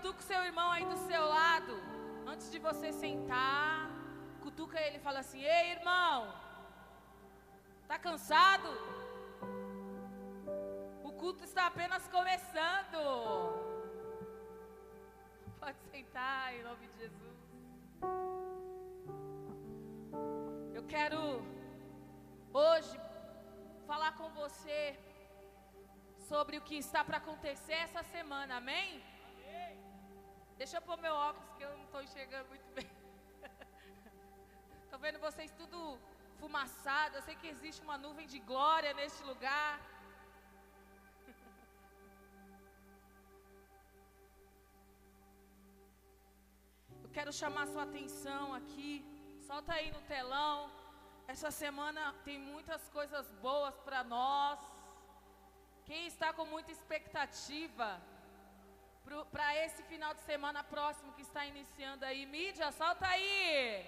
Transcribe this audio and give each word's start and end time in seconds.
cutuca 0.00 0.20
o 0.20 0.28
seu 0.32 0.42
irmão 0.50 0.68
aí 0.72 0.84
do 0.86 0.96
seu 1.08 1.22
lado. 1.26 1.74
Antes 2.26 2.50
de 2.50 2.58
você 2.58 2.90
sentar, 2.90 3.90
cutuca 4.44 4.80
ele 4.80 4.96
e 4.96 5.06
fala 5.06 5.18
assim: 5.20 5.42
Ei, 5.42 5.72
irmão, 5.72 6.34
tá 7.86 7.98
cansado? 7.98 8.70
O 11.04 11.12
culto 11.12 11.44
está 11.44 11.66
apenas 11.66 12.08
começando. 12.08 12.98
Pode 15.60 15.78
sentar 15.92 16.54
em 16.54 16.62
nome 16.62 16.86
de 16.86 16.98
Jesus. 17.04 17.38
Eu 20.78 20.84
quero 20.94 21.20
hoje 22.54 22.98
falar 23.86 24.12
com 24.12 24.30
você 24.30 24.98
sobre 26.26 26.56
o 26.56 26.62
que 26.62 26.76
está 26.76 27.04
para 27.04 27.18
acontecer 27.18 27.78
essa 27.86 28.02
semana, 28.02 28.56
amém? 28.56 29.09
Deixa 30.60 30.76
eu 30.76 30.82
pôr 30.88 30.96
meu 31.04 31.14
óculos 31.28 31.52
que 31.56 31.64
eu 31.66 31.70
não 31.74 31.84
estou 31.84 32.00
enxergando 32.06 32.46
muito 32.52 32.68
bem. 32.76 32.88
Estou 34.84 34.98
vendo 35.04 35.18
vocês 35.18 35.50
tudo 35.60 35.78
fumaçado. 36.40 37.12
Eu 37.16 37.22
sei 37.28 37.34
que 37.40 37.48
existe 37.52 37.80
uma 37.86 37.96
nuvem 38.02 38.26
de 38.32 38.38
glória 38.50 38.90
neste 38.98 39.22
lugar. 39.30 39.72
Eu 47.04 47.10
quero 47.16 47.32
chamar 47.40 47.64
sua 47.72 47.84
atenção 47.84 48.44
aqui. 48.60 48.92
Solta 49.48 49.72
aí 49.78 49.88
no 49.96 50.02
telão. 50.14 50.56
Essa 51.26 51.50
semana 51.62 52.02
tem 52.26 52.38
muitas 52.52 52.82
coisas 52.98 53.26
boas 53.48 53.74
para 53.86 54.00
nós. 54.04 54.60
Quem 55.88 56.02
está 56.06 56.28
com 56.34 56.46
muita 56.54 56.70
expectativa 56.70 57.88
para 59.32 59.56
esse 59.64 59.82
final 59.82 60.14
de 60.14 60.20
semana 60.20 60.62
próximo 60.62 61.12
que 61.12 61.22
está 61.22 61.44
iniciando 61.44 62.04
aí? 62.04 62.24
Mídia, 62.26 62.70
solta 62.70 63.06
aí! 63.06 63.84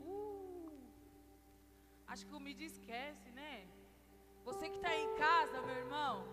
Uh, 0.00 0.80
acho 2.06 2.26
que 2.26 2.34
o 2.34 2.40
mídia 2.40 2.66
esquece, 2.66 3.30
né? 3.30 3.66
Você 4.44 4.68
que 4.68 4.76
está 4.76 4.94
em 4.94 5.14
casa, 5.16 5.62
meu 5.62 5.76
irmão. 5.84 6.24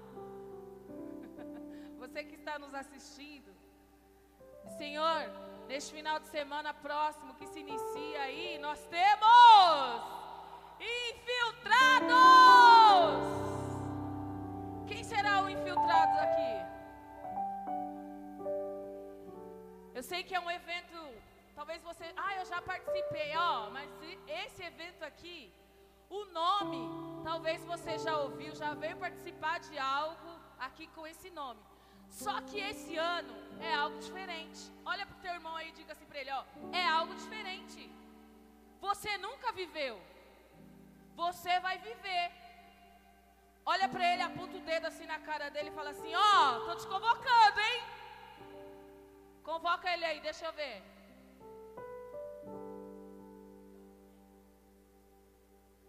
Você 2.00 2.24
que 2.24 2.36
está 2.36 2.60
nos 2.60 2.74
assistindo. 2.74 3.52
Senhor, 4.78 5.30
neste 5.68 5.94
final 5.94 6.20
de 6.20 6.28
semana 6.28 6.74
próximo 6.74 7.34
que 7.36 7.48
se 7.48 7.60
inicia 7.60 8.22
aí, 8.22 8.58
nós 8.60 8.86
temos 8.88 10.02
infiltrados. 10.80 12.16
Quem 14.88 15.04
será 15.04 15.44
o 15.44 15.50
infiltrado 15.50 16.20
aqui? 16.20 16.56
Eu 19.94 20.04
sei 20.04 20.24
que 20.24 20.36
é 20.36 20.40
um 20.40 20.52
evento, 20.52 20.98
talvez 21.56 21.82
você, 21.82 22.06
ah, 22.18 22.36
eu 22.36 22.46
já 22.46 22.62
participei, 22.62 23.36
ó, 23.38 23.70
mas 23.70 23.90
esse 24.28 24.62
evento 24.64 25.04
aqui, 25.04 25.54
o 26.10 26.26
nome, 26.26 27.24
talvez 27.24 27.64
você 27.64 27.98
já 27.98 28.18
ouviu, 28.18 28.54
já 28.56 28.74
veio 28.74 28.98
participar 28.98 29.60
de 29.60 29.78
algo 29.80 30.40
aqui 30.60 30.88
com 30.88 31.08
esse 31.08 31.30
nome. 31.32 31.62
Só 32.10 32.42
que 32.42 32.60
esse 32.60 32.96
ano 32.96 33.34
é 33.60 33.74
algo 33.74 33.98
diferente. 34.00 34.72
Olha 34.86 35.06
para 35.06 35.18
o 35.18 35.22
teu 35.22 35.34
irmão 35.34 35.56
aí 35.56 35.70
e 35.70 35.74
diga 35.74 35.94
assim 35.94 36.06
para 36.06 36.20
ele: 36.20 36.32
ó, 36.32 36.44
é 36.74 36.86
algo 36.88 37.14
diferente. 37.16 37.92
Você 38.80 39.18
nunca 39.18 39.52
viveu, 39.52 40.00
você 41.16 41.60
vai 41.60 41.78
viver. 41.80 42.32
Olha 43.66 43.88
para 43.90 44.06
ele, 44.12 44.22
aponta 44.22 44.58
o 44.58 44.62
dedo 44.62 44.86
assim 44.86 45.08
na 45.08 45.20
cara 45.20 45.50
dele 45.50 45.70
e 45.70 45.78
fala 45.80 45.90
assim: 45.90 46.14
ó, 46.14 46.60
tô 46.66 46.76
te 46.76 46.88
convocando, 46.88 47.60
hein? 47.60 47.84
Convoca 49.44 49.92
ele 49.94 50.06
aí, 50.06 50.20
deixa 50.20 50.46
eu 50.46 50.54
ver. 50.54 50.84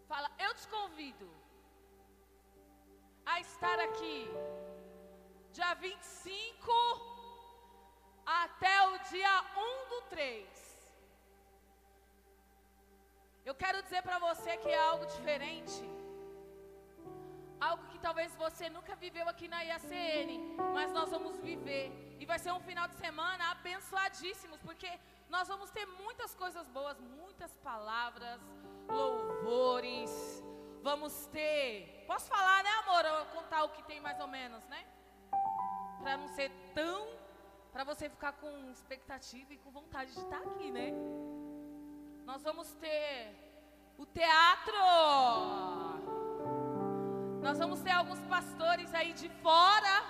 Fala, 0.09 0.31
eu 0.39 0.55
te 0.55 0.67
convido 0.69 1.29
a 3.27 3.41
estar 3.41 3.79
aqui 3.81 4.31
dia 5.57 5.73
25 5.75 6.71
até 8.27 8.75
o 8.89 8.99
dia 9.11 9.35
1 9.57 9.89
do 9.93 10.01
3. 10.11 10.67
Eu 13.49 13.55
quero 13.63 13.83
dizer 13.83 14.03
para 14.03 14.19
você 14.19 14.57
que 14.59 14.69
é 14.69 14.81
algo 14.91 15.07
diferente. 15.07 15.83
Algo 17.69 17.87
que 17.91 17.99
talvez 18.07 18.35
você 18.45 18.69
nunca 18.69 18.95
viveu 18.97 19.27
aqui 19.31 19.49
na 19.49 19.63
IACN, 19.63 20.33
mas 20.75 20.93
nós 20.93 21.09
vamos 21.11 21.39
viver. 21.39 21.87
E 22.21 22.27
vai 22.27 22.39
ser 22.39 22.53
um 22.53 22.61
final 22.61 22.87
de 22.89 22.97
semana 22.97 23.53
abençoadíssimos, 23.53 24.61
porque 24.61 24.91
nós 25.31 25.49
vamos 25.49 25.71
ter 25.71 25.87
muitas 25.87 26.35
coisas 26.35 26.69
boas, 26.69 27.01
muitas 27.01 27.57
palavras, 27.69 28.41
louvores. 28.89 30.13
Vamos 30.83 31.15
ter. 31.29 32.05
Posso 32.07 32.29
falar, 32.29 32.63
né, 32.63 32.71
amor? 32.83 33.03
Eu 33.07 33.25
contar 33.39 33.65
o 33.65 33.71
que 33.71 33.83
tem 33.85 34.01
mais 34.01 34.21
ou 34.21 34.29
menos, 34.29 34.63
né? 34.67 34.83
Para 36.03 36.17
não 36.17 36.29
ser 36.29 36.51
tão 36.75 37.17
para 37.73 37.85
você 37.85 38.09
ficar 38.09 38.33
com 38.33 38.71
expectativa 38.71 39.53
e 39.53 39.59
com 39.59 39.71
vontade 39.71 40.11
de 40.13 40.19
estar 40.19 40.39
aqui, 40.39 40.71
né? 40.71 40.93
Nós 42.25 42.43
vamos 42.43 42.73
ter 42.75 43.35
o 43.99 44.07
teatro. 44.07 44.75
Nós 47.43 47.59
vamos 47.59 47.81
ter 47.81 47.91
alguns 47.91 48.21
pastores 48.23 48.95
aí 48.95 49.13
de 49.13 49.29
fora 49.43 50.03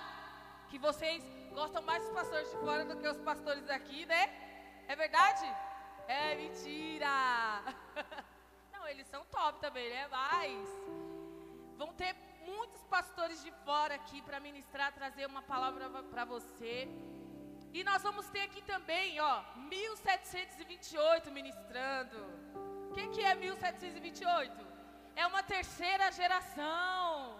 que 0.68 0.78
vocês 0.78 1.22
gostam 1.52 1.82
mais 1.82 2.02
dos 2.04 2.12
pastores 2.12 2.50
de 2.50 2.56
fora 2.58 2.84
do 2.84 2.96
que 2.96 3.08
os 3.08 3.18
pastores 3.18 3.64
daqui, 3.66 4.06
né? 4.06 4.22
É 4.88 4.94
verdade? 4.94 5.46
É 6.06 6.34
mentira. 6.36 7.08
Não, 8.72 8.86
eles 8.86 9.06
são 9.08 9.24
top 9.26 9.60
também, 9.60 9.88
né? 9.90 10.06
Mas 10.08 10.68
vão 11.76 11.92
ter 11.94 12.14
pastores 12.86 13.42
de 13.42 13.50
fora 13.64 13.94
aqui 13.94 14.22
para 14.22 14.40
ministrar, 14.40 14.92
trazer 14.92 15.26
uma 15.26 15.42
palavra 15.42 15.88
para 16.04 16.24
você. 16.24 16.88
E 17.72 17.84
nós 17.84 18.02
vamos 18.02 18.26
ter 18.28 18.42
aqui 18.42 18.62
também, 18.62 19.20
ó, 19.20 19.42
1728 19.68 21.30
ministrando. 21.30 22.18
O 22.90 22.94
que, 22.94 23.08
que 23.08 23.22
é 23.22 23.34
1728? 23.34 24.66
É 25.14 25.26
uma 25.26 25.42
terceira 25.42 26.10
geração 26.10 27.38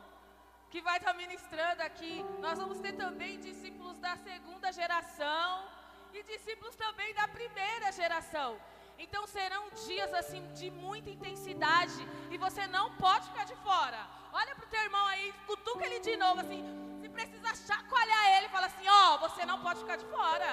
que 0.70 0.80
vai 0.80 0.98
estar 0.98 1.12
tá 1.12 1.16
ministrando 1.16 1.82
aqui. 1.82 2.22
Nós 2.40 2.58
vamos 2.58 2.78
ter 2.80 2.92
também 2.92 3.40
discípulos 3.40 3.98
da 3.98 4.16
segunda 4.16 4.70
geração 4.72 5.68
e 6.12 6.22
discípulos 6.22 6.74
também 6.76 7.14
da 7.14 7.28
primeira 7.28 7.90
geração. 7.92 8.58
Então 8.98 9.26
serão 9.26 9.64
dias 9.86 10.12
assim 10.14 10.42
de 10.54 10.70
muita 10.70 11.10
intensidade 11.10 12.00
e 12.30 12.38
você 12.38 12.66
não 12.66 12.86
pode 12.96 13.26
ficar 13.28 13.44
de 13.44 13.56
fora. 13.56 14.00
Olha 14.32 14.54
para 14.54 14.66
o 14.66 14.68
teu 14.68 14.82
irmão 14.82 15.06
aí, 15.06 15.32
cutuca 15.46 15.84
ele 15.86 16.00
de 16.00 16.16
novo 16.16 16.40
assim. 16.40 16.62
Se 17.00 17.08
precisa 17.08 17.54
chacoalhar 17.54 18.24
ele, 18.36 18.48
fala 18.48 18.66
assim: 18.66 18.88
Ó, 18.88 19.14
oh, 19.14 19.18
você 19.18 19.44
não 19.44 19.60
pode 19.62 19.80
ficar 19.80 19.96
de 19.96 20.06
fora. 20.06 20.50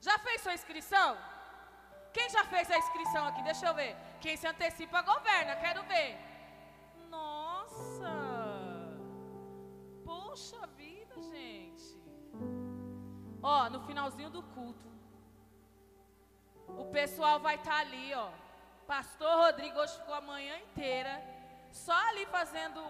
Já 0.00 0.18
fez 0.18 0.40
sua 0.42 0.54
inscrição? 0.54 1.16
Quem 2.12 2.28
já 2.30 2.44
fez 2.44 2.70
a 2.70 2.78
inscrição 2.78 3.26
aqui? 3.26 3.42
Deixa 3.42 3.66
eu 3.66 3.74
ver. 3.74 3.96
Quem 4.20 4.36
se 4.36 4.46
antecipa 4.46 5.02
governa, 5.02 5.56
quero 5.56 5.82
ver. 5.84 6.18
Nossa! 7.08 8.12
Poxa 10.04 10.66
vida, 10.76 11.14
gente. 11.22 11.88
Ó, 13.42 13.68
no 13.70 13.80
finalzinho 13.86 14.30
do 14.30 14.42
culto, 14.42 14.87
o 16.76 16.86
pessoal 16.86 17.40
vai 17.40 17.54
estar 17.54 17.70
tá 17.70 17.78
ali, 17.78 18.14
ó. 18.14 18.28
Pastor 18.86 19.34
Rodrigo 19.44 19.78
hoje 19.78 19.98
ficou 19.98 20.14
a 20.14 20.20
manhã 20.20 20.56
inteira 20.58 21.22
só 21.70 21.92
ali 22.08 22.26
fazendo 22.26 22.80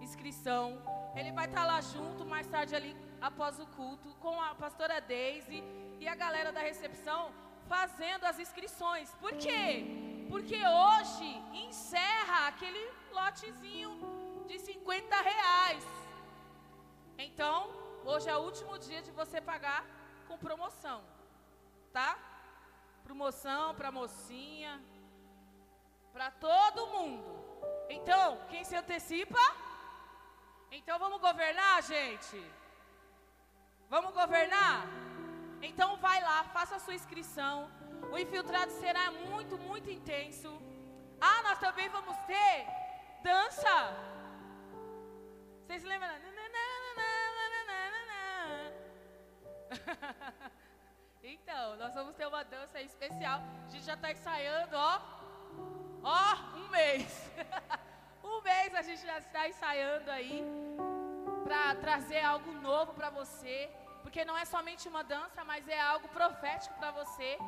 inscrição. 0.00 0.82
Ele 1.14 1.32
vai 1.32 1.46
estar 1.46 1.62
tá 1.62 1.66
lá 1.66 1.80
junto 1.80 2.24
mais 2.24 2.46
tarde 2.46 2.74
ali 2.74 2.96
após 3.20 3.58
o 3.58 3.66
culto 3.66 4.14
com 4.20 4.40
a 4.40 4.54
pastora 4.54 5.00
Daisy 5.00 5.62
e 6.00 6.08
a 6.08 6.14
galera 6.14 6.52
da 6.52 6.60
recepção 6.60 7.32
fazendo 7.68 8.24
as 8.24 8.38
inscrições. 8.38 9.10
Por 9.14 9.32
quê? 9.32 9.84
Porque 10.28 10.56
hoje 10.56 11.42
encerra 11.52 12.48
aquele 12.48 12.90
lotezinho 13.12 13.90
de 14.46 14.58
50 14.58 15.20
reais. 15.20 15.84
Então, 17.16 17.70
hoje 18.04 18.28
é 18.28 18.36
o 18.36 18.40
último 18.40 18.78
dia 18.78 19.00
de 19.02 19.10
você 19.12 19.40
pagar 19.40 19.84
com 20.26 20.36
promoção, 20.36 21.02
tá? 21.92 22.18
Promoção 23.04 23.74
para 23.74 23.92
mocinha, 23.92 24.82
para 26.12 26.30
todo 26.30 26.86
mundo. 26.88 27.32
Então, 27.88 28.38
quem 28.50 28.64
se 28.64 28.74
antecipa? 28.74 29.44
Então 30.70 30.98
vamos 30.98 31.20
governar, 31.20 31.82
gente? 31.82 32.38
Vamos 33.88 34.12
governar? 34.12 34.86
Então 35.62 35.96
vai 35.98 36.20
lá, 36.22 36.44
faça 36.44 36.76
a 36.76 36.80
sua 36.80 36.94
inscrição. 36.94 37.70
O 38.12 38.18
infiltrado 38.18 38.72
será 38.72 39.10
muito, 39.10 39.56
muito 39.58 39.90
intenso. 39.90 40.50
Ah, 41.20 41.42
nós 41.42 41.58
também 41.58 41.88
vamos 41.88 42.16
ter 42.26 42.66
dança. 43.22 43.74
Vocês 45.66 45.84
lembram? 45.84 46.10
então, 51.26 51.76
nós 51.76 51.94
vamos 51.94 52.14
ter 52.14 52.26
uma 52.26 52.44
dança 52.44 52.80
especial. 52.82 53.40
A 53.66 53.70
gente 53.70 53.84
já 53.84 53.94
está 53.94 54.12
ensaiando, 54.12 54.76
ó. 54.76 55.00
Ó, 56.02 56.58
um 56.58 56.68
mês. 56.68 57.30
um 58.22 58.42
mês 58.42 58.74
a 58.74 58.82
gente 58.82 59.02
já 59.02 59.18
está 59.18 59.48
ensaiando 59.48 60.10
aí 60.10 60.44
para 61.42 61.74
trazer 61.76 62.20
algo 62.20 62.52
novo 62.52 62.92
para 62.92 63.08
você, 63.08 63.70
porque 64.02 64.22
não 64.24 64.36
é 64.36 64.44
somente 64.44 64.86
uma 64.86 65.02
dança, 65.02 65.42
mas 65.44 65.66
é 65.66 65.80
algo 65.80 66.08
profético 66.08 66.74
para 66.74 66.90
você. 66.90 67.38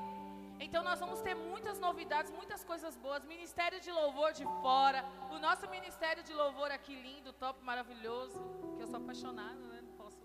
Então 0.59 0.83
nós 0.83 0.99
vamos 0.99 1.21
ter 1.21 1.35
muitas 1.35 1.79
novidades, 1.79 2.33
muitas 2.33 2.65
coisas 2.65 2.97
boas. 2.97 3.25
Ministério 3.25 3.79
de 3.79 3.93
louvor 3.93 4.33
de 4.33 4.45
fora, 4.63 5.05
o 5.31 5.39
nosso 5.39 5.69
ministério 5.69 6.23
de 6.23 6.33
louvor 6.33 6.71
aqui 6.71 6.95
lindo, 6.95 7.33
top, 7.35 7.63
maravilhoso, 7.63 8.39
que 8.77 8.83
eu 8.83 8.87
sou 8.87 8.97
apaixonada, 8.97 9.61
né? 9.69 9.83
Não 9.83 9.93
posso, 9.99 10.25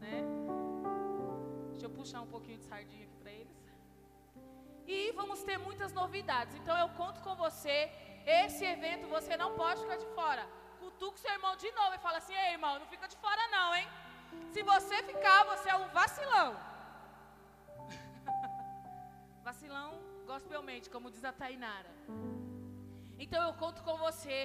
né? 0.00 0.47
Deixa 1.78 1.92
eu 1.92 1.96
puxar 1.96 2.20
um 2.22 2.30
pouquinho 2.34 2.58
de 2.58 2.64
sardinha 2.64 3.04
aqui 3.04 3.16
para 3.22 3.30
eles. 3.30 3.56
E 4.84 5.12
vamos 5.12 5.44
ter 5.48 5.58
muitas 5.58 5.92
novidades. 5.92 6.52
Então 6.56 6.76
eu 6.76 6.88
conto 7.00 7.20
com 7.26 7.36
você. 7.36 7.76
Esse 8.26 8.64
evento 8.64 9.06
você 9.06 9.36
não 9.36 9.50
pode 9.54 9.82
ficar 9.82 9.98
de 10.04 10.08
fora. 10.16 10.44
Cutuca 10.80 11.18
seu 11.18 11.32
irmão 11.36 11.54
de 11.54 11.70
novo 11.70 11.94
e 11.94 12.00
fala 12.06 12.18
assim: 12.18 12.34
"Ei, 12.34 12.54
irmão, 12.54 12.80
não 12.80 12.88
fica 12.94 13.06
de 13.06 13.16
fora 13.24 13.44
não, 13.56 13.68
hein? 13.76 13.86
Se 14.54 14.60
você 14.72 14.96
ficar, 15.10 15.38
você 15.52 15.68
é 15.70 15.76
um 15.76 15.88
vacilão." 16.00 16.48
Vacilão 19.48 19.90
gospelmente, 20.32 20.90
como 20.90 21.12
diz 21.12 21.24
a 21.24 21.32
Tainara. 21.32 21.92
Então 23.24 23.40
eu 23.46 23.54
conto 23.62 23.84
com 23.84 23.96
você. 24.06 24.40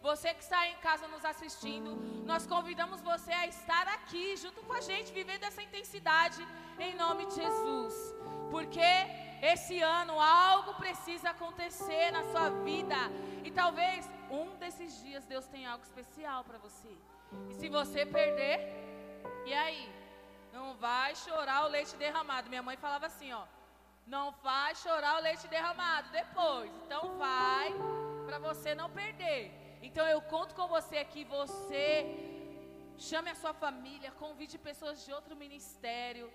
Você 0.00 0.32
que 0.32 0.42
está 0.42 0.66
em 0.68 0.76
casa 0.76 1.08
nos 1.08 1.24
assistindo, 1.24 1.96
nós 2.24 2.46
convidamos 2.46 3.00
você 3.00 3.32
a 3.32 3.46
estar 3.46 3.86
aqui 3.88 4.36
junto 4.36 4.62
com 4.62 4.72
a 4.72 4.80
gente, 4.80 5.12
vivendo 5.12 5.44
essa 5.44 5.62
intensidade 5.62 6.46
em 6.78 6.94
nome 6.94 7.26
de 7.26 7.34
Jesus. 7.34 7.94
Porque 8.50 8.80
esse 9.42 9.80
ano 9.82 10.20
algo 10.20 10.74
precisa 10.74 11.30
acontecer 11.30 12.10
na 12.12 12.22
sua 12.30 12.48
vida. 12.50 12.96
E 13.44 13.50
talvez 13.50 14.08
um 14.30 14.56
desses 14.56 15.02
dias 15.02 15.24
Deus 15.24 15.46
tenha 15.46 15.70
algo 15.72 15.84
especial 15.84 16.44
para 16.44 16.58
você. 16.58 16.96
E 17.50 17.54
se 17.54 17.68
você 17.68 18.06
perder, 18.06 18.58
e 19.44 19.52
aí? 19.52 19.92
Não 20.52 20.74
vai 20.76 21.14
chorar 21.14 21.64
o 21.64 21.68
leite 21.68 21.96
derramado. 21.96 22.48
Minha 22.48 22.62
mãe 22.62 22.76
falava 22.76 23.06
assim, 23.06 23.32
ó. 23.32 23.44
Não 24.06 24.32
faz 24.32 24.80
chorar 24.80 25.18
o 25.18 25.22
leite 25.22 25.46
derramado 25.48 26.08
depois. 26.10 26.70
Então 26.84 27.18
vai 27.18 27.74
para 28.26 28.38
você 28.38 28.74
não 28.74 28.88
perder. 28.90 29.57
Então 29.82 30.06
eu 30.06 30.20
conto 30.20 30.54
com 30.54 30.66
você 30.66 30.98
aqui, 30.98 31.24
você 31.24 31.86
chame 32.98 33.30
a 33.30 33.34
sua 33.34 33.54
família, 33.54 34.10
convide 34.12 34.58
pessoas 34.58 35.04
de 35.04 35.12
outro 35.12 35.36
ministério. 35.36 36.32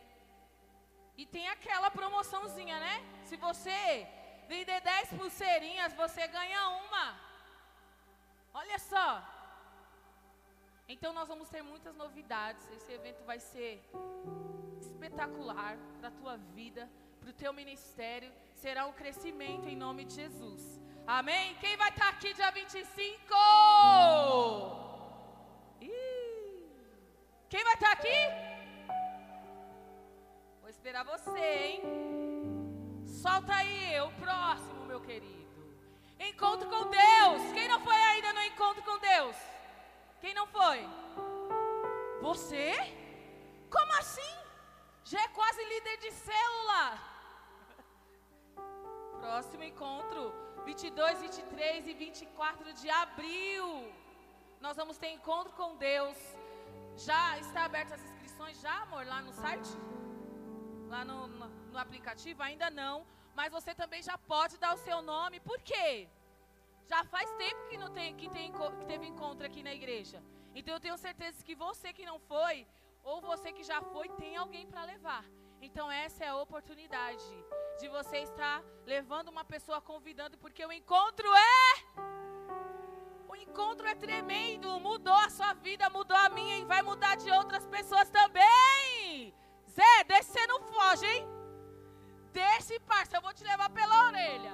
E 1.18 1.26
tem 1.26 1.48
aquela 1.50 1.92
promoçãozinha, 1.92 2.80
né? 2.80 2.96
Se 3.24 3.36
você 3.38 4.08
vender 4.48 4.82
10 4.82 5.10
pulseirinhas, 5.20 5.94
você 5.94 6.28
ganha 6.28 6.70
uma. 6.70 7.20
Olha 8.54 8.80
só. 8.80 9.08
Então 10.88 11.14
nós 11.14 11.28
vamos 11.28 11.50
ter 11.50 11.62
muitas 11.62 11.96
novidades. 11.96 12.70
Esse 12.72 12.92
evento 12.92 13.24
vai 13.24 13.40
ser 13.40 13.84
espetacular 14.82 15.78
para 16.00 16.10
a 16.10 16.12
tua 16.12 16.38
vida 16.38 16.90
para 17.24 17.30
o 17.30 17.34
teu 17.34 17.54
ministério 17.54 18.30
será 18.54 18.86
um 18.86 18.92
crescimento 18.92 19.68
em 19.70 19.78
nome 19.78 20.04
de 20.04 20.14
Jesus. 20.16 20.83
Amém? 21.06 21.56
Quem 21.60 21.76
vai 21.76 21.90
estar 21.90 22.06
tá 22.06 22.10
aqui 22.12 22.34
dia 22.34 22.50
25? 22.52 23.36
Ih. 25.82 25.90
Quem 27.50 27.64
vai 27.64 27.74
estar 27.74 27.88
tá 27.88 27.94
aqui? 27.94 28.18
Vou 30.62 30.70
esperar 30.70 31.04
você, 31.04 31.40
hein? 31.40 31.82
Solta 33.06 33.54
aí, 33.54 34.00
o 34.00 34.12
próximo, 34.12 34.86
meu 34.86 35.02
querido. 35.02 35.44
Encontro 36.20 36.70
com 36.70 36.90
Deus. 36.90 37.52
Quem 37.54 37.68
não 37.68 37.82
foi 37.82 37.96
ainda 37.96 38.32
no 38.32 38.42
encontro 38.44 38.82
com 38.84 38.98
Deus? 39.00 39.36
Quem 40.22 40.34
não 40.34 40.48
foi? 40.48 40.88
Você? 42.22 42.72
Como 43.70 43.92
assim? 44.00 44.36
Já 45.04 45.22
é 45.22 45.28
quase 45.28 45.62
líder 45.66 45.98
de 45.98 46.12
célula. 46.12 47.13
Próximo 49.24 49.64
encontro, 49.64 50.22
22, 50.66 51.22
23 51.22 51.88
e 51.88 51.94
24 51.94 52.74
de 52.74 52.90
abril. 52.90 53.66
Nós 54.60 54.76
vamos 54.76 54.98
ter 54.98 55.12
encontro 55.18 55.54
com 55.54 55.78
Deus. 55.78 56.18
Já 56.98 57.40
está 57.40 57.64
abertas 57.64 57.94
as 57.94 58.06
inscrições 58.10 58.60
já, 58.60 58.76
amor, 58.82 59.06
lá 59.06 59.22
no 59.22 59.32
site? 59.32 59.72
Lá 60.90 61.06
no, 61.06 61.28
no, 61.28 61.48
no 61.72 61.80
aplicativo? 61.80 62.44
Ainda 62.44 62.70
não. 62.70 63.06
Mas 63.34 63.50
você 63.58 63.74
também 63.74 64.04
já 64.04 64.18
pode 64.18 64.58
dar 64.58 64.74
o 64.74 64.84
seu 64.88 65.02
nome. 65.02 65.40
Por 65.40 65.60
quê? 65.62 66.10
Já 66.92 67.06
faz 67.06 67.32
tempo 67.44 67.68
que, 67.70 67.78
não 67.78 67.92
tem, 67.94 68.14
que, 68.18 68.30
tem, 68.30 68.52
que 68.52 68.86
teve 68.86 69.06
encontro 69.08 69.48
aqui 69.48 69.64
na 69.64 69.74
igreja. 69.74 70.22
Então 70.54 70.74
eu 70.74 70.82
tenho 70.82 70.98
certeza 70.98 71.46
que 71.46 71.56
você 71.56 71.94
que 71.94 72.06
não 72.06 72.20
foi, 72.20 72.68
ou 73.06 73.22
você 73.22 73.54
que 73.54 73.64
já 73.64 73.82
foi, 73.82 74.10
tem 74.10 74.36
alguém 74.36 74.68
para 74.68 74.84
levar. 74.84 75.24
Então 75.66 75.90
essa 75.90 76.26
é 76.26 76.28
a 76.28 76.36
oportunidade 76.36 77.24
de 77.80 77.88
você 77.88 78.18
estar 78.18 78.62
levando 78.86 79.30
uma 79.30 79.46
pessoa 79.46 79.80
convidando, 79.80 80.38
porque 80.38 80.64
o 80.66 80.74
encontro 80.74 81.26
é 81.34 81.70
o 83.30 83.36
encontro 83.36 83.88
é 83.88 83.96
tremendo, 83.96 84.78
mudou 84.82 85.14
a 85.14 85.30
sua 85.30 85.54
vida, 85.54 85.90
mudou 85.90 86.18
a 86.18 86.28
minha 86.28 86.58
e 86.58 86.66
vai 86.66 86.82
mudar 86.82 87.16
de 87.16 87.32
outras 87.32 87.66
pessoas 87.66 88.10
também. 88.10 89.34
Zé, 89.76 90.04
desse 90.06 90.34
você 90.34 90.46
não 90.48 90.60
foge, 90.64 91.06
hein? 91.06 91.26
Desse 92.34 92.78
parça, 92.82 93.16
eu 93.16 93.22
vou 93.22 93.34
te 93.34 93.46
levar 93.46 93.70
pela 93.70 94.08
orelha. 94.08 94.52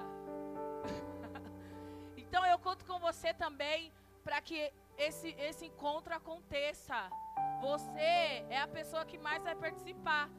então 2.16 2.46
eu 2.46 2.60
conto 2.60 2.86
com 2.86 3.00
você 3.00 3.34
também 3.34 3.92
para 4.24 4.40
que 4.42 4.72
esse, 4.96 5.30
esse 5.40 5.66
encontro 5.66 6.14
aconteça. 6.14 7.10
Você 7.62 8.46
é 8.58 8.60
a 8.62 8.68
pessoa 8.68 9.04
que 9.06 9.18
mais 9.18 9.44
vai 9.44 9.56
participar 9.56 10.30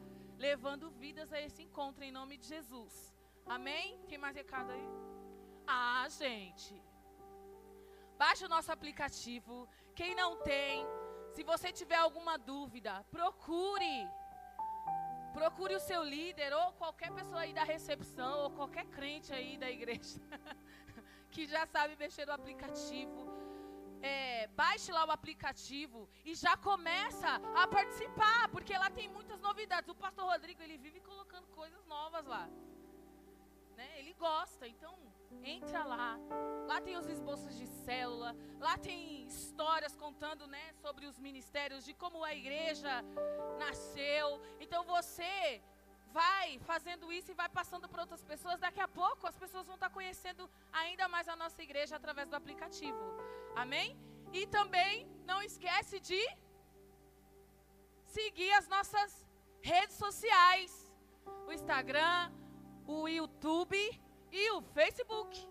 levando 0.41 0.89
vidas 0.89 1.31
a 1.31 1.39
esse 1.39 1.61
encontro 1.61 2.03
em 2.03 2.11
nome 2.11 2.35
de 2.35 2.47
Jesus. 2.47 2.93
Amém? 3.45 3.99
Tem 4.09 4.17
mais 4.17 4.35
recado 4.35 4.71
aí? 4.71 4.87
Ah, 5.67 6.07
gente. 6.09 6.73
Baixe 8.17 8.45
o 8.45 8.49
nosso 8.49 8.71
aplicativo. 8.71 9.69
Quem 9.95 10.15
não 10.15 10.31
tem, 10.37 10.85
se 11.35 11.43
você 11.43 11.71
tiver 11.71 11.99
alguma 12.07 12.37
dúvida, 12.37 13.05
procure. 13.11 13.97
Procure 15.31 15.75
o 15.75 15.79
seu 15.79 16.03
líder 16.03 16.51
ou 16.53 16.73
qualquer 16.73 17.11
pessoa 17.13 17.41
aí 17.41 17.53
da 17.53 17.63
recepção 17.63 18.33
ou 18.43 18.49
qualquer 18.51 18.85
crente 18.85 19.31
aí 19.31 19.57
da 19.57 19.69
igreja 19.69 20.19
que 21.31 21.45
já 21.45 21.65
sabe 21.65 21.95
mexer 21.95 22.25
no 22.25 22.33
aplicativo 22.33 23.30
é, 24.01 24.47
baixe 24.47 24.91
lá 24.91 25.05
o 25.05 25.11
aplicativo 25.11 26.09
e 26.25 26.33
já 26.35 26.57
começa 26.57 27.41
a 27.55 27.67
participar, 27.67 28.49
porque 28.49 28.77
lá 28.77 28.89
tem 28.89 29.07
muitas 29.07 29.39
novidades. 29.39 29.89
O 29.89 29.95
pastor 29.95 30.25
Rodrigo, 30.25 30.61
ele 30.61 30.77
vive 30.77 30.99
colocando 30.99 31.47
coisas 31.47 31.85
novas 31.85 32.25
lá. 32.25 32.49
Né? 33.77 33.99
Ele 33.99 34.13
gosta, 34.13 34.67
então 34.67 34.93
entra 35.43 35.83
lá. 35.83 36.17
Lá 36.67 36.81
tem 36.81 36.97
os 36.97 37.07
esboços 37.07 37.55
de 37.57 37.67
célula, 37.67 38.35
lá 38.59 38.77
tem 38.77 39.25
histórias 39.25 39.95
contando 39.95 40.47
né, 40.47 40.73
sobre 40.81 41.05
os 41.05 41.19
ministérios, 41.19 41.85
de 41.85 41.93
como 41.93 42.23
a 42.23 42.33
igreja 42.33 43.03
nasceu. 43.57 44.41
Então 44.59 44.83
você 44.83 45.61
vai 46.11 46.59
fazendo 46.59 47.11
isso 47.11 47.31
e 47.31 47.33
vai 47.33 47.49
passando 47.49 47.87
para 47.87 48.01
outras 48.01 48.23
pessoas, 48.23 48.59
daqui 48.59 48.81
a 48.81 48.87
pouco 48.87 49.25
as 49.25 49.37
pessoas 49.37 49.65
vão 49.65 49.75
estar 49.75 49.89
conhecendo 49.89 50.49
ainda 50.71 51.07
mais 51.07 51.27
a 51.27 51.35
nossa 51.35 51.61
igreja 51.63 51.95
através 51.95 52.27
do 52.29 52.35
aplicativo. 52.35 52.99
Amém? 53.55 53.97
E 54.31 54.47
também 54.47 55.07
não 55.25 55.41
esquece 55.41 55.99
de 55.99 56.21
seguir 58.05 58.51
as 58.53 58.67
nossas 58.67 59.27
redes 59.61 59.95
sociais: 59.95 60.71
o 61.47 61.51
Instagram, 61.51 62.31
o 62.87 63.07
YouTube 63.07 63.79
e 64.31 64.51
o 64.51 64.61
Facebook. 64.61 65.47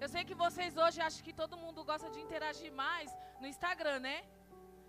Eu 0.00 0.08
sei 0.08 0.24
que 0.24 0.34
vocês 0.34 0.76
hoje 0.76 1.00
acham 1.00 1.22
que 1.24 1.32
todo 1.32 1.56
mundo 1.56 1.84
gosta 1.84 2.08
de 2.10 2.20
interagir 2.20 2.72
mais 2.72 3.10
no 3.40 3.46
Instagram, 3.46 3.98
né? 4.00 4.24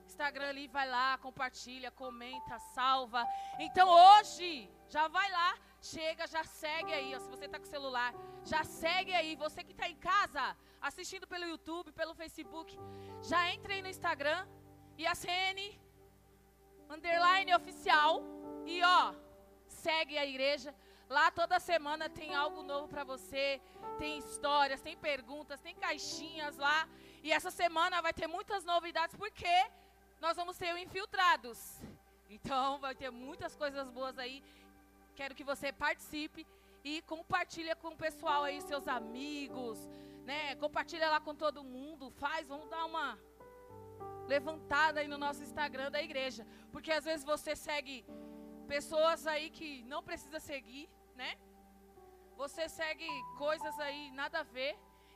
Instagram 0.05 0.49
ali, 0.49 0.67
vai 0.67 0.87
lá, 0.87 1.17
compartilha, 1.17 1.91
comenta, 1.91 2.57
salva. 2.75 3.23
Então 3.59 3.87
hoje, 3.89 4.69
já 4.87 5.07
vai 5.07 5.29
lá, 5.31 5.55
chega, 5.81 6.27
já 6.27 6.43
segue 6.43 6.91
aí. 6.93 7.15
Ó, 7.15 7.19
se 7.19 7.29
você 7.29 7.45
está 7.45 7.59
com 7.59 7.65
o 7.65 7.75
celular, 7.77 8.13
já 8.43 8.63
segue 8.63 9.13
aí. 9.13 9.35
Você 9.35 9.63
que 9.63 9.71
está 9.71 9.87
em 9.87 9.95
casa, 9.95 10.55
assistindo 10.81 11.27
pelo 11.27 11.45
YouTube, 11.45 11.91
pelo 11.91 12.13
Facebook, 12.13 12.77
já 13.21 13.51
entre 13.51 13.74
aí 13.74 13.81
no 13.81 13.89
Instagram 13.89 14.48
e 14.98 15.05
a 15.05 15.15
CN 15.15 15.79
underline 16.89 17.53
oficial 17.53 18.24
e 18.65 18.81
ó, 18.83 19.13
segue 19.67 20.17
a 20.17 20.25
igreja. 20.25 20.74
Lá 21.09 21.31
toda 21.31 21.59
semana 21.59 22.07
tem 22.07 22.36
algo 22.36 22.62
novo 22.62 22.88
para 22.88 23.03
você, 23.03 23.59
tem 23.98 24.19
histórias, 24.19 24.81
tem 24.81 24.95
perguntas, 24.95 25.59
tem 25.59 25.75
caixinhas 25.75 26.55
lá. 26.57 26.88
E 27.24 27.31
essa 27.31 27.50
semana 27.50 28.01
vai 28.01 28.13
ter 28.13 28.27
muitas 28.27 28.63
novidades 28.63 29.15
porque 29.15 29.55
nós 30.21 30.38
vamos 30.38 30.57
ter 30.57 30.74
o 30.74 30.77
Infiltrados. 30.77 31.81
Então 32.29 32.79
vai 32.79 32.93
ter 32.93 33.09
muitas 33.09 33.55
coisas 33.55 33.89
boas 33.89 34.17
aí. 34.19 34.43
Quero 35.15 35.33
que 35.33 35.43
você 35.43 35.74
participe 35.74 36.45
e 36.83 37.01
compartilha 37.01 37.75
com 37.75 37.89
o 37.89 37.98
pessoal 37.98 38.43
aí, 38.43 38.62
seus 38.62 38.88
amigos, 38.88 39.77
né? 40.29 40.55
Compartilha 40.63 41.09
lá 41.09 41.19
com 41.19 41.33
todo 41.43 41.67
mundo, 41.75 42.12
faz, 42.24 42.48
vamos 42.48 42.69
dar 42.74 42.86
uma 42.86 43.07
levantada 44.33 45.00
aí 45.00 45.07
no 45.13 45.17
nosso 45.25 45.41
Instagram 45.48 45.89
da 45.95 46.01
igreja, 46.07 46.43
porque 46.74 46.91
às 46.98 47.03
vezes 47.09 47.25
você 47.33 47.55
segue 47.55 47.95
pessoas 48.74 49.25
aí 49.31 49.50
que 49.57 49.69
não 49.93 50.01
precisa 50.09 50.39
seguir, 50.39 50.88
né? 51.21 51.31
Você 52.41 52.69
segue 52.69 53.09
coisas 53.45 53.75
aí 53.79 54.12
nada 54.12 54.41
a 54.41 54.50
ver. 54.57 54.74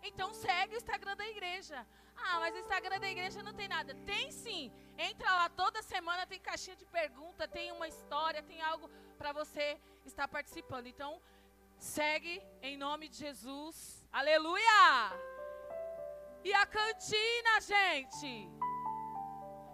Então 0.09 0.33
segue 0.33 0.73
o 0.75 0.81
Instagram 0.81 1.15
da 1.15 1.27
igreja. 1.33 1.77
Ah, 2.15 2.39
mas 2.39 2.55
o 2.55 2.61
Instagram 2.63 2.99
da 2.99 3.09
igreja 3.15 3.43
não 3.47 3.53
tem 3.59 3.67
nada. 3.75 3.93
Tem 4.11 4.25
sim. 4.31 4.63
Entra 4.97 5.29
lá 5.39 5.47
toda 5.61 5.87
semana, 5.93 6.25
tem 6.25 6.39
caixinha 6.49 6.75
de 6.75 6.87
pergunta, 6.99 7.47
tem 7.47 7.71
uma 7.71 7.87
história, 7.87 8.41
tem 8.51 8.61
algo 8.61 8.89
para 9.19 9.31
você 9.31 9.79
estar 10.11 10.27
participando. 10.27 10.87
Então, 10.87 11.21
segue 11.83 12.41
em 12.61 12.75
nome 12.77 13.05
de 13.09 13.17
Jesus. 13.25 13.77
Aleluia! 14.19 14.81
E 16.47 16.53
a 16.53 16.65
cantina, 16.65 17.53
gente. 17.73 18.31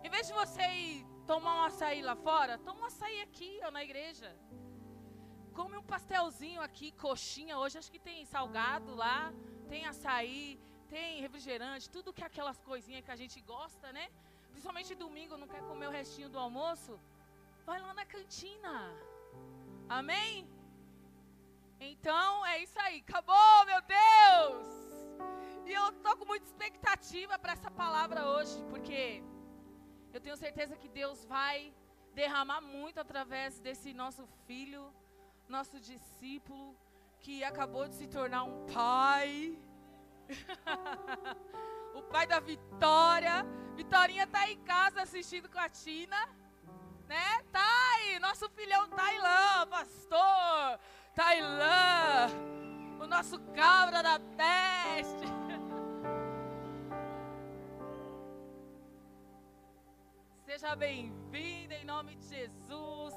Em 0.04 0.10
vez 0.10 0.26
de 0.28 0.34
você 0.34 0.66
ir 0.86 1.06
tomar 1.28 1.54
um 1.58 1.64
açaí 1.70 2.02
lá 2.02 2.16
fora, 2.16 2.58
toma 2.58 2.82
um 2.82 2.86
açaí 2.92 3.22
aqui, 3.22 3.52
ó, 3.64 3.70
na 3.70 3.84
igreja. 3.84 4.30
Come 5.54 5.78
um 5.78 5.88
pastelzinho 5.94 6.62
aqui, 6.68 6.92
coxinha. 6.92 7.60
Hoje 7.62 7.78
acho 7.78 7.92
que 7.92 8.00
tem 8.10 8.26
salgado 8.26 8.96
lá, 8.96 9.32
tem 9.72 9.86
açaí, 9.86 10.60
tem 10.90 11.22
refrigerante, 11.22 11.92
tudo 11.96 12.14
que 12.14 12.24
é 12.24 12.28
aquelas 12.28 12.60
coisinhas 12.70 13.06
que 13.06 13.12
a 13.12 13.22
gente 13.22 13.40
gosta, 13.42 13.94
né? 13.94 14.06
Principalmente 14.52 15.02
domingo, 15.06 15.38
não 15.38 15.48
quer 15.48 15.62
comer 15.62 15.88
o 15.88 15.98
restinho 16.02 16.30
do 16.30 16.40
almoço? 16.40 17.00
Vai 17.68 17.80
lá 17.80 17.94
na 17.94 18.06
cantina. 18.06 18.76
Amém? 19.88 20.59
Então 21.80 22.46
é 22.46 22.62
isso 22.62 22.80
aí. 22.80 23.04
Acabou, 23.08 23.66
meu 23.66 23.82
Deus! 23.82 24.80
E 25.66 25.72
eu 25.72 25.92
tô 26.04 26.18
com 26.18 26.26
muita 26.26 26.46
expectativa 26.46 27.38
para 27.40 27.54
essa 27.54 27.72
palavra 27.72 28.28
hoje, 28.28 28.64
porque 28.70 29.24
eu 30.14 30.20
tenho 30.20 30.36
certeza 30.36 30.76
que 30.76 30.90
Deus 30.90 31.24
vai 31.26 31.74
derramar 32.14 32.60
muito 32.60 33.00
através 33.00 33.60
desse 33.60 33.94
nosso 33.94 34.28
filho, 34.46 34.94
nosso 35.48 35.80
discípulo, 35.80 36.76
que 37.20 37.44
acabou 37.44 37.88
de 37.88 37.96
se 37.96 38.08
tornar 38.08 38.44
um 38.44 38.66
pai. 38.66 39.58
o 41.96 42.02
pai 42.02 42.26
da 42.28 42.40
Vitória. 42.40 43.46
Vitorinha 43.76 44.28
tá 44.28 44.50
em 44.50 44.60
casa 44.64 45.04
assistindo 45.04 45.48
com 45.50 45.60
a 45.60 45.70
Tina. 45.70 46.28
Né? 47.08 47.44
Tá 47.52 47.66
aí, 47.94 48.20
nosso 48.20 48.50
filhão 48.50 48.90
Tailã, 48.90 49.68
pastor. 49.68 50.80
Tailã, 51.20 52.30
o 52.98 53.06
nosso 53.06 53.38
cabra 53.54 54.02
da 54.02 54.18
peste. 54.38 55.28
Seja 60.46 60.78
bem-vindo 60.78 61.74
em 61.74 61.84
nome 61.84 62.16
de 62.16 62.26
Jesus. 62.26 63.14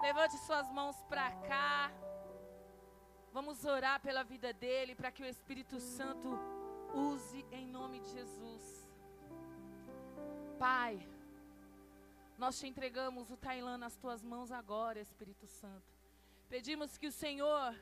Levante 0.00 0.38
suas 0.38 0.66
mãos 0.72 0.96
para 1.10 1.30
cá. 1.46 1.92
Vamos 3.34 3.66
orar 3.66 4.00
pela 4.00 4.24
vida 4.24 4.54
dele, 4.54 4.94
para 4.94 5.12
que 5.12 5.22
o 5.22 5.26
Espírito 5.26 5.78
Santo 5.78 6.40
use 6.94 7.44
em 7.52 7.66
nome 7.66 8.00
de 8.00 8.12
Jesus. 8.12 8.88
Pai, 10.58 11.06
nós 12.38 12.58
te 12.58 12.66
entregamos 12.66 13.30
o 13.30 13.36
Tailã 13.36 13.76
nas 13.76 13.94
tuas 13.94 14.22
mãos 14.22 14.50
agora, 14.50 14.98
Espírito 14.98 15.46
Santo. 15.46 15.99
Pedimos 16.50 16.98
que 16.98 17.06
o 17.06 17.12
Senhor 17.12 17.80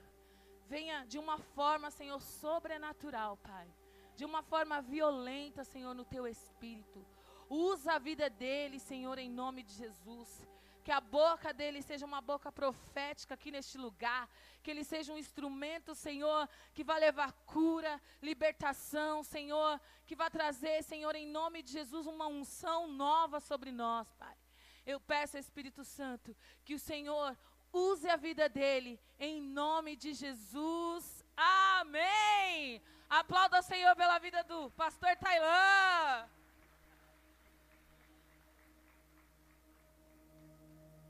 venha 0.69 1.07
de 1.07 1.19
uma 1.19 1.39
forma, 1.39 1.91
Senhor, 1.91 2.21
sobrenatural, 2.21 3.39
Pai. 3.39 3.67
De 4.15 4.27
uma 4.27 4.43
forma 4.43 4.83
violenta, 4.83 5.65
Senhor, 5.65 5.95
no 5.95 6.05
teu 6.05 6.27
espírito. 6.29 7.03
Usa 7.49 7.95
a 7.95 7.99
vida 7.99 8.29
dele, 8.29 8.79
Senhor, 8.79 9.17
em 9.19 9.31
nome 9.31 9.63
de 9.63 9.73
Jesus. 9.73 10.47
Que 10.85 10.93
a 10.93 11.01
boca 11.01 11.51
dele 11.55 11.81
seja 11.81 12.05
uma 12.05 12.21
boca 12.21 12.53
profética 12.53 13.33
aqui 13.33 13.51
neste 13.51 13.79
lugar. 13.79 14.29
Que 14.63 14.71
ele 14.71 14.85
seja 14.85 15.15
um 15.15 15.19
instrumento, 15.19 15.95
Senhor, 15.95 16.47
que 16.75 16.85
vai 16.85 17.01
levar 17.01 17.33
cura, 17.47 17.99
libertação, 18.21 19.23
Senhor. 19.23 19.81
Que 20.07 20.15
vai 20.15 20.29
trazer, 20.29 20.83
Senhor, 20.83 21.15
em 21.15 21.27
nome 21.27 21.63
de 21.63 21.73
Jesus, 21.73 22.07
uma 22.07 22.27
unção 22.27 22.87
nova 22.87 23.41
sobre 23.41 23.73
nós, 23.73 24.13
Pai. 24.13 24.37
Eu 24.85 25.01
peço, 25.01 25.39
Espírito 25.39 25.85
Santo, 25.85 26.37
que 26.67 26.75
o 26.75 26.79
Senhor 26.79 27.35
use 27.73 28.09
a 28.09 28.17
vida 28.17 28.49
dele, 28.49 29.01
em 29.19 29.41
nome 29.41 29.97
de 29.97 30.15
Jesus. 30.15 31.25
Amém. 31.37 32.83
Aplauda 33.09 33.61
o 33.61 33.63
Senhor 33.63 33.95
pela 33.97 34.19
vida 34.19 34.43
do 34.45 34.71
pastor 34.73 35.17
Tailã. 35.17 36.29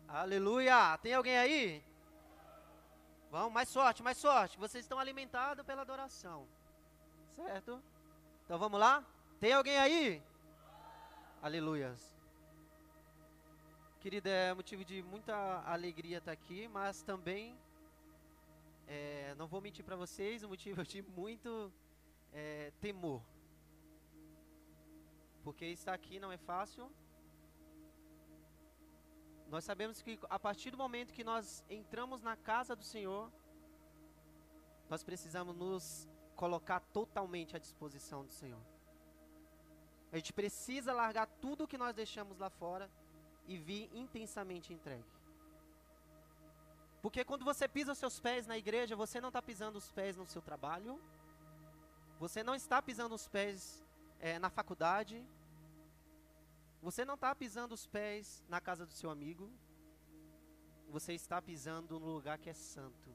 Aleluia! 0.07 0.97
Tem 1.03 1.13
alguém 1.13 1.37
aí? 1.37 1.85
Vamos, 3.31 3.53
mais 3.53 3.69
sorte, 3.69 4.03
mais 4.03 4.17
sorte. 4.17 4.59
Vocês 4.59 4.85
estão 4.85 4.99
alimentados 4.99 5.65
pela 5.67 5.83
adoração. 5.83 6.49
Certo? 7.33 7.83
Então 8.45 8.59
vamos 8.59 8.81
lá? 8.81 9.05
Tem 9.39 9.53
alguém 9.53 9.79
aí? 9.79 10.23
Aleluias. 11.43 12.18
Querida, 14.09 14.31
é 14.31 14.55
motivo 14.55 14.83
de 14.87 15.03
muita 15.03 15.35
alegria 15.67 16.17
estar 16.17 16.33
aqui, 16.33 16.67
mas 16.67 17.03
também, 17.03 17.55
é, 18.87 19.35
não 19.37 19.47
vou 19.47 19.61
mentir 19.61 19.85
para 19.85 19.97
vocês, 19.97 20.43
o 20.43 20.49
motivo 20.49 20.83
de 20.93 21.03
muito 21.03 21.71
é, 22.33 22.73
temor. 22.81 23.21
Porque 25.45 25.67
estar 25.67 25.93
aqui 25.93 26.19
não 26.19 26.33
é 26.33 26.39
fácil. 26.39 26.91
Nós 29.51 29.65
sabemos 29.65 30.01
que 30.01 30.19
a 30.31 30.39
partir 30.39 30.71
do 30.71 30.79
momento 30.79 31.13
que 31.13 31.23
nós 31.23 31.63
entramos 31.69 32.23
na 32.23 32.35
casa 32.35 32.75
do 32.75 32.85
Senhor, 32.85 33.31
nós 34.89 35.05
precisamos 35.05 35.55
nos 35.55 36.09
colocar 36.35 36.81
totalmente 36.81 37.55
à 37.55 37.59
disposição 37.59 38.25
do 38.25 38.33
Senhor. 38.33 38.65
A 40.11 40.17
gente 40.17 40.33
precisa 40.33 40.95
largar 40.95 41.27
tudo 41.27 41.65
o 41.65 41.69
que 41.69 41.77
nós 41.77 41.95
deixamos 41.95 42.39
lá 42.39 42.49
fora 42.49 42.91
e 43.49 43.57
vir 43.57 43.91
intensamente 43.93 44.73
entregue. 44.73 45.13
Porque 47.03 47.25
quando 47.25 47.45
você 47.45 47.67
pisa 47.67 47.93
os 47.93 47.99
seus 47.99 48.21
pés 48.21 48.47
na 48.47 48.57
igreja, 48.57 48.95
você 48.95 49.21
não 49.21 49.31
está 49.31 49.43
pisando 49.43 49.79
os 49.79 49.91
pés 49.91 50.17
no 50.17 50.27
seu 50.27 50.43
trabalho, 50.43 51.01
você 52.21 52.43
não 52.43 52.55
está 52.55 52.81
pisando 52.81 53.15
os 53.15 53.27
pés 53.27 53.85
é, 54.21 54.39
na 54.39 54.51
faculdade, 54.51 55.25
você 56.81 57.05
não 57.05 57.15
está 57.15 57.35
pisando 57.35 57.75
os 57.75 57.87
pés 57.87 58.45
na 58.49 58.61
casa 58.61 58.87
do 58.87 58.93
seu 58.93 59.11
amigo. 59.11 59.51
Você 60.91 61.13
está 61.13 61.41
pisando 61.43 61.99
no 61.99 62.07
lugar 62.07 62.39
que 62.39 62.49
é 62.49 62.55
santo. 62.55 63.15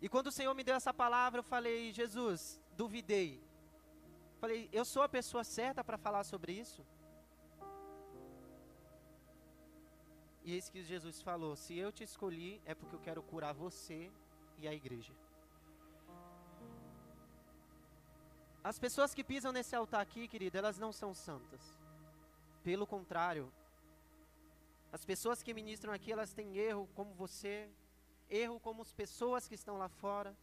E 0.00 0.08
quando 0.08 0.26
o 0.26 0.32
Senhor 0.32 0.52
me 0.54 0.64
deu 0.64 0.74
essa 0.74 0.92
palavra, 0.92 1.38
eu 1.38 1.44
falei, 1.44 1.92
Jesus, 1.92 2.60
duvidei. 2.76 3.40
Falei, 4.40 4.68
eu 4.72 4.84
sou 4.84 5.02
a 5.02 5.08
pessoa 5.08 5.44
certa 5.44 5.84
para 5.84 5.96
falar 5.96 6.24
sobre 6.24 6.52
isso? 6.52 6.84
E 10.44 10.54
eis 10.54 10.68
que 10.68 10.82
Jesus 10.82 11.20
falou: 11.22 11.54
Se 11.54 11.76
eu 11.76 11.92
te 11.92 12.02
escolhi, 12.02 12.60
é 12.64 12.74
porque 12.74 12.94
eu 12.94 13.00
quero 13.00 13.22
curar 13.22 13.52
você 13.54 14.10
e 14.58 14.66
a 14.66 14.74
igreja. 14.74 15.12
As 18.64 18.78
pessoas 18.78 19.12
que 19.12 19.24
pisam 19.24 19.52
nesse 19.52 19.74
altar 19.74 20.00
aqui, 20.00 20.28
querido, 20.28 20.56
elas 20.56 20.78
não 20.78 20.92
são 20.92 21.12
santas. 21.12 21.60
Pelo 22.62 22.86
contrário, 22.86 23.52
as 24.92 25.04
pessoas 25.04 25.42
que 25.42 25.54
ministram 25.54 25.92
aqui, 25.92 26.12
elas 26.12 26.32
têm 26.32 26.56
erro 26.56 26.88
como 26.94 27.12
você, 27.14 27.68
erro 28.28 28.60
como 28.60 28.82
as 28.82 28.92
pessoas 28.92 29.48
que 29.48 29.54
estão 29.54 29.78
lá 29.78 29.88
fora. 29.88 30.36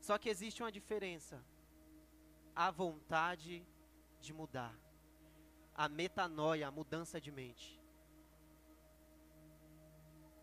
Só 0.00 0.16
que 0.18 0.28
existe 0.30 0.62
uma 0.62 0.72
diferença: 0.72 1.44
a 2.54 2.70
vontade 2.70 3.66
de 4.20 4.32
mudar, 4.32 4.74
a 5.74 5.88
metanoia, 5.88 6.68
a 6.68 6.70
mudança 6.70 7.20
de 7.20 7.30
mente. 7.30 7.79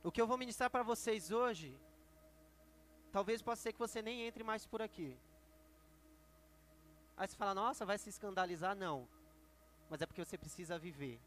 O 0.07 0.11
que 0.11 0.21
eu 0.21 0.27
vou 0.31 0.37
ministrar 0.37 0.69
para 0.69 0.83
vocês 0.83 1.31
hoje, 1.31 1.77
talvez 3.11 3.41
possa 3.41 3.63
ser 3.63 3.73
que 3.73 3.79
você 3.85 4.01
nem 4.01 4.21
entre 4.21 4.41
mais 4.41 4.65
por 4.65 4.81
aqui. 4.81 5.19
Aí 7.17 7.27
você 7.27 7.35
fala, 7.35 7.53
nossa, 7.53 7.85
vai 7.85 7.97
se 7.97 8.07
escandalizar? 8.07 8.73
Não. 8.73 9.05
Mas 9.89 10.01
é 10.01 10.05
porque 10.05 10.23
você 10.23 10.37
precisa 10.37 10.79
viver. 10.79 11.19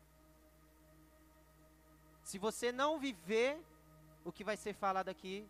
Se 2.23 2.39
você 2.39 2.73
não 2.73 2.99
viver, 2.99 3.63
o 4.25 4.33
que 4.33 4.43
vai 4.43 4.57
ser 4.57 4.73
falado 4.73 5.11
aqui, 5.11 5.47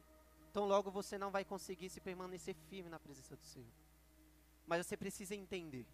tão 0.52 0.66
logo 0.66 0.90
você 0.90 1.16
não 1.16 1.30
vai 1.30 1.44
conseguir 1.44 1.88
se 1.88 2.00
permanecer 2.00 2.56
firme 2.68 2.90
na 2.90 2.98
presença 2.98 3.36
do 3.36 3.44
Senhor. 3.44 3.72
Mas 4.66 4.84
você 4.84 4.96
precisa 4.96 5.36
entender. 5.36 5.86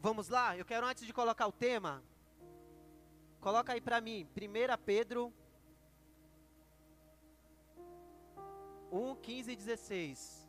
Vamos 0.00 0.30
lá? 0.30 0.56
Eu 0.56 0.64
quero 0.64 0.86
antes 0.86 1.04
de 1.04 1.12
colocar 1.12 1.46
o 1.46 1.52
tema, 1.52 2.02
coloca 3.38 3.74
aí 3.74 3.82
para 3.82 4.00
mim, 4.00 4.26
1 4.34 4.82
Pedro 4.82 5.41
1, 8.92 9.16
15 9.16 9.50
e 9.50 9.56
16. 9.56 10.48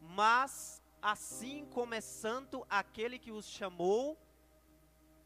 Mas, 0.00 0.82
assim 1.02 1.66
como 1.66 1.92
é 1.94 2.00
santo 2.00 2.64
aquele 2.70 3.18
que 3.18 3.32
os 3.32 3.46
chamou, 3.46 4.16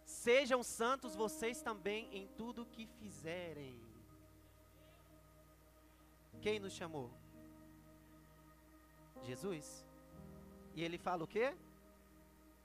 sejam 0.05 0.63
santos 0.63 1.15
vocês 1.15 1.61
também 1.61 2.09
em 2.11 2.27
tudo 2.27 2.65
que 2.65 2.87
fizerem. 2.87 3.79
Quem 6.41 6.59
nos 6.59 6.73
chamou? 6.73 7.11
Jesus. 9.23 9.85
E 10.75 10.83
ele 10.83 10.97
fala 10.97 11.25
o 11.25 11.27
quê? 11.27 11.55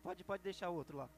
Pode, 0.02 0.24
pode 0.24 0.44
deixar 0.44 0.70
outro 0.70 0.98
lá. 0.98 1.10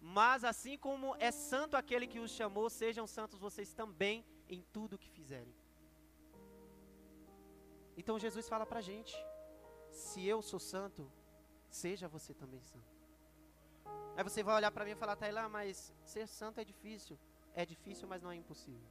Mas 0.00 0.42
assim 0.42 0.76
como 0.76 1.14
é 1.16 1.30
santo 1.30 1.76
aquele 1.76 2.08
que 2.08 2.18
os 2.18 2.32
chamou, 2.32 2.68
sejam 2.68 3.06
santos 3.06 3.38
vocês 3.38 3.72
também 3.72 4.24
em 4.48 4.62
tudo 4.72 4.98
que 4.98 5.08
fizerem. 5.08 5.54
Então 7.96 8.18
Jesus 8.18 8.48
fala 8.48 8.66
para 8.66 8.78
a 8.78 8.82
gente: 8.82 9.14
se 9.90 10.26
eu 10.26 10.40
sou 10.42 10.60
santo, 10.60 11.10
seja 11.68 12.08
você 12.08 12.34
também 12.34 12.62
santo. 12.62 12.92
Aí 14.16 14.24
você 14.24 14.42
vai 14.42 14.54
olhar 14.56 14.70
para 14.70 14.84
mim 14.84 14.92
e 14.92 14.96
falar, 14.96 15.16
Tailã, 15.16 15.48
mas 15.48 15.92
ser 16.04 16.26
santo 16.26 16.60
é 16.60 16.64
difícil. 16.64 17.18
É 17.54 17.64
difícil, 17.64 18.06
mas 18.08 18.22
não 18.22 18.30
é 18.30 18.36
impossível. 18.36 18.88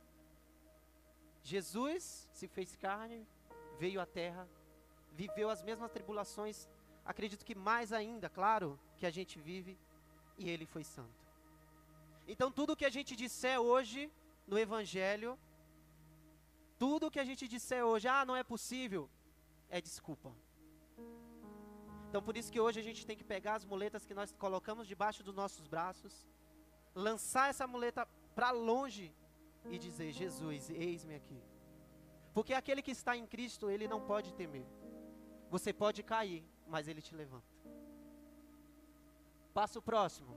Jesus 1.43 2.27
se 2.31 2.47
fez 2.47 2.75
carne, 2.75 3.27
veio 3.79 3.99
à 3.99 4.05
terra, 4.05 4.47
viveu 5.11 5.49
as 5.49 5.63
mesmas 5.63 5.91
tribulações, 5.91 6.67
acredito 7.03 7.45
que 7.45 7.55
mais 7.55 7.91
ainda, 7.91 8.29
claro, 8.29 8.79
que 8.97 9.05
a 9.05 9.09
gente 9.09 9.39
vive, 9.39 9.77
e 10.37 10.49
ele 10.49 10.65
foi 10.65 10.83
santo. 10.83 11.25
Então, 12.27 12.51
tudo 12.51 12.75
que 12.75 12.85
a 12.85 12.89
gente 12.89 13.15
disser 13.15 13.59
hoje 13.59 14.11
no 14.47 14.57
Evangelho, 14.57 15.37
tudo 16.81 17.11
que 17.13 17.19
a 17.23 17.27
gente 17.29 17.47
disser 17.47 17.83
hoje, 17.85 18.07
ah, 18.07 18.23
não 18.25 18.35
é 18.35 18.43
possível, 18.43 19.03
é 19.69 19.79
desculpa. 19.79 20.29
Então, 22.07 22.21
por 22.27 22.35
isso 22.35 22.51
que 22.51 22.59
hoje 22.59 22.79
a 22.79 22.83
gente 22.87 23.05
tem 23.05 23.15
que 23.19 23.23
pegar 23.23 23.53
as 23.59 23.65
muletas 23.71 24.05
que 24.07 24.15
nós 24.19 24.31
colocamos 24.45 24.87
debaixo 24.87 25.21
dos 25.27 25.35
nossos 25.41 25.67
braços, 25.67 26.13
lançar 26.95 27.51
essa 27.51 27.67
muleta 27.67 28.07
para 28.33 28.49
longe 28.49 29.13
e 29.69 29.77
dizer: 29.77 30.11
Jesus, 30.11 30.71
eis-me 30.71 31.13
aqui. 31.13 31.39
Porque 32.33 32.55
aquele 32.55 32.81
que 32.81 32.95
está 32.99 33.15
em 33.15 33.27
Cristo, 33.27 33.69
ele 33.69 33.87
não 33.87 34.01
pode 34.01 34.33
temer. 34.33 34.65
Você 35.51 35.71
pode 35.71 36.01
cair, 36.01 36.43
mas 36.65 36.87
ele 36.87 37.01
te 37.07 37.13
levanta. 37.13 37.53
Passo 39.53 39.79
próximo. 39.83 40.35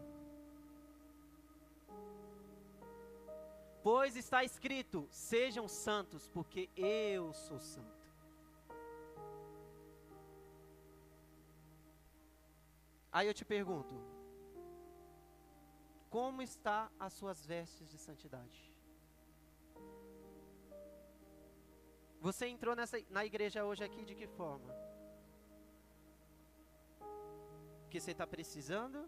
Pois 3.86 4.16
está 4.16 4.42
escrito: 4.42 5.06
sejam 5.10 5.68
santos, 5.68 6.26
porque 6.26 6.70
eu 6.74 7.34
sou 7.34 7.58
santo. 7.60 8.06
Aí 13.12 13.26
eu 13.28 13.34
te 13.34 13.44
pergunto: 13.44 13.94
como 16.08 16.40
está 16.40 16.90
as 16.98 17.12
suas 17.12 17.44
vestes 17.44 17.90
de 17.90 17.98
santidade? 17.98 18.72
Você 22.22 22.46
entrou 22.46 22.74
nessa, 22.74 22.96
na 23.10 23.22
igreja 23.22 23.66
hoje 23.66 23.84
aqui 23.84 24.02
de 24.02 24.14
que 24.14 24.26
forma? 24.26 24.74
Porque 27.82 28.00
você 28.00 28.12
está 28.12 28.26
precisando? 28.26 29.06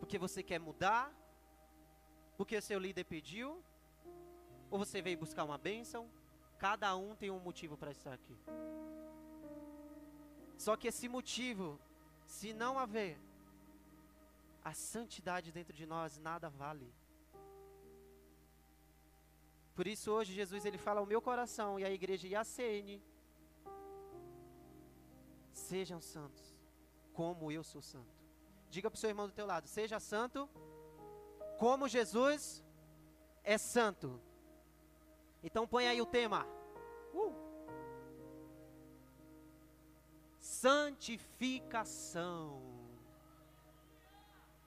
Porque 0.00 0.18
você 0.18 0.42
quer 0.42 0.58
mudar? 0.58 1.21
Porque 2.42 2.60
seu 2.60 2.76
líder 2.76 3.04
pediu? 3.04 3.62
Ou 4.68 4.76
você 4.76 5.00
veio 5.00 5.16
buscar 5.16 5.44
uma 5.44 5.56
bênção? 5.56 6.10
Cada 6.58 6.96
um 6.96 7.14
tem 7.14 7.30
um 7.30 7.38
motivo 7.38 7.76
para 7.76 7.92
estar 7.92 8.12
aqui. 8.12 8.36
Só 10.58 10.76
que 10.76 10.88
esse 10.88 11.06
motivo, 11.08 11.78
se 12.26 12.52
não 12.52 12.80
haver 12.80 13.16
a 14.64 14.74
santidade 14.74 15.52
dentro 15.52 15.72
de 15.72 15.86
nós, 15.86 16.18
nada 16.18 16.50
vale. 16.50 16.92
Por 19.76 19.86
isso 19.86 20.10
hoje 20.10 20.32
Jesus 20.32 20.64
ele 20.64 20.78
fala 20.78 20.98
ao 20.98 21.06
meu 21.06 21.22
coração 21.22 21.78
e 21.78 21.84
à 21.84 21.92
igreja 21.92 22.26
e 22.26 22.34
à 22.34 22.42
CN. 22.42 23.00
Sejam 25.52 26.00
santos, 26.00 26.58
como 27.12 27.52
eu 27.52 27.62
sou 27.62 27.80
santo. 27.80 28.16
Diga 28.68 28.90
para 28.90 28.96
o 28.96 29.00
seu 29.00 29.10
irmão 29.10 29.28
do 29.28 29.32
teu 29.32 29.46
lado, 29.46 29.68
seja 29.68 30.00
santo, 30.00 30.50
como 31.58 31.88
Jesus 31.88 32.62
é 33.42 33.58
santo. 33.58 34.20
Então 35.42 35.66
põe 35.66 35.88
aí 35.88 36.00
o 36.00 36.06
tema. 36.06 36.46
Uh. 37.12 37.34
Santificação. 40.38 42.62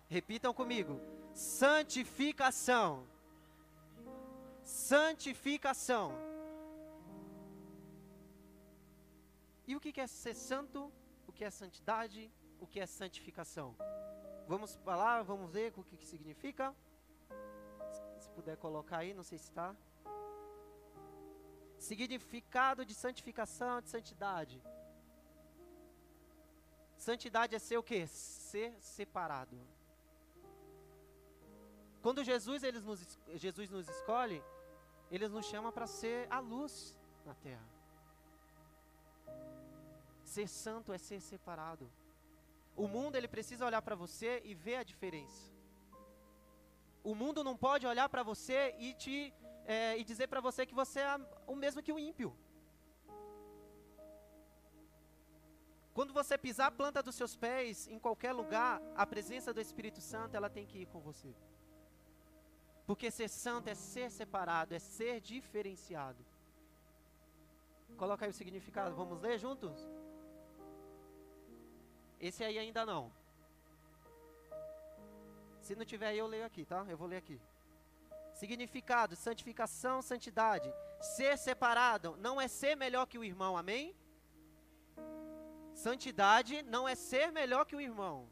Repitam 0.07 0.53
comigo. 0.53 0.99
Santificação 1.33 3.07
santificação. 4.65 6.11
E 9.67 9.75
o 9.75 9.79
que 9.79 9.99
é 9.99 10.07
ser 10.07 10.35
santo? 10.35 10.91
O 11.27 11.31
que 11.31 11.43
é 11.43 11.49
santidade? 11.49 12.31
O 12.59 12.67
que 12.67 12.79
é 12.79 12.85
santificação? 12.85 13.75
Vamos 14.47 14.75
falar, 14.75 15.23
vamos 15.23 15.51
ver 15.51 15.73
o 15.75 15.83
que, 15.83 15.97
que 15.97 16.05
significa. 16.05 16.75
Se 18.19 18.29
puder 18.29 18.57
colocar 18.57 18.97
aí, 18.97 19.13
não 19.13 19.23
sei 19.23 19.37
se 19.37 19.45
está. 19.45 19.75
Significado 21.77 22.85
de 22.85 22.93
santificação, 22.93 23.81
de 23.81 23.89
santidade. 23.89 24.61
Santidade 26.97 27.55
é 27.55 27.59
ser 27.59 27.77
o 27.77 27.83
que? 27.83 28.05
Ser 28.07 28.79
separado. 28.79 29.59
Quando 32.01 32.23
Jesus, 32.23 32.61
eles 32.61 32.83
nos, 32.83 33.19
Jesus 33.33 33.69
nos 33.69 33.89
escolhe, 33.89 34.43
ele 35.09 35.27
nos 35.27 35.45
chama 35.47 35.71
para 35.71 35.87
ser 35.87 36.31
a 36.31 36.39
luz 36.39 36.95
na 37.25 37.33
terra. 37.33 37.67
Ser 40.23 40.47
santo 40.47 40.93
é 40.93 40.99
ser 40.99 41.19
separado. 41.19 41.89
O 42.75 42.87
mundo 42.87 43.15
ele 43.15 43.27
precisa 43.27 43.65
olhar 43.65 43.81
para 43.81 43.95
você 43.95 44.41
e 44.43 44.53
ver 44.53 44.77
a 44.77 44.83
diferença. 44.83 45.51
O 47.03 47.13
mundo 47.15 47.43
não 47.43 47.55
pode 47.55 47.85
olhar 47.87 48.09
para 48.09 48.23
você 48.23 48.75
e 48.79 48.93
te 48.93 49.33
é, 49.65 49.97
e 49.97 50.03
dizer 50.03 50.27
para 50.27 50.41
você 50.41 50.65
que 50.65 50.75
você 50.75 50.99
é 50.99 51.17
o 51.47 51.55
mesmo 51.55 51.81
que 51.81 51.91
o 51.91 51.99
ímpio. 51.99 52.35
Quando 55.93 56.13
você 56.13 56.37
pisar 56.37 56.67
a 56.67 56.71
planta 56.71 57.01
dos 57.01 57.15
seus 57.15 57.35
pés 57.35 57.87
em 57.87 57.97
qualquer 57.97 58.33
lugar, 58.33 58.81
a 58.95 59.05
presença 59.07 59.53
do 59.53 59.61
Espírito 59.61 60.01
Santo 60.01 60.35
ela 60.35 60.49
tem 60.49 60.65
que 60.65 60.79
ir 60.79 60.87
com 60.87 60.99
você. 60.99 61.33
Porque 62.85 63.09
ser 63.09 63.29
santo 63.29 63.69
é 63.69 63.75
ser 63.75 64.11
separado, 64.11 64.75
é 64.75 64.79
ser 64.79 65.21
diferenciado. 65.21 66.23
Coloca 67.97 68.25
aí 68.25 68.31
o 68.31 68.33
significado, 68.33 68.93
vamos 68.93 69.21
ler 69.21 69.39
juntos? 69.39 69.87
Esse 72.27 72.43
aí 72.43 72.57
ainda 72.57 72.83
não. 72.91 73.03
Se 75.65 75.75
não 75.75 75.85
tiver 75.91 76.07
aí, 76.07 76.17
eu 76.17 76.27
leio 76.27 76.45
aqui, 76.45 76.63
tá? 76.65 76.83
Eu 76.93 76.97
vou 76.97 77.07
ler 77.07 77.17
aqui. 77.17 77.39
Significado, 78.33 79.15
santificação, 79.15 80.01
santidade. 80.01 80.69
Ser 81.15 81.37
separado 81.37 82.17
não 82.17 82.39
é 82.39 82.47
ser 82.47 82.75
melhor 82.75 83.05
que 83.05 83.19
o 83.19 83.23
irmão, 83.23 83.55
amém? 83.55 83.95
Santidade 85.75 86.63
não 86.63 86.87
é 86.87 86.95
ser 86.95 87.31
melhor 87.31 87.63
que 87.65 87.75
o 87.75 87.81
irmão. 87.81 88.27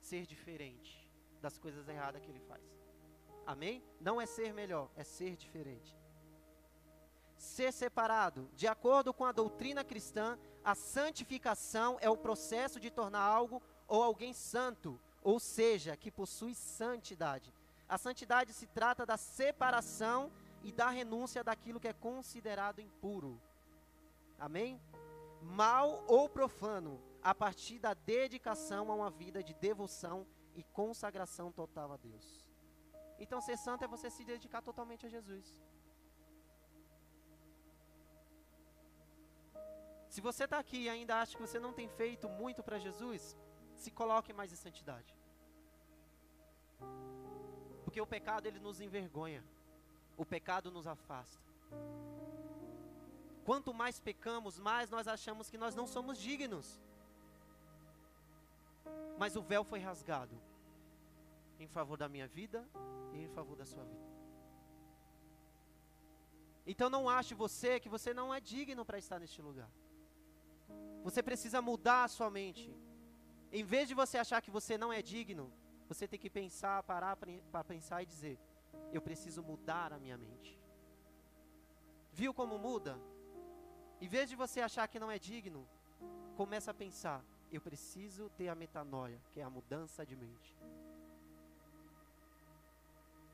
Ser 0.00 0.24
diferente 0.24 0.92
das 1.40 1.58
coisas 1.58 1.88
erradas 1.88 2.22
que 2.22 2.30
ele 2.30 2.40
faz. 2.50 2.62
Amém? 3.46 3.82
Não 4.00 4.20
é 4.20 4.26
ser 4.26 4.52
melhor, 4.52 4.88
é 4.94 5.02
ser 5.02 5.36
diferente. 5.36 5.98
Ser 7.36 7.72
separado. 7.72 8.48
De 8.54 8.68
acordo 8.68 9.12
com 9.12 9.24
a 9.24 9.32
doutrina 9.32 9.82
cristã, 9.82 10.38
a 10.64 10.74
santificação 10.74 11.98
é 12.00 12.08
o 12.10 12.16
processo 12.16 12.78
de 12.78 12.90
tornar 12.90 13.22
algo 13.22 13.62
ou 13.88 14.02
alguém 14.02 14.32
santo, 14.32 15.00
ou 15.22 15.40
seja, 15.40 15.96
que 15.96 16.10
possui 16.10 16.54
santidade. 16.54 17.52
A 17.88 17.98
santidade 17.98 18.52
se 18.52 18.66
trata 18.66 19.04
da 19.04 19.16
separação 19.16 20.30
e 20.62 20.70
da 20.70 20.88
renúncia 20.90 21.42
daquilo 21.42 21.80
que 21.80 21.88
é 21.88 21.92
considerado 21.92 22.80
impuro. 22.80 23.40
Amém? 24.38 24.80
Mal 25.42 26.04
ou 26.06 26.28
profano, 26.28 27.00
a 27.22 27.34
partir 27.34 27.78
da 27.78 27.94
dedicação 27.94 28.90
a 28.90 28.94
uma 28.94 29.10
vida 29.10 29.42
de 29.42 29.54
devoção 29.54 30.26
e 30.54 30.62
consagração 30.62 31.50
total 31.50 31.92
a 31.92 31.96
Deus. 31.96 32.46
Então 33.18 33.40
ser 33.40 33.56
santo 33.58 33.84
é 33.84 33.88
você 33.88 34.08
se 34.08 34.24
dedicar 34.24 34.62
totalmente 34.62 35.06
a 35.06 35.08
Jesus. 35.08 35.58
Se 40.14 40.20
você 40.20 40.42
está 40.44 40.58
aqui 40.58 40.78
e 40.82 40.88
ainda 40.88 41.20
acha 41.20 41.36
que 41.36 41.46
você 41.46 41.60
não 41.60 41.72
tem 41.72 41.88
feito 41.88 42.28
muito 42.28 42.64
para 42.64 42.80
Jesus, 42.80 43.36
se 43.76 43.92
coloque 43.92 44.32
mais 44.32 44.52
em 44.52 44.56
santidade. 44.56 45.14
Porque 47.84 48.00
o 48.00 48.06
pecado 48.06 48.46
ele 48.46 48.58
nos 48.58 48.80
envergonha. 48.80 49.44
O 50.16 50.24
pecado 50.26 50.68
nos 50.76 50.86
afasta. 50.88 51.40
Quanto 53.44 53.72
mais 53.72 54.00
pecamos, 54.00 54.58
mais 54.58 54.90
nós 54.90 55.06
achamos 55.06 55.48
que 55.48 55.56
nós 55.56 55.76
não 55.76 55.86
somos 55.86 56.18
dignos. 56.18 56.80
Mas 59.16 59.36
o 59.36 59.42
véu 59.42 59.62
foi 59.62 59.78
rasgado 59.78 60.36
em 61.60 61.68
favor 61.68 61.96
da 61.96 62.08
minha 62.08 62.26
vida 62.26 62.68
e 63.12 63.22
em 63.22 63.28
favor 63.28 63.56
da 63.56 63.64
sua 63.64 63.84
vida. 63.84 64.10
Então 66.66 66.90
não 66.90 67.08
ache 67.08 67.32
você 67.32 67.78
que 67.78 67.88
você 67.88 68.12
não 68.12 68.34
é 68.34 68.40
digno 68.40 68.84
para 68.84 68.98
estar 68.98 69.20
neste 69.20 69.40
lugar. 69.40 69.70
Você 71.02 71.22
precisa 71.22 71.62
mudar 71.62 72.04
a 72.04 72.08
sua 72.08 72.30
mente. 72.30 72.74
Em 73.52 73.64
vez 73.64 73.88
de 73.88 73.94
você 73.94 74.18
achar 74.18 74.40
que 74.40 74.50
você 74.50 74.76
não 74.76 74.92
é 74.92 75.02
digno, 75.02 75.52
você 75.88 76.06
tem 76.06 76.18
que 76.18 76.30
pensar, 76.30 76.82
parar 76.82 77.16
para 77.16 77.64
pensar 77.64 78.02
e 78.02 78.06
dizer: 78.06 78.38
eu 78.92 79.00
preciso 79.00 79.42
mudar 79.42 79.92
a 79.92 79.98
minha 79.98 80.16
mente. 80.16 80.58
Viu 82.12 82.32
como 82.34 82.58
muda? 82.58 82.98
Em 84.00 84.08
vez 84.08 84.28
de 84.28 84.36
você 84.36 84.60
achar 84.60 84.86
que 84.88 85.00
não 85.00 85.10
é 85.10 85.18
digno, 85.18 85.68
começa 86.36 86.70
a 86.70 86.74
pensar: 86.74 87.24
eu 87.50 87.60
preciso 87.60 88.30
ter 88.30 88.48
a 88.48 88.54
metanoia, 88.54 89.20
que 89.32 89.40
é 89.40 89.42
a 89.42 89.50
mudança 89.50 90.06
de 90.06 90.16
mente. 90.16 90.56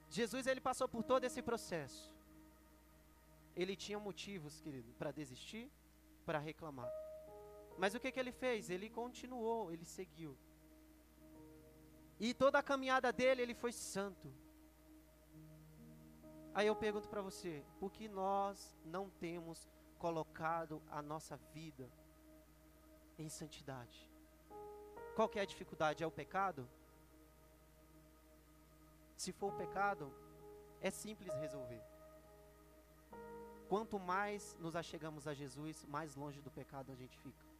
Jesus 0.09 0.47
ele 0.47 0.61
passou 0.61 0.89
por 0.89 1.03
todo 1.03 1.25
esse 1.25 1.43
processo. 1.43 2.15
Ele 3.55 3.75
tinha 3.75 3.99
motivos, 3.99 4.61
querido, 4.61 4.93
para 4.95 5.11
desistir, 5.11 5.71
para 6.25 6.39
reclamar. 6.39 6.91
Mas 7.79 7.95
o 7.95 8.01
que, 8.01 8.11
que 8.11 8.19
ele 8.19 8.33
fez? 8.33 8.71
Ele 8.71 8.89
continuou, 8.89 9.73
ele 9.73 9.85
seguiu. 9.85 10.37
E 12.19 12.33
toda 12.33 12.59
a 12.59 12.63
caminhada 12.63 13.13
dele, 13.13 13.43
ele 13.43 13.55
foi 13.55 13.73
santo. 13.73 14.33
Aí 16.55 16.67
eu 16.67 16.75
pergunto 16.75 17.09
para 17.09 17.21
você, 17.21 17.63
por 17.79 17.93
que 17.93 18.09
nós 18.09 18.75
não 18.85 19.11
temos 19.11 19.69
colocado 19.99 20.83
a 20.91 21.03
nossa 21.03 21.37
vida 21.53 21.91
em 23.19 23.29
santidade? 23.29 24.11
Qual 25.15 25.29
que 25.29 25.39
é 25.39 25.43
a 25.43 25.47
dificuldade? 25.47 26.03
É 26.03 26.07
o 26.07 26.11
pecado? 26.11 26.67
Se 29.17 29.33
for 29.33 29.53
o 29.53 29.57
pecado, 29.57 30.13
é 30.81 30.91
simples 30.91 31.35
resolver. 31.35 31.83
Quanto 33.69 33.99
mais 33.99 34.55
nos 34.59 34.77
achegamos 34.77 35.27
a 35.27 35.35
Jesus, 35.35 35.85
mais 35.87 36.15
longe 36.15 36.41
do 36.41 36.51
pecado 36.51 36.93
a 36.93 36.95
gente 36.95 37.19
fica. 37.19 37.56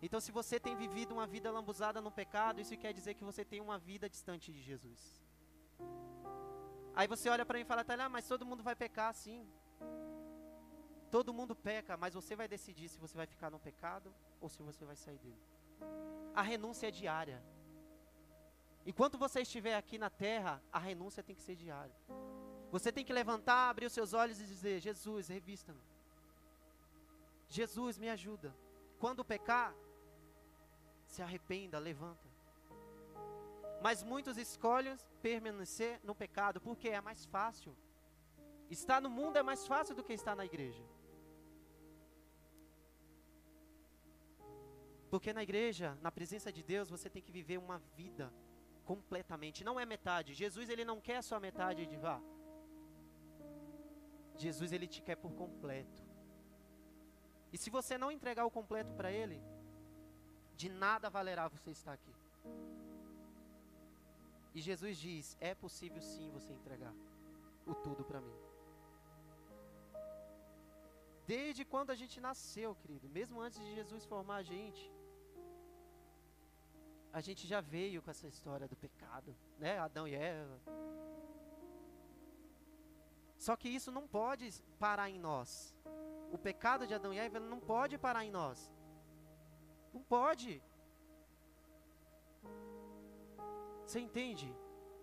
Então, 0.00 0.20
se 0.20 0.30
você 0.30 0.60
tem 0.60 0.76
vivido 0.76 1.12
uma 1.12 1.26
vida 1.26 1.50
lambuzada 1.50 2.00
no 2.00 2.10
pecado, 2.10 2.60
isso 2.60 2.76
quer 2.76 2.92
dizer 2.92 3.14
que 3.14 3.24
você 3.24 3.44
tem 3.44 3.60
uma 3.60 3.78
vida 3.78 4.08
distante 4.08 4.52
de 4.52 4.60
Jesus. 4.60 5.00
Aí 6.94 7.06
você 7.06 7.28
olha 7.28 7.44
para 7.44 7.58
mim 7.58 7.62
e 7.62 7.66
fala, 7.66 7.84
tá, 7.84 8.08
mas 8.08 8.26
todo 8.26 8.46
mundo 8.46 8.62
vai 8.62 8.76
pecar, 8.76 9.12
sim. 9.14 9.46
Todo 11.10 11.32
mundo 11.32 11.54
peca, 11.54 11.96
mas 11.96 12.14
você 12.14 12.36
vai 12.36 12.46
decidir 12.46 12.88
se 12.88 12.98
você 12.98 13.16
vai 13.16 13.26
ficar 13.26 13.50
no 13.50 13.58
pecado 13.58 14.14
ou 14.40 14.48
se 14.48 14.62
você 14.62 14.84
vai 14.84 14.96
sair 14.96 15.18
dele. 15.18 15.42
A 16.34 16.42
renúncia 16.42 16.88
é 16.88 16.90
diária. 16.90 17.42
Enquanto 18.84 19.18
você 19.18 19.40
estiver 19.40 19.76
aqui 19.76 19.98
na 19.98 20.10
terra, 20.10 20.62
a 20.72 20.78
renúncia 20.78 21.22
tem 21.22 21.34
que 21.34 21.42
ser 21.42 21.56
diária. 21.56 21.94
Você 22.70 22.92
tem 22.92 23.04
que 23.04 23.12
levantar, 23.12 23.70
abrir 23.70 23.86
os 23.86 23.92
seus 23.92 24.12
olhos 24.12 24.40
e 24.40 24.44
dizer: 24.44 24.80
Jesus, 24.80 25.28
revista-me. 25.28 25.82
Jesus, 27.48 27.96
me 27.96 28.08
ajuda. 28.10 28.54
Quando 28.98 29.24
pecar, 29.24 29.74
se 31.06 31.22
arrependa, 31.22 31.78
levanta. 31.78 32.28
Mas 33.80 34.02
muitos 34.02 34.36
escolhem 34.36 34.96
permanecer 35.22 36.00
no 36.02 36.14
pecado 36.14 36.60
porque 36.60 36.88
é 36.88 37.00
mais 37.00 37.24
fácil. 37.26 37.76
Estar 38.68 39.00
no 39.00 39.08
mundo 39.08 39.36
é 39.36 39.42
mais 39.42 39.66
fácil 39.66 39.94
do 39.94 40.04
que 40.04 40.12
estar 40.12 40.34
na 40.34 40.44
igreja. 40.44 40.84
Porque 45.10 45.32
na 45.32 45.42
igreja, 45.42 45.96
na 46.02 46.12
presença 46.12 46.52
de 46.52 46.62
Deus, 46.62 46.90
você 46.90 47.08
tem 47.08 47.22
que 47.22 47.32
viver 47.32 47.58
uma 47.58 47.78
vida 47.96 48.32
completamente, 48.84 49.64
não 49.64 49.78
é 49.78 49.86
metade. 49.86 50.34
Jesus 50.34 50.68
ele 50.68 50.84
não 50.84 51.00
quer 51.00 51.22
só 51.22 51.38
metade 51.38 51.86
de 51.86 51.96
vá. 51.96 52.20
Jesus 54.36 54.72
ele 54.72 54.86
te 54.86 55.00
quer 55.02 55.16
por 55.16 55.32
completo. 55.32 56.07
E 57.52 57.58
se 57.58 57.70
você 57.70 57.96
não 57.96 58.10
entregar 58.10 58.44
o 58.44 58.50
completo 58.50 58.92
para 58.94 59.10
ele, 59.10 59.42
de 60.56 60.68
nada 60.68 61.08
valerá 61.08 61.48
você 61.48 61.70
estar 61.70 61.92
aqui. 61.92 62.14
E 64.54 64.60
Jesus 64.60 64.98
diz: 64.98 65.36
é 65.40 65.54
possível 65.54 66.02
sim 66.02 66.30
você 66.30 66.52
entregar 66.52 66.94
o 67.66 67.74
tudo 67.74 68.04
para 68.04 68.20
mim. 68.20 68.38
Desde 71.26 71.64
quando 71.64 71.90
a 71.90 71.94
gente 71.94 72.20
nasceu, 72.20 72.74
querido, 72.74 73.06
mesmo 73.08 73.40
antes 73.40 73.58
de 73.60 73.74
Jesus 73.74 74.04
formar 74.06 74.36
a 74.36 74.42
gente, 74.42 74.90
a 77.12 77.20
gente 77.20 77.46
já 77.46 77.60
veio 77.60 78.02
com 78.02 78.10
essa 78.10 78.26
história 78.26 78.66
do 78.66 78.76
pecado, 78.76 79.36
né? 79.58 79.78
Adão 79.78 80.08
e 80.08 80.14
Eva. 80.14 80.58
Só 83.38 83.54
que 83.56 83.68
isso 83.68 83.90
não 83.92 84.06
pode 84.06 84.52
parar 84.78 85.08
em 85.08 85.18
nós. 85.18 85.74
O 86.32 86.36
pecado 86.36 86.86
de 86.86 86.94
Adão 86.94 87.14
e 87.14 87.18
Eva 87.18 87.38
não 87.38 87.60
pode 87.60 87.96
parar 87.96 88.24
em 88.24 88.30
nós. 88.30 88.70
Não 89.94 90.02
pode. 90.02 90.62
Você 93.86 94.00
entende 94.00 94.52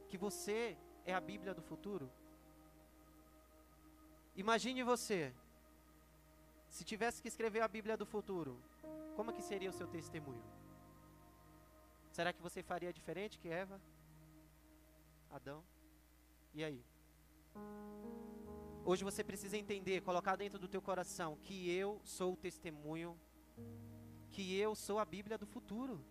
que 0.10 0.18
você 0.18 0.78
é 1.06 1.14
a 1.14 1.20
Bíblia 1.20 1.54
do 1.54 1.62
futuro? 1.62 2.12
Imagine 4.36 4.84
você, 4.84 5.34
se 6.70 6.84
tivesse 6.84 7.22
que 7.22 7.30
escrever 7.30 7.62
a 7.62 7.68
Bíblia 7.70 7.96
do 7.96 8.06
futuro, 8.06 8.62
como 9.16 9.32
que 9.32 9.42
seria 9.42 9.70
o 9.70 9.74
seu 9.74 9.88
testemunho? 9.88 10.44
Será 12.12 12.34
que 12.34 12.42
você 12.42 12.62
faria 12.62 12.92
diferente 12.92 13.40
que 13.40 13.48
Eva? 13.48 13.80
Adão? 15.32 15.64
E 16.54 16.64
aí? 16.64 16.84
Hoje 18.84 19.04
você 19.04 19.24
precisa 19.24 19.58
entender, 19.58 20.02
colocar 20.02 20.36
dentro 20.36 20.60
do 20.60 20.68
teu 20.68 20.82
coração 20.82 21.38
que 21.42 21.72
eu 21.72 22.00
sou 22.04 22.34
o 22.34 22.38
testemunho, 22.38 23.20
que 24.32 24.56
eu 24.58 24.76
sou 24.76 25.00
a 25.00 25.06
Bíblia 25.06 25.38
do 25.38 25.48
futuro. 25.48 26.06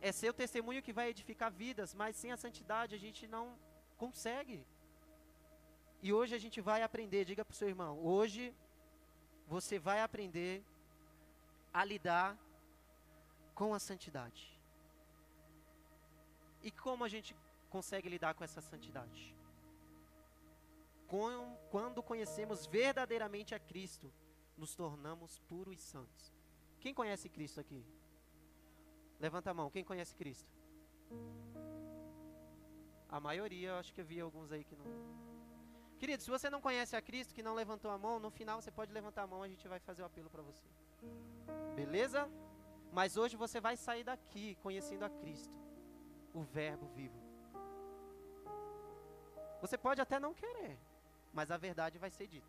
É 0.00 0.10
seu 0.12 0.32
testemunho 0.32 0.82
que 0.82 0.92
vai 0.92 1.08
edificar 1.10 1.52
vidas, 1.52 1.94
mas 1.94 2.16
sem 2.16 2.32
a 2.32 2.36
santidade 2.36 2.94
a 2.94 2.98
gente 2.98 3.28
não 3.28 3.56
consegue. 3.96 4.66
E 6.02 6.12
hoje 6.12 6.34
a 6.34 6.38
gente 6.38 6.60
vai 6.60 6.82
aprender, 6.82 7.24
diga 7.24 7.44
para 7.44 7.52
o 7.52 7.56
seu 7.56 7.68
irmão, 7.68 7.98
hoje 7.98 8.54
você 9.46 9.78
vai 9.78 10.00
aprender 10.00 10.64
a 11.72 11.84
lidar 11.84 12.36
com 13.54 13.74
a 13.74 13.78
santidade. 13.78 14.58
E 16.62 16.70
como 16.70 17.04
a 17.04 17.08
gente 17.08 17.36
consegue 17.68 18.08
lidar 18.08 18.34
com 18.34 18.42
essa 18.42 18.60
santidade? 18.60 19.34
Com, 21.10 21.56
quando 21.70 22.02
conhecemos 22.02 22.66
verdadeiramente 22.66 23.52
a 23.52 23.58
Cristo, 23.58 24.12
nos 24.56 24.76
tornamos 24.76 25.40
puros 25.40 25.76
e 25.76 25.82
santos. 25.82 26.32
Quem 26.78 26.94
conhece 26.94 27.28
Cristo 27.28 27.58
aqui? 27.58 27.84
Levanta 29.18 29.50
a 29.50 29.54
mão. 29.54 29.70
Quem 29.70 29.82
conhece 29.82 30.14
Cristo? 30.14 30.48
A 33.08 33.18
maioria, 33.18 33.76
acho 33.80 33.92
que 33.92 34.00
eu 34.00 34.04
vi 34.04 34.20
alguns 34.20 34.52
aí 34.52 34.62
que 34.62 34.76
não. 34.76 34.86
Querido, 35.98 36.22
se 36.22 36.30
você 36.30 36.48
não 36.48 36.60
conhece 36.60 36.94
a 36.94 37.02
Cristo, 37.02 37.34
que 37.34 37.42
não 37.42 37.54
levantou 37.54 37.90
a 37.90 37.98
mão, 37.98 38.20
no 38.20 38.30
final 38.30 38.62
você 38.62 38.70
pode 38.70 38.92
levantar 38.92 39.24
a 39.24 39.26
mão, 39.26 39.42
a 39.42 39.48
gente 39.48 39.66
vai 39.66 39.80
fazer 39.80 40.02
o 40.02 40.06
apelo 40.06 40.30
para 40.30 40.42
você. 40.42 40.68
Beleza? 41.74 42.30
Mas 42.92 43.16
hoje 43.16 43.36
você 43.36 43.60
vai 43.60 43.76
sair 43.76 44.04
daqui 44.04 44.54
conhecendo 44.62 45.04
a 45.04 45.10
Cristo, 45.10 45.54
o 46.32 46.42
Verbo 46.42 46.86
vivo. 46.94 47.20
Você 49.60 49.76
pode 49.76 50.00
até 50.00 50.18
não 50.18 50.32
querer, 50.32 50.78
mas 51.32 51.50
a 51.50 51.56
verdade 51.56 51.98
vai 51.98 52.10
ser 52.10 52.26
dita. 52.26 52.48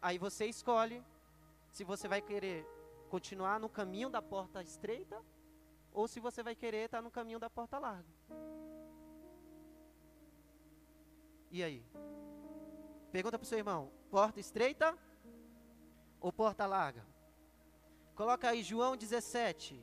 Aí 0.00 0.18
você 0.18 0.46
escolhe 0.46 1.02
se 1.70 1.84
você 1.84 2.06
vai 2.08 2.20
querer 2.20 2.66
continuar 3.08 3.58
no 3.58 3.68
caminho 3.68 4.08
da 4.08 4.22
porta 4.22 4.62
estreita 4.62 5.20
ou 5.92 6.06
se 6.06 6.20
você 6.20 6.42
vai 6.42 6.54
querer 6.54 6.86
estar 6.86 7.00
no 7.02 7.10
caminho 7.10 7.38
da 7.38 7.48
porta 7.48 7.78
larga. 7.78 8.08
E 11.50 11.62
aí? 11.62 11.84
Pergunta 13.10 13.38
para 13.38 13.44
o 13.44 13.48
seu 13.48 13.58
irmão: 13.58 13.90
porta 14.10 14.38
estreita 14.38 14.96
ou 16.20 16.32
porta 16.32 16.66
larga? 16.66 17.04
Coloca 18.14 18.48
aí 18.48 18.62
João 18.62 18.96
17. 18.96 19.82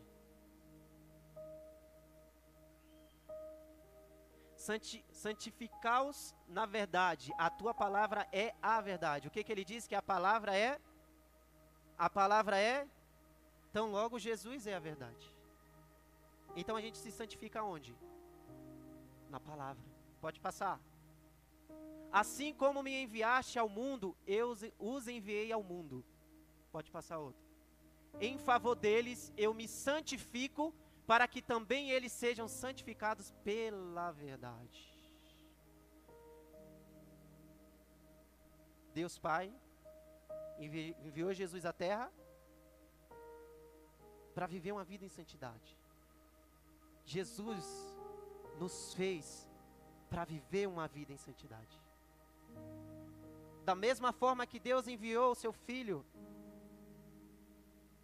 Santi, 4.63 5.05
santificaos 5.11 6.35
na 6.47 6.65
verdade. 6.65 7.33
A 7.37 7.49
tua 7.49 7.73
palavra 7.73 8.27
é 8.31 8.55
a 8.61 8.79
verdade. 8.81 9.27
O 9.27 9.31
que, 9.31 9.43
que 9.43 9.51
ele 9.51 9.65
diz? 9.65 9.85
Que 9.85 9.95
a 9.95 10.01
palavra 10.01 10.55
é. 10.55 10.79
A 11.97 12.09
palavra 12.09 12.57
é. 12.57 12.87
Então, 13.69 13.91
logo, 13.91 14.17
Jesus 14.19 14.65
é 14.67 14.75
a 14.75 14.79
verdade. 14.79 15.25
Então 16.55 16.75
a 16.75 16.81
gente 16.81 16.97
se 16.97 17.11
santifica 17.11 17.63
onde? 17.63 17.95
Na 19.29 19.39
palavra. 19.39 19.83
Pode 20.21 20.39
passar. 20.39 20.79
Assim 22.11 22.53
como 22.53 22.83
me 22.83 23.03
enviaste 23.03 23.57
ao 23.57 23.67
mundo, 23.67 24.15
eu 24.27 24.55
os 24.79 25.07
enviei 25.07 25.51
ao 25.51 25.63
mundo. 25.63 26.05
Pode 26.71 26.91
passar 26.91 27.17
outro. 27.17 27.41
Em 28.21 28.37
favor 28.37 28.75
deles 28.75 29.33
eu 29.35 29.53
me 29.53 29.67
santifico, 29.67 30.73
para 31.05 31.27
que 31.27 31.41
também 31.41 31.91
eles 31.91 32.11
sejam 32.11 32.47
santificados 32.47 33.31
pela 33.43 34.11
verdade. 34.11 34.91
Deus 38.93 39.17
Pai 39.17 39.53
envi 40.59 40.95
enviou 41.03 41.33
Jesus 41.33 41.65
à 41.65 41.73
terra 41.73 42.11
para 44.33 44.47
viver 44.47 44.71
uma 44.71 44.83
vida 44.83 45.05
em 45.05 45.09
santidade. 45.09 45.77
Jesus 47.05 47.65
nos 48.59 48.93
fez 48.93 49.49
para 50.09 50.23
viver 50.23 50.67
uma 50.67 50.87
vida 50.87 51.11
em 51.11 51.17
santidade. 51.17 51.81
Da 53.65 53.75
mesma 53.75 54.11
forma 54.11 54.45
que 54.45 54.59
Deus 54.59 54.87
enviou 54.87 55.31
o 55.31 55.35
seu 55.35 55.51
Filho 55.51 56.05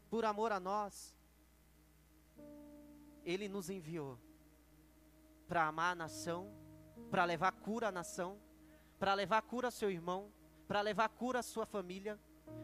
por 0.09 0.25
amor 0.25 0.51
a 0.51 0.59
nós, 0.59 1.18
Ele 3.23 3.47
nos 3.47 3.69
enviou 3.69 4.17
para 5.47 5.67
amar 5.67 5.93
a 5.93 5.95
nação, 5.95 6.51
para 7.09 7.25
levar 7.25 7.51
cura 7.51 7.87
à 7.87 7.91
nação, 7.91 8.39
para 8.99 9.13
levar 9.13 9.41
cura 9.41 9.67
ao 9.67 9.71
seu 9.71 9.89
irmão, 9.89 10.31
para 10.67 10.81
levar 10.81 11.09
cura 11.09 11.39
à 11.39 11.43
sua 11.43 11.65
família, 11.65 12.19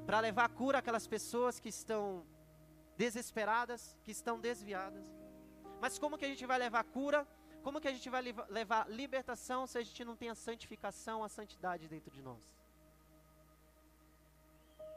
para 0.05 0.19
levar 0.19 0.49
cura 0.49 0.79
àquelas 0.79 1.07
pessoas 1.07 1.59
que 1.59 1.69
estão 1.69 2.25
desesperadas, 2.97 3.97
que 4.03 4.11
estão 4.11 4.39
desviadas. 4.39 5.05
Mas 5.81 5.97
como 5.97 6.17
que 6.17 6.25
a 6.25 6.27
gente 6.27 6.45
vai 6.45 6.59
levar 6.59 6.83
cura? 6.83 7.27
Como 7.63 7.81
que 7.81 7.87
a 7.87 7.91
gente 7.91 8.09
vai 8.09 8.21
levar 8.49 8.89
libertação 8.89 9.65
se 9.65 9.77
a 9.77 9.81
gente 9.81 10.05
não 10.05 10.15
tem 10.15 10.29
a 10.29 10.35
santificação, 10.35 11.23
a 11.23 11.29
santidade 11.29 11.87
dentro 11.87 12.11
de 12.11 12.21
nós? 12.21 12.43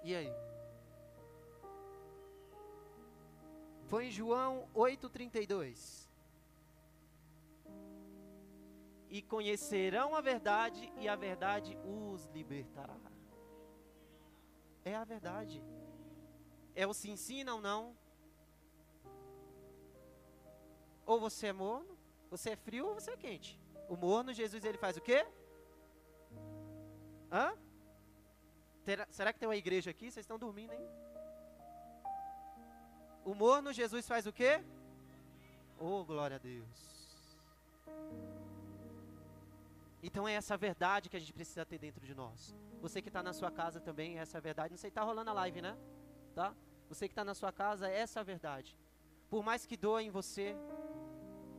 E 0.02 0.14
aí? 0.14 0.30
Foi 3.88 4.06
em 4.06 4.10
João 4.10 4.68
8,32. 4.74 6.06
E 9.08 9.22
conhecerão 9.22 10.14
a 10.14 10.20
verdade, 10.20 10.92
e 10.98 11.08
a 11.08 11.16
verdade 11.16 11.78
os 11.82 12.26
libertará. 12.26 12.98
É 14.84 14.94
a 14.94 15.04
verdade. 15.04 15.64
É 16.74 16.86
o 16.86 16.92
se 16.92 17.10
ensina 17.10 17.54
ou 17.54 17.60
não? 17.62 17.96
Ou 21.06 21.18
você 21.18 21.46
é 21.46 21.52
morno, 21.54 21.96
você 22.30 22.50
é 22.50 22.56
frio 22.56 22.88
ou 22.88 22.94
você 22.94 23.12
é 23.12 23.16
quente. 23.16 23.58
O 23.88 23.96
morno, 23.96 24.34
Jesus, 24.34 24.62
ele 24.64 24.76
faz 24.76 24.98
o 24.98 25.00
quê? 25.00 25.26
Hã? 27.32 27.56
Terá, 28.84 29.06
será 29.10 29.32
que 29.32 29.38
tem 29.38 29.48
uma 29.48 29.56
igreja 29.56 29.90
aqui? 29.90 30.10
Vocês 30.10 30.24
estão 30.24 30.38
dormindo, 30.38 30.74
hein? 30.74 31.07
O 33.24 33.34
morno, 33.34 33.72
Jesus 33.72 34.06
faz 34.06 34.26
o 34.26 34.32
quê? 34.32 34.62
Oh, 35.78 36.04
glória 36.04 36.36
a 36.36 36.38
Deus. 36.38 36.88
Então 40.02 40.26
é 40.28 40.34
essa 40.34 40.56
verdade 40.56 41.08
que 41.08 41.16
a 41.16 41.20
gente 41.20 41.32
precisa 41.32 41.64
ter 41.64 41.78
dentro 41.78 42.04
de 42.06 42.14
nós. 42.14 42.54
Você 42.80 43.02
que 43.02 43.08
está 43.08 43.22
na 43.22 43.32
sua 43.32 43.50
casa 43.50 43.80
também, 43.80 44.18
essa 44.18 44.36
é 44.36 44.38
a 44.38 44.42
verdade. 44.42 44.72
Não 44.72 44.78
sei, 44.78 44.88
está 44.88 45.02
rolando 45.02 45.30
a 45.30 45.32
live, 45.34 45.60
né? 45.60 45.76
Tá? 46.34 46.54
Você 46.88 47.08
que 47.08 47.12
está 47.12 47.24
na 47.24 47.34
sua 47.34 47.52
casa, 47.52 47.88
essa 47.88 48.20
é 48.20 48.22
a 48.22 48.24
verdade. 48.24 48.78
Por 49.28 49.42
mais 49.42 49.66
que 49.66 49.76
doa 49.76 50.02
em 50.02 50.10
você, 50.10 50.56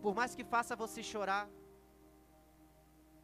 por 0.01 0.15
mais 0.15 0.33
que 0.33 0.43
faça 0.43 0.75
você 0.75 1.03
chorar, 1.03 1.49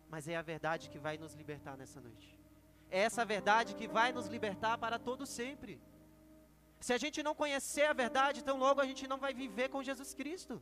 mas 0.10 0.28
é 0.28 0.36
a 0.36 0.42
verdade 0.42 0.90
que 0.90 1.00
vai 1.00 1.18
nos 1.18 1.34
libertar 1.34 1.78
nessa 1.78 2.00
noite. 2.00 2.38
É 2.92 3.00
essa 3.00 3.26
verdade 3.26 3.76
que 3.76 3.88
vai 3.88 4.12
nos 4.12 4.28
libertar 4.28 4.78
para 4.78 5.00
todo 5.00 5.26
sempre. 5.26 5.82
Se 6.86 6.94
a 6.94 7.00
gente 7.04 7.24
não 7.24 7.34
conhecer 7.34 7.86
a 7.86 7.94
verdade, 7.94 8.42
então 8.42 8.58
logo 8.60 8.80
a 8.80 8.86
gente 8.86 9.08
não 9.12 9.18
vai 9.18 9.34
viver 9.34 9.70
com 9.70 9.82
Jesus 9.82 10.14
Cristo. 10.14 10.62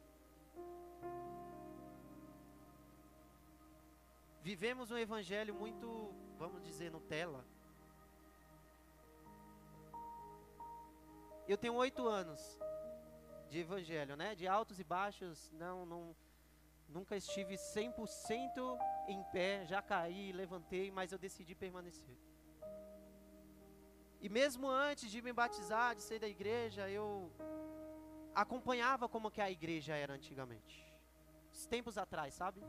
Vivemos 4.42 4.90
um 4.90 4.98
evangelho 4.98 5.54
muito, 5.54 5.86
vamos 6.38 6.64
dizer, 6.64 6.90
Nutella. 6.90 7.44
Eu 11.46 11.58
tenho 11.58 11.74
oito 11.74 12.08
anos 12.08 12.58
de 13.50 13.60
evangelho, 13.60 14.16
né? 14.16 14.34
De 14.34 14.48
altos 14.48 14.80
e 14.80 14.84
baixos, 14.98 15.52
não, 15.52 15.86
não, 15.86 16.16
nunca 16.88 17.18
estive 17.18 17.56
100% 17.56 18.78
em 19.10 19.22
pé, 19.34 19.66
já 19.66 19.82
caí, 19.82 20.32
levantei, 20.32 20.90
mas 20.90 21.12
eu 21.12 21.18
decidi 21.18 21.54
permanecer. 21.54 22.18
E 24.26 24.30
mesmo 24.30 24.70
antes 24.70 25.12
de 25.12 25.22
me 25.22 25.34
batizar, 25.34 25.94
de 25.94 26.02
ser 26.02 26.18
da 26.18 26.30
igreja, 26.30 26.90
eu 26.90 27.30
acompanhava 28.34 29.10
como 29.10 29.30
que 29.30 29.42
a 29.42 29.52
igreja 29.52 29.94
era 29.96 30.14
antigamente. 30.14 30.76
Os 31.52 31.66
tempos 31.66 31.98
atrás, 31.98 32.34
sabe? 32.34 32.62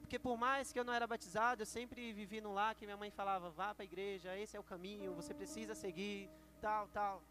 Porque 0.00 0.18
por 0.18 0.36
mais 0.36 0.72
que 0.72 0.80
eu 0.80 0.84
não 0.84 0.92
era 0.92 1.06
batizado, 1.06 1.62
eu 1.62 1.66
sempre 1.66 2.12
vivi 2.12 2.40
no 2.40 2.52
lar 2.52 2.74
que 2.74 2.84
minha 2.84 2.96
mãe 2.96 3.12
falava, 3.12 3.48
vá 3.50 3.72
para 3.72 3.84
a 3.84 3.90
igreja, 3.90 4.36
esse 4.36 4.56
é 4.56 4.60
o 4.60 4.64
caminho, 4.64 5.14
você 5.14 5.32
precisa 5.32 5.72
seguir, 5.76 6.28
tal, 6.60 6.88
tal. 6.88 7.22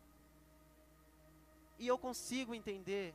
E 1.77 1.85
eu 1.87 1.97
consigo 1.97 2.55
entender 2.55 3.13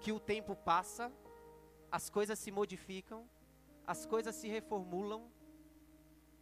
que 0.00 0.10
o 0.10 0.18
tempo 0.18 0.56
passa, 0.56 1.12
as 1.88 2.10
coisas 2.10 2.36
se 2.36 2.50
modificam, 2.50 3.24
as 3.86 4.04
coisas 4.04 4.34
se 4.34 4.48
reformulam, 4.48 5.30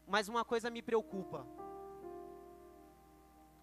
mas 0.06 0.28
uma 0.28 0.44
coisa 0.44 0.70
me 0.70 0.82
preocupa. 0.82 1.46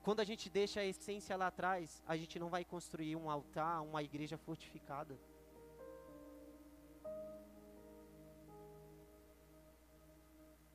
Quando 0.04 0.19
a 0.19 0.23
gente 0.23 0.49
deixa 0.49 0.80
a 0.80 0.86
essência 0.86 1.38
lá 1.38 1.47
atrás, 1.47 2.04
a 2.08 2.17
gente 2.17 2.39
não 2.39 2.49
vai 2.49 2.65
construir 2.65 3.15
um 3.15 3.30
altar, 3.30 3.82
uma 3.84 4.01
igreja 4.01 4.38
fortificada. 4.38 5.17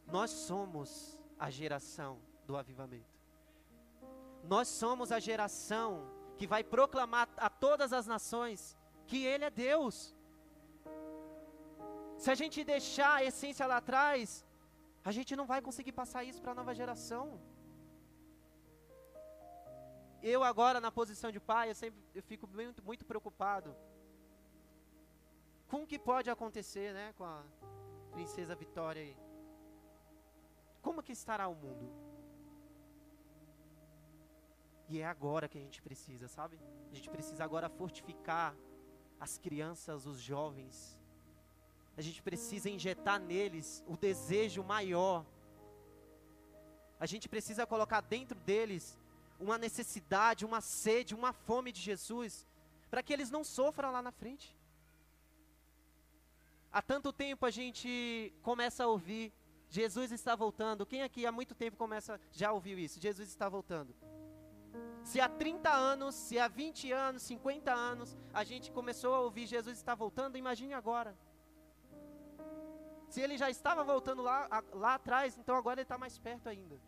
Nós 0.07 0.31
somos 0.31 1.21
a 1.37 1.51
geração 1.51 2.21
do 2.47 2.57
avivamento. 2.57 3.17
Nós 4.45 4.69
somos 4.69 5.11
a 5.11 5.19
geração 5.19 6.09
que 6.39 6.47
vai 6.47 6.63
proclamar 6.63 7.29
a 7.37 7.51
todas 7.51 7.93
as 7.93 8.07
nações 8.07 8.77
que 9.09 9.25
Ele 9.25 9.45
é 9.45 9.51
Deus. 9.51 10.15
Se 12.17 12.31
a 12.31 12.35
gente 12.37 12.63
deixar 12.63 13.15
a 13.17 13.25
essência 13.25 13.67
lá 13.67 13.79
atrás, 13.79 14.46
a 15.09 15.13
gente 15.17 15.37
não 15.41 15.47
vai 15.51 15.61
conseguir 15.67 15.93
passar 15.93 16.25
isso 16.25 16.41
para 16.43 16.53
a 16.53 16.59
nova 16.61 16.75
geração. 16.75 17.25
Eu 20.21 20.43
agora 20.43 20.81
na 20.81 20.91
posição 20.91 21.31
de 21.37 21.41
pai, 21.51 21.71
eu 21.71 21.77
sempre 21.83 22.01
eu 22.13 22.23
fico 22.31 22.47
muito, 22.49 22.83
muito 22.83 23.05
preocupado 23.11 23.71
com 25.69 25.83
o 25.83 25.87
que 25.87 25.99
pode 26.11 26.29
acontecer, 26.29 26.93
né, 26.93 27.07
com 27.19 27.25
a 27.25 27.45
princesa 28.11 28.57
Vitória 28.57 29.03
aí. 29.03 29.17
Como 30.83 31.05
que 31.05 31.13
estará 31.13 31.47
o 31.47 31.55
mundo? 31.55 31.87
E 34.89 35.01
é 35.01 35.07
agora 35.07 35.49
que 35.49 35.59
a 35.59 35.61
gente 35.61 35.81
precisa, 35.83 36.27
sabe? 36.27 36.59
A 36.91 36.95
gente 36.95 37.11
precisa 37.11 37.45
agora 37.45 37.69
fortificar 37.69 38.57
as 39.21 39.39
crianças, 39.39 40.05
os 40.05 40.19
jovens. 40.19 40.99
A 41.97 42.03
gente 42.03 42.23
precisa 42.23 42.69
injetar 42.69 43.19
neles 43.19 43.83
o 43.87 43.97
desejo 43.97 44.63
maior. 44.63 45.25
A 47.01 47.07
gente 47.07 47.29
precisa 47.29 47.67
colocar 47.67 48.01
dentro 48.01 48.39
deles 48.41 48.99
uma 49.39 49.59
necessidade, 49.59 50.45
uma 50.45 50.61
sede, 50.61 51.15
uma 51.15 51.33
fome 51.33 51.73
de 51.73 51.81
Jesus, 51.81 52.47
para 52.91 53.03
que 53.03 53.13
eles 53.13 53.31
não 53.31 53.45
sofram 53.45 53.91
lá 53.91 54.03
na 54.03 54.13
frente. 54.13 54.57
Há 56.73 56.83
tanto 56.83 57.13
tempo 57.13 57.47
a 57.47 57.51
gente 57.51 58.33
começa 58.43 58.85
a 58.85 58.87
ouvir 58.87 59.33
Jesus 59.69 60.13
está 60.13 60.35
voltando. 60.35 60.87
Quem 60.87 61.03
aqui 61.03 61.27
há 61.27 61.33
muito 61.33 61.55
tempo 61.55 61.77
começa 61.77 62.21
já 62.31 62.53
ouviu 62.53 62.79
isso? 62.79 63.01
Jesus 63.01 63.29
está 63.29 63.49
voltando. 63.49 63.95
Se 65.03 65.21
há 65.21 65.29
30 65.29 65.71
anos, 65.71 66.15
se 66.15 66.39
há 66.39 66.49
20 66.49 66.93
anos, 66.93 67.23
50 67.23 67.73
anos, 67.73 68.17
a 68.33 68.43
gente 68.45 68.71
começou 68.73 69.15
a 69.15 69.21
ouvir 69.21 69.47
Jesus 69.47 69.77
está 69.79 69.95
voltando, 69.95 70.37
imagine 70.37 70.75
agora. 70.75 71.17
Se 73.17 73.23
ele 73.23 73.39
já 73.39 73.49
estava 73.49 73.83
voltando 73.83 74.21
lá, 74.23 74.63
lá 74.75 74.93
atrás, 74.97 75.39
então 75.39 75.57
agora 75.57 75.81
ele 75.81 75.85
está 75.85 75.97
mais 75.97 76.19
perto 76.19 76.51
ainda. 76.51 76.79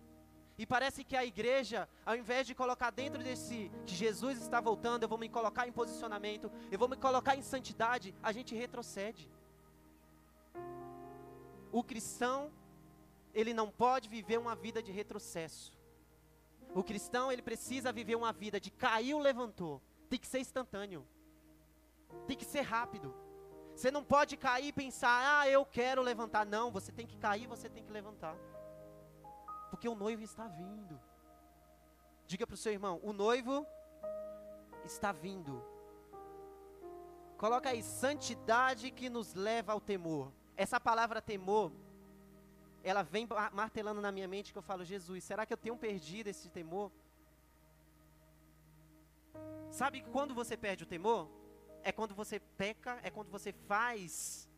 E 0.58 0.66
parece 0.66 1.02
que 1.02 1.16
a 1.16 1.24
igreja, 1.24 1.88
ao 2.04 2.14
invés 2.14 2.46
de 2.46 2.54
colocar 2.54 2.90
dentro 2.90 3.22
de 3.24 3.34
si 3.34 3.72
que 3.86 3.94
Jesus 3.94 4.38
está 4.38 4.60
voltando, 4.60 5.04
eu 5.04 5.08
vou 5.08 5.16
me 5.16 5.30
colocar 5.30 5.66
em 5.66 5.72
posicionamento, 5.72 6.52
eu 6.70 6.78
vou 6.78 6.86
me 6.86 6.98
colocar 6.98 7.34
em 7.34 7.40
santidade, 7.40 8.14
a 8.22 8.30
gente 8.30 8.54
retrocede. 8.54 9.26
O 11.72 11.82
cristão, 11.82 12.52
ele 13.32 13.54
não 13.54 13.70
pode 13.70 14.06
viver 14.10 14.38
uma 14.38 14.54
vida 14.54 14.82
de 14.82 14.92
retrocesso. 14.92 15.72
O 16.74 16.84
cristão, 16.84 17.32
ele 17.32 17.40
precisa 17.40 17.90
viver 17.90 18.16
uma 18.16 18.34
vida 18.34 18.60
de 18.60 18.70
caiu, 18.70 19.18
levantou. 19.18 19.80
Tem 20.10 20.18
que 20.18 20.26
ser 20.26 20.40
instantâneo. 20.40 21.08
Tem 22.26 22.36
que 22.36 22.44
ser 22.44 22.60
rápido. 22.60 23.14
Você 23.78 23.92
não 23.92 24.02
pode 24.02 24.36
cair 24.36 24.66
e 24.66 24.72
pensar, 24.72 25.38
ah, 25.38 25.48
eu 25.48 25.64
quero 25.64 26.02
levantar. 26.02 26.44
Não, 26.44 26.68
você 26.68 26.90
tem 26.90 27.06
que 27.06 27.16
cair, 27.16 27.46
você 27.46 27.68
tem 27.68 27.84
que 27.84 27.92
levantar. 27.92 28.34
Porque 29.70 29.88
o 29.88 29.94
noivo 29.94 30.20
está 30.20 30.48
vindo. 30.48 31.00
Diga 32.26 32.44
para 32.44 32.54
o 32.54 32.56
seu 32.56 32.72
irmão: 32.72 32.98
o 33.04 33.12
noivo 33.12 33.64
está 34.84 35.12
vindo. 35.12 35.64
Coloca 37.36 37.68
aí, 37.68 37.80
santidade 37.84 38.90
que 38.90 39.08
nos 39.08 39.34
leva 39.34 39.74
ao 39.74 39.80
temor. 39.80 40.32
Essa 40.56 40.80
palavra 40.80 41.22
temor, 41.22 41.70
ela 42.82 43.04
vem 43.04 43.28
martelando 43.52 44.00
na 44.00 44.10
minha 44.10 44.26
mente 44.26 44.52
que 44.52 44.58
eu 44.58 44.68
falo, 44.70 44.84
Jesus, 44.84 45.22
será 45.22 45.46
que 45.46 45.52
eu 45.52 45.56
tenho 45.56 45.76
perdido 45.76 46.26
esse 46.26 46.48
temor? 46.48 46.90
Sabe 49.70 50.02
quando 50.10 50.34
você 50.34 50.56
perde 50.56 50.82
o 50.82 50.92
temor? 50.96 51.28
É 51.82 51.92
quando 51.92 52.14
você 52.14 52.38
peca, 52.38 52.98
é 53.02 53.10
quando 53.10 53.30
você 53.30 53.52
faz 53.52 54.48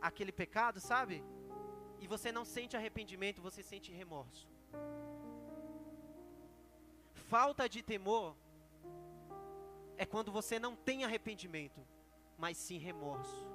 aquele 0.00 0.32
pecado, 0.32 0.80
sabe? 0.80 1.22
e 2.00 2.06
você 2.06 2.32
não 2.32 2.44
sente 2.44 2.76
arrependimento, 2.76 3.42
você 3.42 3.62
sente 3.62 3.92
remorso. 3.92 4.48
Falta 7.12 7.68
de 7.68 7.82
temor 7.82 8.34
é 9.98 10.06
quando 10.06 10.32
você 10.32 10.58
não 10.58 10.74
tem 10.74 11.04
arrependimento, 11.04 11.86
mas 12.38 12.56
sim 12.56 12.78
remorso. 12.78 13.46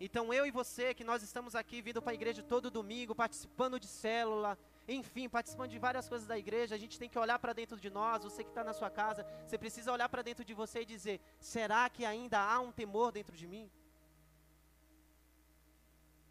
Então 0.00 0.34
eu 0.34 0.44
e 0.44 0.50
você, 0.50 0.92
que 0.92 1.04
nós 1.04 1.22
estamos 1.22 1.54
aqui 1.54 1.80
vindo 1.80 2.02
para 2.02 2.10
a 2.10 2.14
igreja 2.14 2.42
todo 2.42 2.72
domingo, 2.72 3.14
participando 3.14 3.78
de 3.78 3.86
célula, 3.86 4.58
enfim, 4.94 5.28
participando 5.28 5.70
de 5.70 5.78
várias 5.78 6.08
coisas 6.08 6.26
da 6.26 6.38
igreja, 6.38 6.74
a 6.74 6.78
gente 6.78 6.98
tem 6.98 7.08
que 7.08 7.18
olhar 7.18 7.38
para 7.38 7.52
dentro 7.52 7.78
de 7.78 7.90
nós, 7.90 8.24
você 8.24 8.42
que 8.42 8.50
está 8.50 8.64
na 8.64 8.72
sua 8.72 8.90
casa, 8.90 9.26
você 9.46 9.56
precisa 9.58 9.92
olhar 9.92 10.08
para 10.08 10.22
dentro 10.22 10.44
de 10.44 10.54
você 10.54 10.82
e 10.82 10.86
dizer: 10.86 11.20
será 11.38 11.88
que 11.88 12.04
ainda 12.04 12.38
há 12.40 12.60
um 12.60 12.72
temor 12.72 13.12
dentro 13.12 13.36
de 13.36 13.46
mim? 13.46 13.70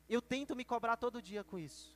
Eu 0.10 0.22
tento 0.22 0.56
me 0.56 0.66
cobrar 0.66 0.98
todo 0.98 1.22
dia 1.22 1.44
com 1.44 1.58
isso. 1.58 1.96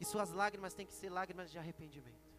E 0.00 0.04
suas 0.04 0.30
lágrimas 0.30 0.74
têm 0.74 0.86
que 0.86 0.92
ser 0.92 1.10
lágrimas 1.10 1.50
de 1.50 1.58
arrependimento. 1.58 2.30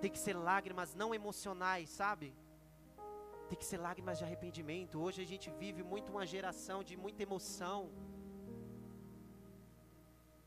Tem 0.00 0.10
que 0.10 0.18
ser 0.18 0.34
lágrimas 0.34 0.94
não 0.94 1.14
emocionais, 1.14 1.88
sabe? 1.90 2.34
Tem 3.50 3.58
que 3.58 3.64
ser 3.64 3.78
lágrimas 3.78 4.16
de 4.18 4.24
arrependimento. 4.24 5.00
Hoje 5.04 5.20
a 5.22 5.26
gente 5.26 5.50
vive 5.50 5.82
muito 5.82 6.12
uma 6.12 6.24
geração 6.24 6.84
de 6.84 6.96
muita 6.96 7.24
emoção. 7.24 7.90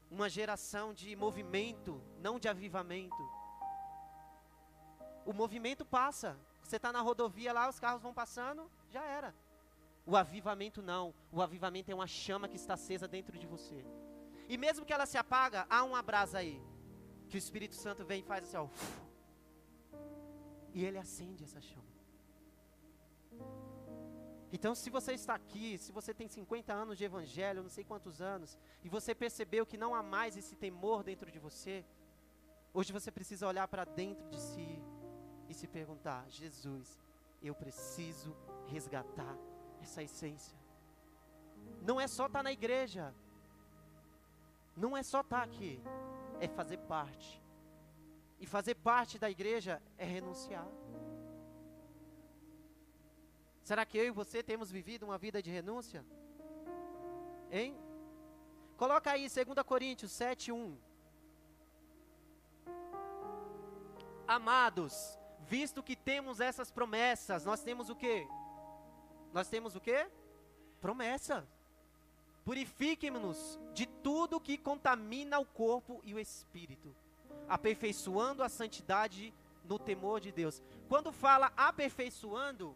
Uma 0.09 0.29
geração 0.29 0.93
de 0.93 1.13
movimento, 1.13 2.01
não 2.25 2.39
de 2.39 2.47
avivamento. 2.47 3.23
O 5.25 5.33
movimento 5.33 5.83
passa. 5.85 6.39
Você 6.61 6.77
está 6.77 6.93
na 6.93 7.01
rodovia 7.01 7.51
lá, 7.51 7.67
os 7.67 7.77
carros 7.77 8.01
vão 8.01 8.13
passando, 8.13 8.71
já 8.89 9.03
era. 9.03 9.35
O 10.05 10.15
avivamento 10.15 10.81
não. 10.81 11.13
O 11.29 11.41
avivamento 11.41 11.91
é 11.91 11.95
uma 11.95 12.07
chama 12.07 12.47
que 12.47 12.55
está 12.55 12.75
acesa 12.75 13.05
dentro 13.05 13.37
de 13.37 13.45
você. 13.45 13.85
E 14.47 14.57
mesmo 14.57 14.85
que 14.85 14.93
ela 14.93 15.05
se 15.05 15.17
apaga, 15.17 15.67
há 15.69 15.83
uma 15.83 16.01
brasa 16.01 16.37
aí. 16.37 16.61
Que 17.27 17.35
o 17.35 17.43
Espírito 17.45 17.75
Santo 17.75 18.05
vem 18.05 18.21
e 18.21 18.23
faz 18.23 18.45
assim, 18.45 18.55
ó. 18.55 18.69
E 20.73 20.85
ele 20.85 20.97
acende 20.97 21.43
essa 21.43 21.59
chama. 21.59 21.92
Então, 24.55 24.75
se 24.75 24.91
você 24.91 25.13
está 25.13 25.33
aqui, 25.33 25.79
se 25.79 25.91
você 25.91 26.13
tem 26.13 26.27
50 26.27 26.71
anos 26.71 26.95
de 26.95 27.03
evangelho, 27.03 27.63
não 27.63 27.71
sei 27.71 27.83
quantos 27.83 28.21
anos, 28.21 28.55
e 28.83 28.87
você 28.87 29.15
percebeu 29.15 29.65
que 29.65 29.79
não 29.83 29.95
há 29.95 30.03
mais 30.03 30.37
esse 30.37 30.55
temor 30.55 31.03
dentro 31.03 31.31
de 31.31 31.39
você, 31.39 31.83
hoje 32.71 32.93
você 32.93 33.11
precisa 33.11 33.47
olhar 33.47 33.67
para 33.67 33.83
dentro 33.83 34.29
de 34.29 34.39
si 34.39 34.79
e 35.49 35.55
se 35.55 35.67
perguntar: 35.67 36.29
Jesus, 36.29 36.99
eu 37.41 37.55
preciso 37.55 38.37
resgatar 38.67 39.35
essa 39.81 40.03
essência. 40.03 40.55
Não 41.81 41.99
é 41.99 42.07
só 42.07 42.27
estar 42.27 42.39
tá 42.39 42.43
na 42.43 42.51
igreja. 42.51 43.11
Não 44.77 44.95
é 44.95 45.01
só 45.01 45.21
estar 45.21 45.39
tá 45.39 45.43
aqui. 45.43 45.81
É 46.39 46.47
fazer 46.47 46.77
parte. 46.77 47.41
E 48.39 48.45
fazer 48.45 48.75
parte 48.75 49.17
da 49.17 49.31
igreja 49.31 49.81
é 49.97 50.05
renunciar. 50.05 50.67
Será 53.63 53.85
que 53.85 53.97
eu 53.97 54.05
e 54.05 54.11
você 54.11 54.43
temos 54.43 54.69
vivido 54.69 55.03
uma 55.03 55.17
vida 55.17 55.41
de 55.41 55.49
renúncia? 55.49 56.05
Hein? 57.49 57.77
Coloca 58.75 59.11
aí 59.11 59.29
2 59.29 59.63
Coríntios 59.65 60.11
7, 60.11 60.51
1. 60.51 60.77
Amados, 64.27 65.17
visto 65.47 65.81
que 65.81 65.95
temos 65.95 66.41
essas 66.41 66.71
promessas, 66.71 67.45
nós 67.45 67.61
temos 67.61 67.89
o 67.89 67.95
quê? 67.95 68.27
Nós 69.31 69.47
temos 69.47 69.75
o 69.75 69.79
quê? 69.79 70.07
Promessa. 70.81 71.47
Purifiquem-nos 72.43 73.57
de 73.73 73.85
tudo 73.85 74.41
que 74.41 74.57
contamina 74.57 75.39
o 75.39 75.45
corpo 75.45 76.01
e 76.03 76.13
o 76.13 76.19
espírito, 76.19 76.93
aperfeiçoando 77.47 78.43
a 78.43 78.49
santidade 78.49 79.33
no 79.63 79.79
temor 79.79 80.19
de 80.19 80.33
Deus. 80.33 80.61
Quando 80.89 81.13
fala 81.13 81.53
aperfeiçoando, 81.55 82.75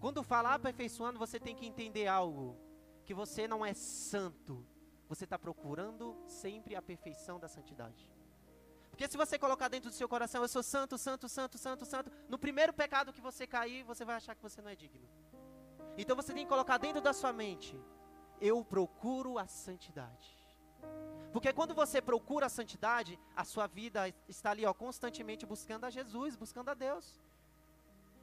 quando 0.00 0.22
fala 0.22 0.54
aperfeiçoando, 0.54 1.18
você 1.18 1.38
tem 1.40 1.54
que 1.54 1.66
entender 1.66 2.06
algo: 2.06 2.56
que 3.04 3.14
você 3.14 3.48
não 3.48 3.64
é 3.64 3.74
santo, 3.74 4.64
você 5.08 5.24
está 5.24 5.38
procurando 5.38 6.16
sempre 6.26 6.76
a 6.76 6.82
perfeição 6.82 7.38
da 7.38 7.48
santidade. 7.48 8.12
Porque 8.90 9.08
se 9.08 9.16
você 9.16 9.38
colocar 9.38 9.68
dentro 9.68 9.90
do 9.90 9.94
seu 9.94 10.08
coração, 10.08 10.42
eu 10.42 10.48
sou 10.48 10.62
santo, 10.62 10.98
santo, 10.98 11.28
santo, 11.28 11.56
santo, 11.56 11.84
santo, 11.86 12.12
no 12.28 12.38
primeiro 12.38 12.72
pecado 12.72 13.12
que 13.12 13.20
você 13.20 13.46
cair, 13.46 13.84
você 13.84 14.04
vai 14.04 14.16
achar 14.16 14.34
que 14.34 14.42
você 14.42 14.60
não 14.60 14.70
é 14.70 14.74
digno. 14.74 15.08
Então 15.96 16.16
você 16.16 16.32
tem 16.32 16.44
que 16.44 16.48
colocar 16.48 16.78
dentro 16.78 17.00
da 17.00 17.12
sua 17.12 17.32
mente, 17.32 17.80
eu 18.40 18.64
procuro 18.64 19.38
a 19.38 19.46
santidade. 19.46 20.36
Porque 21.32 21.52
quando 21.52 21.74
você 21.74 22.00
procura 22.00 22.46
a 22.46 22.48
santidade, 22.48 23.18
a 23.36 23.44
sua 23.44 23.66
vida 23.66 24.12
está 24.28 24.50
ali, 24.50 24.64
ó, 24.64 24.72
constantemente 24.72 25.44
buscando 25.46 25.84
a 25.84 25.90
Jesus, 25.90 26.36
buscando 26.36 26.70
a 26.70 26.74
Deus. 26.74 27.20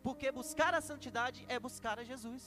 Porque 0.06 0.32
buscar 0.32 0.72
a 0.76 0.82
santidade 0.82 1.44
é 1.50 1.58
buscar 1.60 1.98
a 1.98 2.04
Jesus. 2.04 2.44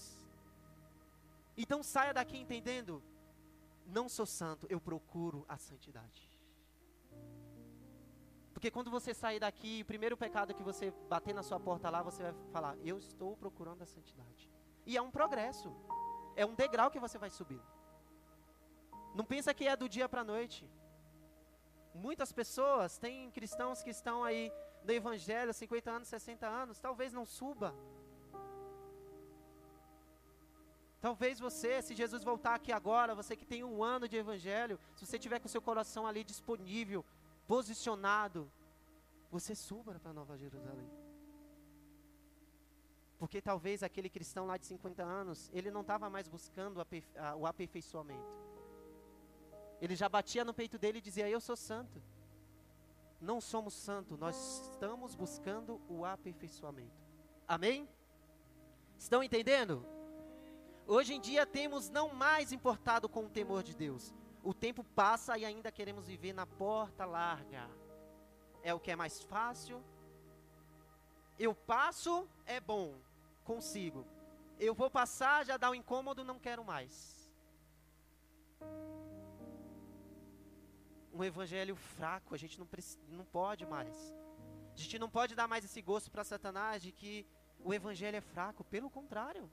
Então 1.57 1.83
saia 1.83 2.15
daqui 2.15 2.37
entendendo, 2.39 3.03
não 3.85 4.09
sou 4.09 4.27
santo, 4.27 4.65
eu 4.71 4.81
procuro 4.81 5.45
a 5.49 5.57
santidade. 5.59 6.23
Porque 8.53 8.71
quando 8.71 8.93
você 8.93 9.13
sair 9.13 9.41
daqui, 9.41 9.83
o 9.83 9.87
primeiro 9.87 10.17
pecado 10.17 10.55
que 10.55 10.63
você 10.63 10.93
bater 11.09 11.35
na 11.35 11.43
sua 11.43 11.59
porta 11.59 11.91
lá, 11.91 12.01
você 12.01 12.23
vai 12.23 12.35
falar: 12.53 12.77
Eu 12.85 12.97
estou 12.97 13.37
procurando 13.37 13.83
a 13.83 13.87
santidade. 13.87 14.49
E 14.87 14.97
é 14.97 15.03
um 15.03 15.11
progresso. 15.11 15.75
É 16.37 16.47
um 16.47 16.55
degrau 16.55 16.93
que 16.93 17.01
você 17.01 17.19
vai 17.19 17.31
subir. 17.31 17.61
Não 19.17 19.25
pensa 19.25 19.53
que 19.53 19.67
é 19.67 19.75
do 19.77 19.89
dia 19.89 20.09
para 20.09 20.21
a 20.21 20.31
noite. 20.33 20.65
Muitas 21.93 22.31
pessoas, 22.31 22.99
tem 22.99 23.33
cristãos 23.33 23.83
que 23.83 23.91
estão 23.91 24.23
aí 24.23 24.53
no 24.85 24.93
evangelho, 24.93 25.53
50 25.53 25.91
anos, 25.91 26.09
60 26.09 26.47
anos, 26.47 26.79
talvez 26.79 27.13
não 27.13 27.25
suba. 27.25 27.75
Talvez 31.01 31.39
você, 31.39 31.81
se 31.81 31.95
Jesus 31.95 32.25
voltar 32.25 32.55
aqui 32.55 32.73
agora, 32.73 33.15
você 33.15 33.37
que 33.37 33.47
tem 33.47 33.63
um 33.63 33.85
ano 33.85 34.09
de 34.09 34.17
evangelho, 34.17 34.79
se 34.97 35.07
você 35.07 35.19
tiver 35.19 35.39
com 35.39 35.49
seu 35.49 35.63
coração 35.63 36.07
ali 36.07 36.25
disponível, 36.25 37.05
posicionado, 37.47 38.51
você 39.31 39.55
suba 39.55 39.99
para 40.01 40.13
Nova 40.13 40.37
Jerusalém. 40.37 40.91
Porque 43.19 43.41
talvez 43.41 43.83
aquele 43.83 44.09
cristão 44.09 44.47
lá 44.47 44.57
de 44.57 44.67
50 44.67 45.03
anos, 45.03 45.51
ele 45.53 45.71
não 45.71 45.83
estava 45.83 46.09
mais 46.09 46.29
buscando 46.29 46.81
o 47.37 47.47
aperfeiçoamento. 47.47 48.37
Ele 49.81 49.95
já 49.95 50.09
batia 50.09 50.45
no 50.45 50.55
peito 50.55 50.79
dele 50.79 50.99
e 50.99 51.01
dizia: 51.01 51.29
Eu 51.29 51.41
sou 51.41 51.57
santo. 51.57 52.03
Não 53.21 53.41
somos 53.41 53.75
santos, 53.75 54.19
nós 54.19 54.71
estamos 54.71 55.15
buscando 55.15 55.81
o 55.89 56.05
aperfeiçoamento. 56.05 57.05
Amém? 57.47 57.89
Estão 58.97 59.23
entendendo? 59.23 59.85
Hoje 60.87 61.15
em 61.15 61.21
dia 61.21 61.45
temos 61.45 61.91
não 61.91 62.15
mais 62.15 62.53
importado 62.53 63.09
com 63.09 63.25
o 63.25 63.29
temor 63.29 63.63
de 63.63 63.75
Deus, 63.75 64.15
o 64.43 64.55
tempo 64.55 64.83
passa 64.83 65.37
e 65.37 65.45
ainda 65.45 65.71
queremos 65.71 66.07
viver 66.07 66.33
na 66.33 66.47
porta 66.47 67.05
larga. 67.05 67.69
É 68.63 68.73
o 68.73 68.81
que 68.81 68.91
é 68.91 68.97
mais 68.97 69.23
fácil. 69.23 69.83
Eu 71.39 71.55
passo, 71.55 72.27
é 72.47 72.61
bom, 72.61 72.95
consigo. 73.45 74.07
Eu 74.59 74.75
vou 74.75 74.91
passar, 74.91 75.45
já 75.45 75.57
dá 75.57 75.71
um 75.71 75.75
incômodo, 75.75 76.25
não 76.25 76.39
quero 76.39 76.65
mais. 76.65 77.31
Um 81.19 81.25
evangelho 81.25 81.75
fraco, 81.75 82.33
a 82.33 82.39
gente 82.39 82.57
não, 82.61 82.69
não 83.09 83.25
pode 83.25 83.67
mais. 83.67 83.97
A 84.73 84.79
gente 84.81 84.99
não 85.01 85.11
pode 85.11 85.35
dar 85.35 85.49
mais 85.49 85.65
esse 85.65 85.83
gosto 85.83 86.13
para 86.13 86.23
Satanás 86.23 86.81
de 86.81 86.93
que 86.93 87.27
o 87.59 87.75
evangelho 87.75 88.17
é 88.17 88.21
fraco. 88.21 88.63
Pelo 88.63 88.89
contrário, 88.89 89.51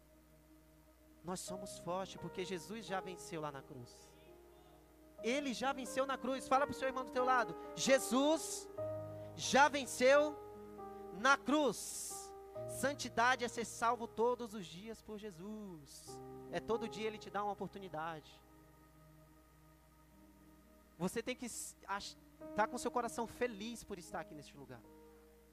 nós 1.23 1.39
somos 1.39 1.79
fortes 1.79 2.17
porque 2.17 2.45
Jesus 2.45 2.85
já 2.85 2.99
venceu 2.99 3.41
lá 3.41 3.51
na 3.51 3.63
cruz. 3.63 3.91
Ele 5.23 5.55
já 5.55 5.73
venceu 5.73 6.05
na 6.05 6.19
cruz. 6.19 6.47
Fala 6.47 6.67
para 6.67 6.75
o 6.75 6.77
seu 6.77 6.87
irmão 6.87 7.03
do 7.03 7.11
teu 7.11 7.25
lado. 7.25 7.55
Jesus 7.75 8.69
já 9.35 9.67
venceu 9.67 10.37
na 11.17 11.35
cruz. 11.35 12.31
Santidade 12.67 13.43
é 13.43 13.47
ser 13.47 13.65
salvo 13.65 14.07
todos 14.07 14.53
os 14.53 14.67
dias 14.67 15.01
por 15.01 15.17
Jesus. 15.17 16.15
É 16.51 16.59
todo 16.59 16.87
dia 16.87 17.07
ele 17.07 17.17
te 17.17 17.31
dá 17.31 17.43
uma 17.43 17.53
oportunidade. 17.53 18.39
Você 20.97 21.21
tem 21.21 21.35
que 21.35 21.45
estar 21.45 22.01
tá 22.55 22.67
com 22.67 22.77
seu 22.77 22.91
coração 22.91 23.27
feliz 23.27 23.83
por 23.83 23.99
estar 23.99 24.21
aqui 24.21 24.33
neste 24.33 24.55
lugar. 24.55 24.81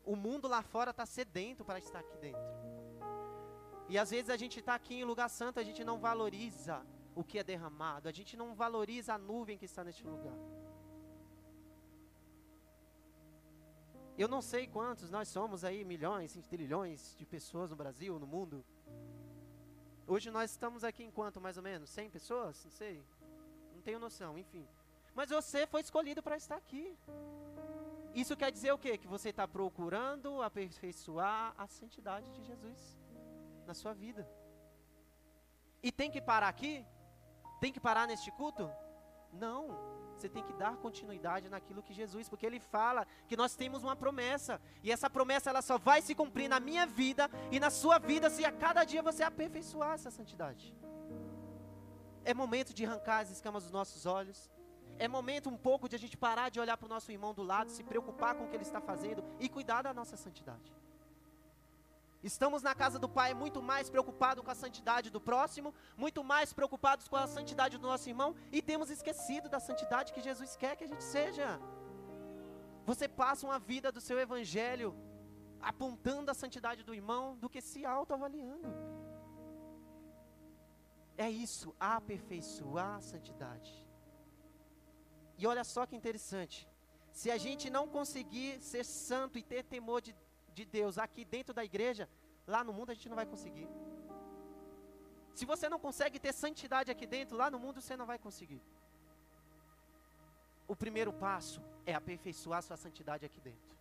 O 0.04 0.16
mundo 0.16 0.48
lá 0.48 0.62
fora 0.62 0.90
está 0.90 1.06
sedento 1.06 1.64
para 1.64 1.78
estar 1.78 2.00
aqui 2.00 2.16
dentro. 2.18 2.40
E 3.88 3.98
às 3.98 4.10
vezes 4.10 4.30
a 4.30 4.36
gente 4.36 4.60
está 4.60 4.74
aqui 4.74 4.94
em 4.94 5.04
lugar 5.04 5.28
santo, 5.28 5.60
a 5.60 5.62
gente 5.62 5.84
não 5.84 5.98
valoriza 5.98 6.84
o 7.14 7.22
que 7.22 7.38
é 7.38 7.44
derramado, 7.44 8.08
a 8.08 8.12
gente 8.12 8.36
não 8.36 8.54
valoriza 8.54 9.14
a 9.14 9.18
nuvem 9.18 9.58
que 9.58 9.64
está 9.64 9.84
neste 9.84 10.06
lugar. 10.06 10.34
Eu 14.16 14.28
não 14.28 14.42
sei 14.42 14.66
quantos 14.66 15.10
nós 15.10 15.28
somos 15.28 15.64
aí, 15.64 15.84
milhões, 15.84 16.38
trilhões 16.48 17.14
de 17.16 17.26
pessoas 17.26 17.70
no 17.70 17.76
Brasil, 17.76 18.18
no 18.18 18.26
mundo. 18.26 18.64
Hoje 20.06 20.30
nós 20.30 20.50
estamos 20.50 20.84
aqui 20.84 21.02
em 21.02 21.10
quanto, 21.10 21.40
mais 21.40 21.56
ou 21.56 21.62
menos? 21.62 21.88
100 21.90 22.10
pessoas? 22.10 22.62
Não 22.64 22.70
sei. 22.70 23.02
Não 23.74 23.80
tenho 23.80 23.98
noção, 23.98 24.38
enfim. 24.38 24.66
Mas 25.14 25.30
você 25.30 25.66
foi 25.66 25.80
escolhido 25.80 26.22
para 26.22 26.36
estar 26.36 26.56
aqui. 26.56 26.96
Isso 28.14 28.36
quer 28.36 28.50
dizer 28.52 28.72
o 28.72 28.78
quê? 28.78 28.98
Que 28.98 29.06
você 29.06 29.30
está 29.30 29.46
procurando 29.48 30.42
aperfeiçoar 30.42 31.54
a 31.56 31.66
santidade 31.66 32.30
de 32.32 32.42
Jesus 32.42 32.98
na 33.66 33.74
sua 33.74 33.94
vida. 33.94 34.28
E 35.82 35.90
tem 35.90 36.10
que 36.10 36.20
parar 36.20 36.48
aqui? 36.48 36.84
Tem 37.60 37.72
que 37.72 37.80
parar 37.80 38.06
neste 38.06 38.30
culto? 38.32 38.70
Não. 39.32 39.92
Você 40.16 40.28
tem 40.28 40.42
que 40.44 40.52
dar 40.52 40.76
continuidade 40.76 41.48
naquilo 41.48 41.82
que 41.82 41.92
Jesus, 41.92 42.28
porque 42.28 42.46
ele 42.46 42.60
fala 42.60 43.06
que 43.26 43.36
nós 43.36 43.56
temos 43.56 43.82
uma 43.82 43.96
promessa, 43.96 44.60
e 44.82 44.92
essa 44.92 45.10
promessa 45.10 45.50
ela 45.50 45.62
só 45.62 45.78
vai 45.78 46.00
se 46.00 46.14
cumprir 46.14 46.48
na 46.48 46.60
minha 46.60 46.86
vida 46.86 47.28
e 47.50 47.58
na 47.58 47.70
sua 47.70 47.98
vida 47.98 48.30
se 48.30 48.44
a 48.44 48.52
cada 48.52 48.84
dia 48.84 49.02
você 49.02 49.24
aperfeiçoar 49.24 49.94
essa 49.94 50.10
santidade. 50.10 50.72
É 52.24 52.32
momento 52.32 52.72
de 52.72 52.84
arrancar 52.84 53.18
as 53.20 53.30
escamas 53.30 53.64
dos 53.64 53.72
nossos 53.72 54.06
olhos. 54.06 54.48
É 55.04 55.08
momento 55.08 55.48
um 55.50 55.56
pouco 55.56 55.88
de 55.88 55.96
a 55.96 55.98
gente 55.98 56.16
parar 56.16 56.48
de 56.48 56.60
olhar 56.60 56.76
para 56.76 56.86
o 56.86 56.88
nosso 56.94 57.10
irmão 57.10 57.34
do 57.34 57.42
lado, 57.42 57.72
se 57.76 57.82
preocupar 57.82 58.36
com 58.36 58.44
o 58.44 58.48
que 58.48 58.54
ele 58.54 58.62
está 58.62 58.80
fazendo 58.80 59.20
e 59.40 59.48
cuidar 59.48 59.82
da 59.82 59.92
nossa 59.92 60.16
santidade. 60.16 60.72
Estamos 62.22 62.62
na 62.62 62.72
casa 62.72 63.00
do 63.00 63.08
Pai 63.08 63.34
muito 63.34 63.60
mais 63.60 63.90
preocupados 63.90 64.44
com 64.44 64.50
a 64.52 64.54
santidade 64.54 65.10
do 65.10 65.20
próximo, 65.20 65.74
muito 65.96 66.22
mais 66.22 66.52
preocupados 66.52 67.08
com 67.08 67.16
a 67.16 67.26
santidade 67.26 67.78
do 67.78 67.88
nosso 67.88 68.08
irmão 68.08 68.36
e 68.52 68.62
temos 68.62 68.90
esquecido 68.90 69.48
da 69.48 69.58
santidade 69.58 70.12
que 70.12 70.20
Jesus 70.20 70.54
quer 70.54 70.76
que 70.76 70.84
a 70.84 70.92
gente 70.92 71.02
seja. 71.02 71.58
Você 72.86 73.08
passa 73.08 73.44
uma 73.44 73.58
vida 73.58 73.90
do 73.90 74.00
seu 74.00 74.20
evangelho 74.20 74.94
apontando 75.60 76.30
a 76.30 76.34
santidade 76.42 76.84
do 76.84 76.94
irmão 76.94 77.36
do 77.38 77.50
que 77.50 77.60
se 77.60 77.84
autoavaliando. 77.84 78.68
É 81.16 81.28
isso, 81.28 81.74
aperfeiçoar 81.80 82.98
a 82.98 83.00
santidade. 83.00 83.91
E 85.42 85.46
olha 85.52 85.64
só 85.74 85.82
que 85.88 85.96
interessante. 86.00 86.58
Se 87.20 87.28
a 87.36 87.38
gente 87.44 87.68
não 87.76 87.84
conseguir 87.96 88.50
ser 88.70 88.84
santo 88.84 89.38
e 89.40 89.42
ter 89.52 89.62
temor 89.74 90.00
de 90.06 90.12
de 90.54 90.64
Deus 90.64 90.98
aqui 90.98 91.24
dentro 91.24 91.52
da 91.58 91.64
igreja, 91.64 92.08
lá 92.46 92.62
no 92.62 92.72
mundo 92.72 92.90
a 92.90 92.94
gente 92.94 93.08
não 93.08 93.16
vai 93.16 93.26
conseguir. 93.26 93.68
Se 95.34 95.44
você 95.52 95.68
não 95.68 95.78
consegue 95.78 96.18
ter 96.24 96.32
santidade 96.32 96.90
aqui 96.90 97.06
dentro, 97.06 97.36
lá 97.36 97.50
no 97.50 97.58
mundo 97.58 97.80
você 97.80 97.96
não 97.96 98.06
vai 98.06 98.18
conseguir. 98.18 98.62
O 100.68 100.76
primeiro 100.76 101.12
passo 101.12 101.60
é 101.86 101.94
aperfeiçoar 101.94 102.62
sua 102.62 102.76
santidade 102.76 103.24
aqui 103.24 103.40
dentro. 103.40 103.76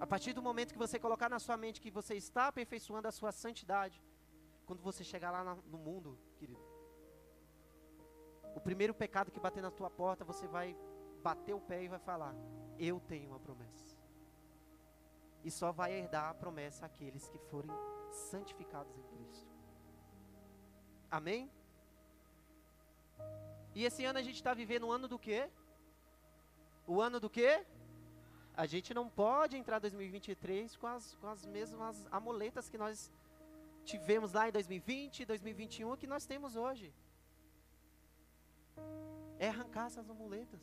A 0.00 0.06
partir 0.06 0.32
do 0.32 0.42
momento 0.42 0.72
que 0.72 0.78
você 0.86 0.98
colocar 0.98 1.28
na 1.28 1.38
sua 1.38 1.56
mente 1.56 1.80
que 1.80 1.90
você 1.90 2.14
está 2.14 2.48
aperfeiçoando 2.48 3.08
a 3.08 3.12
sua 3.12 3.32
santidade, 3.32 4.02
quando 4.66 4.82
você 4.82 5.02
chegar 5.02 5.30
lá 5.30 5.56
no 5.72 5.78
mundo, 5.78 6.18
querido, 6.38 6.60
o 8.54 8.60
primeiro 8.60 8.94
pecado 8.94 9.30
que 9.30 9.40
bater 9.40 9.62
na 9.62 9.70
tua 9.70 9.90
porta, 9.90 10.24
você 10.24 10.46
vai 10.46 10.76
bater 11.22 11.54
o 11.54 11.60
pé 11.60 11.82
e 11.82 11.88
vai 11.88 11.98
falar: 11.98 12.34
Eu 12.78 13.00
tenho 13.00 13.28
uma 13.30 13.40
promessa 13.40 14.02
e 15.44 15.50
só 15.50 15.72
vai 15.72 15.92
herdar 15.92 16.30
a 16.30 16.34
promessa 16.34 16.86
aqueles 16.86 17.28
que 17.28 17.38
forem 17.38 17.70
santificados 18.10 18.96
em 18.96 19.02
Cristo. 19.02 19.50
Amém? 21.10 21.50
E 23.74 23.84
esse 23.84 24.04
ano 24.04 24.18
a 24.18 24.22
gente 24.22 24.36
está 24.36 24.54
vivendo 24.54 24.86
um 24.86 24.92
ano 24.92 25.08
do 25.08 25.18
quê? 25.18 25.50
O 26.86 27.00
ano 27.00 27.18
do 27.18 27.28
quê? 27.28 27.66
A 28.54 28.66
gente 28.66 28.92
não 28.92 29.08
pode 29.08 29.56
entrar 29.56 29.78
2023 29.78 30.76
com 30.76 30.86
as, 30.86 31.14
com 31.14 31.26
as 31.26 31.46
mesmas 31.46 32.06
amuletas 32.10 32.68
que 32.68 32.76
nós 32.76 33.10
tivemos 33.84 34.32
lá 34.32 34.48
em 34.48 34.52
2020, 34.52 35.24
2021, 35.24 35.96
que 35.96 36.06
nós 36.06 36.26
temos 36.26 36.54
hoje. 36.54 36.94
É 39.46 39.48
arrancar 39.52 39.86
essas 39.90 40.08
amuletas. 40.14 40.62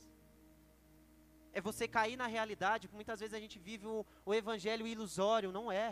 É 1.57 1.59
você 1.69 1.85
cair 1.97 2.15
na 2.23 2.27
realidade, 2.35 2.89
muitas 2.99 3.19
vezes 3.21 3.35
a 3.39 3.41
gente 3.43 3.57
vive 3.69 3.85
o, 3.93 4.05
o 4.29 4.33
evangelho 4.41 4.85
ilusório, 4.93 5.51
não 5.57 5.65
é. 5.85 5.89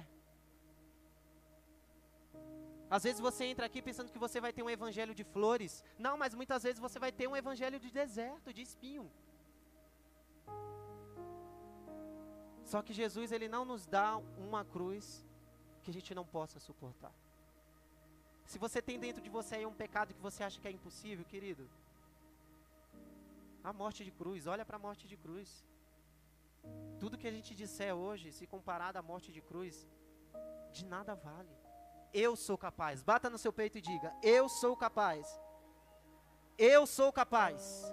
Às 2.95 3.03
vezes 3.03 3.19
você 3.27 3.43
entra 3.51 3.65
aqui 3.69 3.81
pensando 3.87 4.11
que 4.13 4.23
você 4.25 4.39
vai 4.45 4.51
ter 4.53 4.63
um 4.63 4.69
evangelho 4.77 5.13
de 5.19 5.25
flores. 5.33 5.83
Não, 6.05 6.15
mas 6.21 6.33
muitas 6.33 6.63
vezes 6.63 6.79
você 6.79 6.97
vai 7.05 7.11
ter 7.11 7.27
um 7.27 7.35
evangelho 7.35 7.79
de 7.85 7.91
deserto, 7.91 8.53
de 8.53 8.61
espinho. 8.67 9.11
Só 12.71 12.81
que 12.81 12.93
Jesus, 12.93 13.31
ele 13.31 13.49
não 13.55 13.65
nos 13.71 13.85
dá 13.85 14.17
uma 14.47 14.63
cruz 14.63 15.05
que 15.81 15.91
a 15.91 15.93
gente 15.97 16.13
não 16.15 16.25
possa 16.37 16.57
suportar. 16.67 17.13
Se 18.45 18.57
você 18.57 18.81
tem 18.81 18.97
dentro 18.97 19.21
de 19.21 19.29
você 19.29 19.55
aí 19.55 19.65
um 19.65 19.77
pecado 19.83 20.13
que 20.13 20.21
você 20.29 20.41
acha 20.43 20.59
que 20.61 20.67
é 20.69 20.71
impossível, 20.71 21.25
querido, 21.25 21.69
a 23.69 23.73
morte 23.73 24.03
de 24.07 24.11
cruz, 24.11 24.47
olha 24.47 24.65
para 24.65 24.77
a 24.77 24.79
morte 24.79 25.07
de 25.07 25.17
cruz. 25.17 25.49
Tudo 27.01 27.17
que 27.17 27.27
a 27.27 27.31
gente 27.31 27.53
disser 27.53 27.93
hoje, 27.93 28.31
se 28.31 28.47
comparado 28.47 28.97
à 28.97 29.01
morte 29.01 29.29
de 29.31 29.41
cruz, 29.41 29.87
de 30.71 30.85
nada 30.85 31.13
vale. 31.15 31.53
Eu 32.13 32.35
sou 32.35 32.57
capaz. 32.57 33.03
Bata 33.03 33.29
no 33.29 33.37
seu 33.37 33.51
peito 33.51 33.77
e 33.77 33.81
diga: 33.81 34.15
Eu 34.23 34.47
sou 34.47 34.75
capaz. 34.75 35.27
Eu 36.57 36.87
sou 36.87 37.11
capaz. 37.11 37.83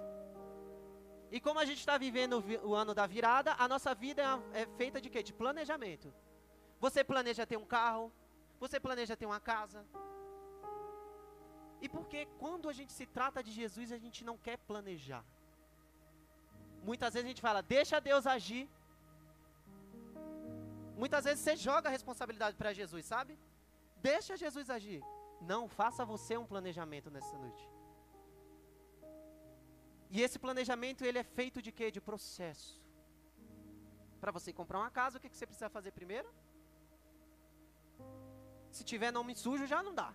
E 1.29 1.41
como 1.41 1.59
a 1.59 1.65
gente 1.65 1.79
está 1.79 1.97
vivendo 1.97 2.43
o 2.63 2.73
ano 2.73 2.93
da 2.93 3.05
virada, 3.05 3.53
a 3.59 3.67
nossa 3.67 3.93
vida 3.93 4.21
é, 4.53 4.61
é 4.61 4.65
feita 4.77 5.01
de 5.01 5.09
quê? 5.09 5.21
De 5.21 5.33
planejamento. 5.33 6.13
Você 6.79 7.03
planeja 7.03 7.45
ter 7.45 7.57
um 7.57 7.65
carro, 7.65 8.13
você 8.59 8.79
planeja 8.79 9.17
ter 9.17 9.25
uma 9.25 9.41
casa. 9.41 9.85
E 11.81 11.89
porque 11.89 12.27
quando 12.39 12.69
a 12.69 12.73
gente 12.73 12.93
se 12.93 13.05
trata 13.05 13.43
de 13.43 13.51
Jesus, 13.51 13.91
a 13.91 13.97
gente 13.97 14.23
não 14.23 14.37
quer 14.37 14.57
planejar. 14.57 15.25
Muitas 16.89 17.13
vezes 17.13 17.25
a 17.25 17.31
gente 17.31 17.45
fala, 17.47 17.61
deixa 17.75 17.99
Deus 18.09 18.25
agir. 18.35 18.65
Muitas 21.01 21.23
vezes 21.27 21.41
você 21.43 21.55
joga 21.67 21.89
a 21.89 21.95
responsabilidade 21.97 22.55
para 22.61 22.73
Jesus, 22.79 23.05
sabe? 23.13 23.33
Deixa 24.11 24.37
Jesus 24.43 24.69
agir. 24.69 25.01
Não, 25.51 25.61
faça 25.79 26.05
você 26.13 26.37
um 26.37 26.47
planejamento 26.53 27.09
nessa 27.15 27.35
noite. 27.43 27.63
E 30.15 30.21
esse 30.25 30.37
planejamento 30.45 31.03
ele 31.03 31.19
é 31.23 31.23
feito 31.23 31.61
de 31.61 31.71
quê? 31.77 31.89
De 31.91 32.01
processo. 32.09 32.73
Para 34.21 34.31
você 34.31 34.53
comprar 34.53 34.79
uma 34.79 34.91
casa, 34.99 35.17
o 35.17 35.21
que, 35.21 35.29
que 35.29 35.37
você 35.37 35.47
precisa 35.51 35.69
fazer 35.69 35.91
primeiro? 35.91 36.29
Se 38.71 38.83
tiver 38.83 39.11
nome 39.11 39.35
sujo, 39.35 39.65
já 39.73 39.81
não 39.81 39.93
dá. 40.01 40.13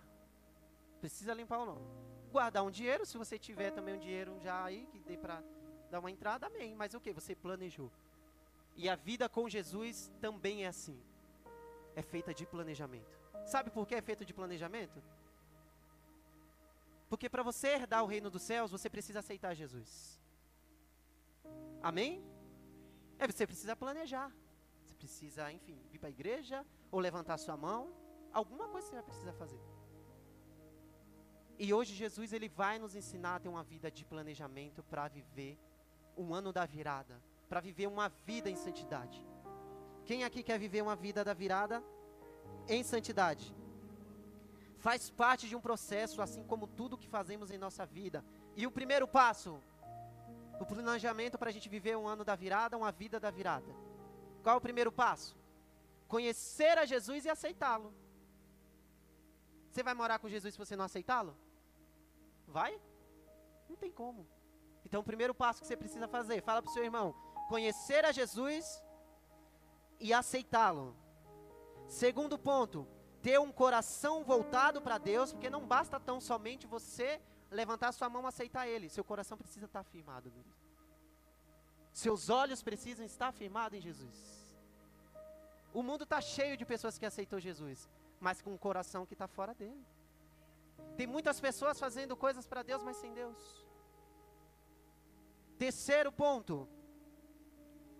Precisa 0.99 1.33
limpar 1.33 1.59
o 1.59 1.65
nome. 1.65 1.85
Guardar 2.31 2.63
um 2.63 2.71
dinheiro, 2.71 3.05
se 3.05 3.17
você 3.17 3.37
tiver 3.37 3.71
também 3.71 3.95
um 3.95 3.99
dinheiro 3.99 4.39
já 4.39 4.63
aí, 4.63 4.87
que 4.91 4.99
dê 4.99 5.17
para 5.17 5.43
dar 5.91 5.99
uma 5.99 6.09
entrada, 6.09 6.47
amém. 6.47 6.73
Mas 6.75 6.93
o 6.93 7.01
que? 7.01 7.13
Você 7.13 7.35
planejou. 7.35 7.91
E 8.75 8.89
a 8.89 8.95
vida 8.95 9.27
com 9.29 9.47
Jesus 9.49 10.11
também 10.19 10.63
é 10.63 10.67
assim. 10.67 10.99
É 11.95 12.01
feita 12.01 12.33
de 12.33 12.45
planejamento. 12.45 13.19
Sabe 13.45 13.69
por 13.69 13.85
que 13.87 13.95
é 13.95 14.01
feita 14.01 14.23
de 14.25 14.33
planejamento? 14.33 15.01
Porque 17.09 17.29
para 17.29 17.43
você 17.43 17.67
herdar 17.75 18.03
o 18.03 18.07
reino 18.07 18.29
dos 18.29 18.41
céus, 18.41 18.71
você 18.71 18.89
precisa 18.89 19.19
aceitar 19.19 19.53
Jesus. 19.53 20.19
Amém? 21.83 22.23
É, 23.19 23.27
você 23.27 23.45
precisa 23.45 23.75
planejar. 23.75 24.31
Você 24.79 24.93
precisa, 24.95 25.51
enfim, 25.51 25.77
vir 25.91 25.99
para 25.99 26.07
a 26.07 26.11
igreja 26.17 26.65
ou 26.89 26.99
levantar 26.99 27.37
sua 27.37 27.57
mão. 27.57 27.93
Alguma 28.31 28.69
coisa 28.69 28.87
você 28.87 28.95
vai 28.95 29.03
precisar 29.03 29.33
fazer. 29.33 29.59
E 31.59 31.73
hoje 31.73 31.93
Jesus 31.93 32.31
ele 32.33 32.47
vai 32.47 32.79
nos 32.79 32.95
ensinar 32.95 33.35
a 33.35 33.39
ter 33.39 33.49
uma 33.49 33.63
vida 33.63 33.91
de 33.91 34.03
planejamento 34.05 34.81
para 34.81 35.07
viver 35.07 35.59
um 36.17 36.33
ano 36.33 36.51
da 36.51 36.65
virada, 36.65 37.21
para 37.49 37.59
viver 37.59 37.87
uma 37.87 38.09
vida 38.09 38.49
em 38.49 38.55
santidade. 38.55 39.25
Quem 40.05 40.23
aqui 40.23 40.43
quer 40.43 40.57
viver 40.57 40.81
uma 40.81 40.95
vida 40.95 41.23
da 41.23 41.33
virada 41.33 41.83
em 42.67 42.83
santidade? 42.83 43.55
Faz 44.79 45.09
parte 45.09 45.47
de 45.47 45.55
um 45.55 45.61
processo, 45.61 46.21
assim 46.21 46.43
como 46.43 46.65
tudo 46.67 46.97
que 46.97 47.07
fazemos 47.07 47.51
em 47.51 47.57
nossa 47.57 47.85
vida. 47.85 48.25
E 48.55 48.65
o 48.65 48.71
primeiro 48.71 49.07
passo, 49.07 49.61
o 50.59 50.65
planejamento 50.65 51.37
para 51.37 51.49
a 51.49 51.53
gente 51.53 51.69
viver 51.69 51.95
um 51.97 52.07
ano 52.07 52.23
da 52.23 52.35
virada, 52.35 52.77
uma 52.77 52.91
vida 52.91 53.19
da 53.19 53.29
virada. 53.29 53.71
Qual 54.41 54.55
é 54.55 54.57
o 54.57 54.61
primeiro 54.61 54.91
passo? 54.91 55.35
Conhecer 56.07 56.77
a 56.77 56.85
Jesus 56.85 57.25
e 57.25 57.29
aceitá-lo. 57.29 57.93
Você 59.69 59.83
vai 59.83 59.93
morar 59.93 60.19
com 60.19 60.27
Jesus 60.27 60.53
se 60.53 60.57
você 60.57 60.75
não 60.75 60.85
aceitá-lo? 60.85 61.35
Vai? 62.47 62.79
Não 63.69 63.75
tem 63.77 63.91
como. 63.91 64.27
Então, 64.85 65.01
o 65.01 65.03
primeiro 65.03 65.33
passo 65.33 65.61
que 65.61 65.67
você 65.67 65.77
precisa 65.77 66.07
fazer, 66.07 66.41
fala 66.41 66.61
para 66.61 66.69
o 66.69 66.73
seu 66.73 66.83
irmão: 66.83 67.15
conhecer 67.47 68.05
a 68.05 68.11
Jesus 68.11 68.83
e 69.99 70.13
aceitá-lo. 70.13 70.95
Segundo 71.87 72.37
ponto, 72.37 72.87
ter 73.21 73.39
um 73.39 73.51
coração 73.51 74.23
voltado 74.23 74.81
para 74.81 74.97
Deus, 74.97 75.31
porque 75.31 75.49
não 75.49 75.65
basta 75.65 75.99
tão 75.99 76.19
somente 76.19 76.65
você 76.65 77.21
levantar 77.49 77.91
sua 77.91 78.09
mão 78.09 78.23
e 78.23 78.27
aceitar 78.27 78.67
Ele. 78.67 78.89
Seu 78.89 79.03
coração 79.03 79.37
precisa 79.37 79.65
estar 79.65 79.83
firmado 79.83 80.29
nele. 80.29 80.53
Seus 81.93 82.29
olhos 82.29 82.63
precisam 82.63 83.05
estar 83.05 83.31
firmados 83.33 83.77
em 83.77 83.81
Jesus. 83.81 84.41
O 85.73 85.83
mundo 85.83 86.03
está 86.03 86.19
cheio 86.21 86.57
de 86.57 86.65
pessoas 86.65 86.97
que 86.97 87.05
aceitou 87.05 87.39
Jesus, 87.39 87.89
mas 88.19 88.41
com 88.41 88.53
um 88.53 88.57
coração 88.57 89.05
que 89.05 89.13
está 89.13 89.27
fora 89.27 89.53
dele. 89.53 89.85
Tem 90.97 91.05
muitas 91.05 91.39
pessoas 91.39 91.79
fazendo 91.79 92.15
coisas 92.15 92.45
para 92.45 92.63
Deus, 92.63 92.83
mas 92.83 92.97
sem 92.97 93.13
Deus. 93.13 93.60
Terceiro 95.61 96.11
ponto, 96.11 96.67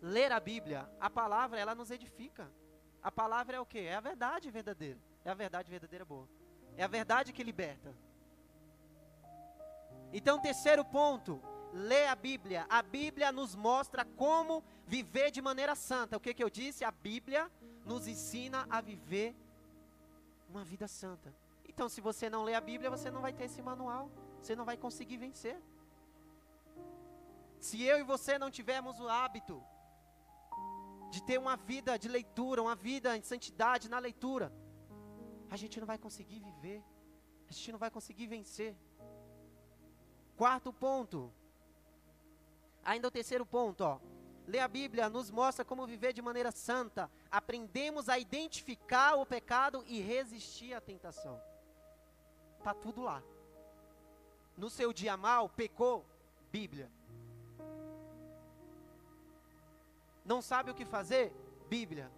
ler 0.02 0.32
a 0.32 0.40
Bíblia. 0.40 0.90
A 1.00 1.12
palavra, 1.12 1.60
ela 1.60 1.76
nos 1.76 1.92
edifica. 1.92 2.52
A 3.04 3.12
palavra 3.12 3.58
é 3.58 3.60
o 3.60 3.66
que? 3.68 3.78
É 3.78 3.94
a 3.94 4.00
verdade 4.00 4.50
verdadeira. 4.50 5.00
É 5.24 5.30
a 5.30 5.36
verdade 5.36 5.70
verdadeira 5.70 6.04
boa. 6.04 6.28
É 6.76 6.84
a 6.84 6.88
verdade 6.88 7.32
que 7.32 7.44
liberta. 7.44 7.96
Então, 10.12 10.42
terceiro 10.42 10.84
ponto, 10.84 11.40
lê 11.72 12.08
a 12.08 12.16
Bíblia. 12.16 12.66
A 12.68 12.82
Bíblia 12.82 13.32
nos 13.32 13.56
mostra 13.56 14.04
como 14.06 14.64
viver 14.88 15.30
de 15.30 15.40
maneira 15.40 15.76
santa. 15.76 16.18
O 16.18 16.20
que, 16.20 16.34
que 16.34 16.44
eu 16.44 16.50
disse? 16.50 16.84
A 16.84 16.90
Bíblia 16.90 17.48
nos 17.86 18.08
ensina 18.08 18.66
a 18.72 18.82
viver 18.82 19.36
uma 20.50 20.64
vida 20.64 20.88
santa. 20.88 21.32
Então, 21.70 21.88
se 21.88 22.02
você 22.02 22.28
não 22.28 22.42
lê 22.42 22.56
a 22.56 22.62
Bíblia, 22.62 22.90
você 22.90 23.12
não 23.12 23.22
vai 23.22 23.34
ter 23.34 23.44
esse 23.44 23.62
manual. 23.62 24.10
Você 24.42 24.56
não 24.56 24.66
vai 24.66 24.78
conseguir 24.78 25.18
vencer. 25.18 25.62
Se 27.62 27.84
eu 27.84 28.00
e 28.00 28.04
você 28.04 28.40
não 28.40 28.50
tivermos 28.50 29.00
o 29.00 29.08
hábito 29.08 29.64
de 31.12 31.22
ter 31.24 31.38
uma 31.38 31.56
vida 31.56 31.98
de 31.98 32.08
leitura, 32.08 32.60
uma 32.62 32.76
vida 32.76 33.16
em 33.16 33.22
santidade 33.22 33.88
na 33.88 34.00
leitura, 34.00 34.52
a 35.48 35.56
gente 35.56 35.80
não 35.80 35.86
vai 35.86 36.00
conseguir 36.00 36.40
viver. 36.40 36.84
A 37.48 37.54
gente 37.54 37.72
não 37.72 37.78
vai 37.78 37.92
conseguir 37.92 38.26
vencer. 38.26 38.76
Quarto 40.36 40.74
ponto. 40.74 41.32
Ainda 42.84 43.10
o 43.10 43.12
terceiro 43.12 43.46
ponto, 43.46 43.82
ó. 43.82 44.00
Ler 44.48 44.60
a 44.60 44.68
Bíblia 44.68 45.08
nos 45.08 45.30
mostra 45.30 45.64
como 45.64 45.86
viver 45.86 46.14
de 46.14 46.22
maneira 46.22 46.52
santa. 46.52 47.12
Aprendemos 47.30 48.10
a 48.10 48.18
identificar 48.18 49.16
o 49.16 49.26
pecado 49.26 49.84
e 49.86 50.02
resistir 50.02 50.74
à 50.74 50.82
tentação. 50.82 51.40
Tá 52.64 52.74
tudo 52.74 53.02
lá. 53.02 53.22
No 54.58 54.68
seu 54.70 54.92
dia 54.92 55.16
mal, 55.16 55.48
pecou, 55.48 56.06
Bíblia. 56.52 56.92
Não 60.32 60.42
sabe 60.42 60.72
o 60.72 60.74
que 60.74 60.86
fazer? 60.86 61.26
Bíblia. 61.68 62.10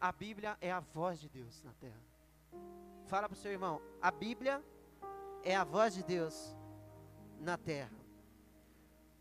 A 0.00 0.12
Bíblia 0.12 0.56
é 0.60 0.70
a 0.70 0.78
voz 0.78 1.18
de 1.18 1.28
Deus 1.28 1.60
na 1.64 1.72
terra. 1.72 2.00
Fala 3.06 3.28
para 3.28 3.34
o 3.34 3.38
seu 3.38 3.50
irmão, 3.50 3.82
a 4.00 4.12
Bíblia 4.12 4.64
é 5.42 5.56
a 5.56 5.64
voz 5.64 5.94
de 5.94 6.04
Deus 6.04 6.54
na 7.40 7.56
terra. 7.58 7.98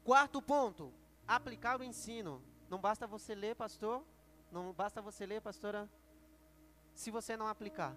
Quarto 0.04 0.44
ponto, 0.44 0.94
aplicar 1.28 1.80
o 1.80 1.84
ensino. 1.84 2.40
Não 2.70 2.80
basta 2.80 3.08
você 3.08 3.34
ler, 3.34 3.56
pastor. 3.56 4.04
Não 4.52 4.72
basta 4.72 5.02
você 5.02 5.26
ler, 5.26 5.42
pastora, 5.42 5.90
se 6.94 7.10
você 7.10 7.36
não 7.36 7.48
aplicar. 7.48 7.96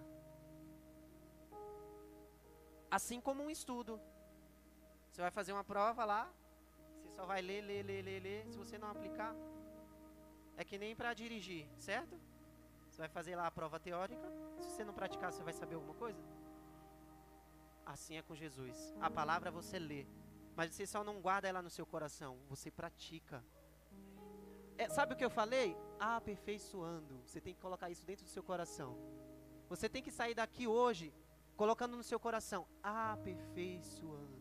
Assim 2.89 3.21
como 3.21 3.43
um 3.43 3.51
estudo. 3.51 4.01
Você 5.11 5.21
vai 5.21 5.29
fazer 5.29 5.53
uma 5.53 5.63
prova 5.63 6.05
lá, 6.05 6.27
você 6.97 7.09
só 7.09 7.23
vai 7.23 7.39
ler, 7.39 7.61
ler, 7.61 7.83
ler, 7.85 8.01
ler, 8.01 8.19
ler. 8.19 8.47
Se 8.51 8.57
você 8.57 8.75
não 8.79 8.89
aplicar, 8.89 9.35
é 10.59 10.63
que 10.65 10.77
nem 10.77 10.93
para 10.93 11.13
dirigir, 11.13 11.65
certo? 11.77 12.19
Você 12.89 12.97
vai 12.97 13.07
fazer 13.07 13.33
lá 13.33 13.47
a 13.47 13.51
prova 13.59 13.79
teórica. 13.79 14.27
Se 14.61 14.71
você 14.71 14.83
não 14.83 14.93
praticar, 14.93 15.31
você 15.31 15.41
vai 15.41 15.53
saber 15.53 15.75
alguma 15.75 15.93
coisa? 15.93 16.21
Assim 17.85 18.17
é 18.17 18.21
com 18.21 18.35
Jesus. 18.35 18.93
A 18.99 19.09
palavra 19.09 19.49
você 19.49 19.79
lê, 19.79 20.05
mas 20.57 20.73
você 20.73 20.85
só 20.85 21.01
não 21.01 21.21
guarda 21.21 21.47
ela 21.47 21.61
no 21.61 21.69
seu 21.69 21.85
coração, 21.85 22.37
você 22.49 22.69
pratica. 22.69 23.41
É, 24.77 24.89
sabe 24.89 25.13
o 25.13 25.15
que 25.15 25.23
eu 25.23 25.29
falei? 25.29 25.77
Aperfeiçoando. 25.97 27.21
Você 27.25 27.39
tem 27.39 27.53
que 27.53 27.61
colocar 27.61 27.89
isso 27.89 28.05
dentro 28.05 28.25
do 28.25 28.29
seu 28.29 28.43
coração. 28.43 28.97
Você 29.69 29.87
tem 29.87 30.03
que 30.03 30.11
sair 30.11 30.35
daqui 30.35 30.67
hoje 30.67 31.13
colocando 31.55 31.95
no 31.95 32.03
seu 32.03 32.19
coração, 32.19 32.67
aperfeiçoando. 32.83 34.39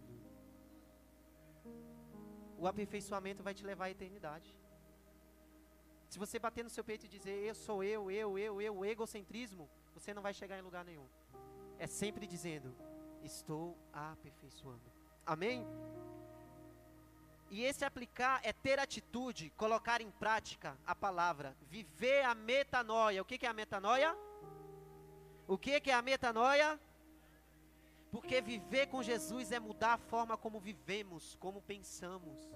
O 2.56 2.66
aperfeiçoamento 2.66 3.40
vai 3.40 3.54
te 3.54 3.64
levar 3.64 3.84
à 3.84 3.90
eternidade. 3.90 4.58
Se 6.08 6.18
você 6.18 6.38
bater 6.38 6.64
no 6.64 6.70
seu 6.70 6.82
peito 6.82 7.04
e 7.04 7.08
dizer 7.08 7.44
eu 7.44 7.54
sou 7.54 7.84
eu, 7.84 8.10
eu, 8.10 8.38
eu, 8.38 8.62
eu, 8.62 8.84
egocentrismo, 8.84 9.68
você 9.92 10.14
não 10.14 10.22
vai 10.22 10.32
chegar 10.32 10.58
em 10.58 10.62
lugar 10.62 10.84
nenhum. 10.84 11.06
É 11.78 11.86
sempre 11.86 12.26
dizendo 12.26 12.74
estou 13.22 13.76
aperfeiçoando. 13.92 14.90
Amém? 15.26 15.66
E 17.50 17.62
esse 17.62 17.84
aplicar 17.84 18.40
é 18.42 18.52
ter 18.52 18.78
atitude, 18.78 19.50
colocar 19.56 20.00
em 20.00 20.10
prática 20.10 20.76
a 20.86 20.94
palavra, 20.94 21.56
viver 21.62 22.24
a 22.24 22.34
metanoia. 22.34 23.22
O 23.22 23.24
que, 23.24 23.38
que 23.38 23.46
é 23.46 23.48
a 23.48 23.54
metanoia? 23.54 24.16
O 25.46 25.56
que, 25.56 25.80
que 25.80 25.90
é 25.90 25.94
a 25.94 26.02
metanoia? 26.02 26.78
Porque 28.10 28.40
viver 28.40 28.86
com 28.88 29.02
Jesus 29.02 29.50
é 29.52 29.58
mudar 29.58 29.94
a 29.94 29.98
forma 29.98 30.36
como 30.36 30.60
vivemos, 30.60 31.36
como 31.36 31.62
pensamos. 31.62 32.50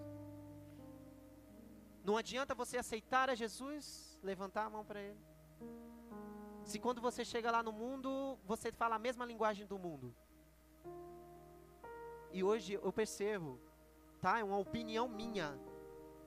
Não 2.05 2.16
adianta 2.16 2.55
você 2.55 2.76
aceitar 2.76 3.30
a 3.30 3.34
Jesus, 3.34 4.18
levantar 4.22 4.64
a 4.64 4.70
mão 4.70 4.84
para 4.84 5.00
Ele. 5.00 5.20
Se 6.64 6.78
quando 6.78 7.00
você 7.00 7.24
chega 7.24 7.50
lá 7.50 7.62
no 7.62 7.72
mundo, 7.72 8.38
você 8.44 8.72
fala 8.72 8.96
a 8.96 8.98
mesma 8.98 9.24
linguagem 9.24 9.66
do 9.66 9.78
mundo. 9.78 10.14
E 12.32 12.42
hoje 12.42 12.74
eu 12.74 12.92
percebo, 12.92 13.61
tá? 14.20 14.40
É 14.40 14.44
uma 14.44 14.59
opinião 14.59 15.09
minha, 15.09 15.57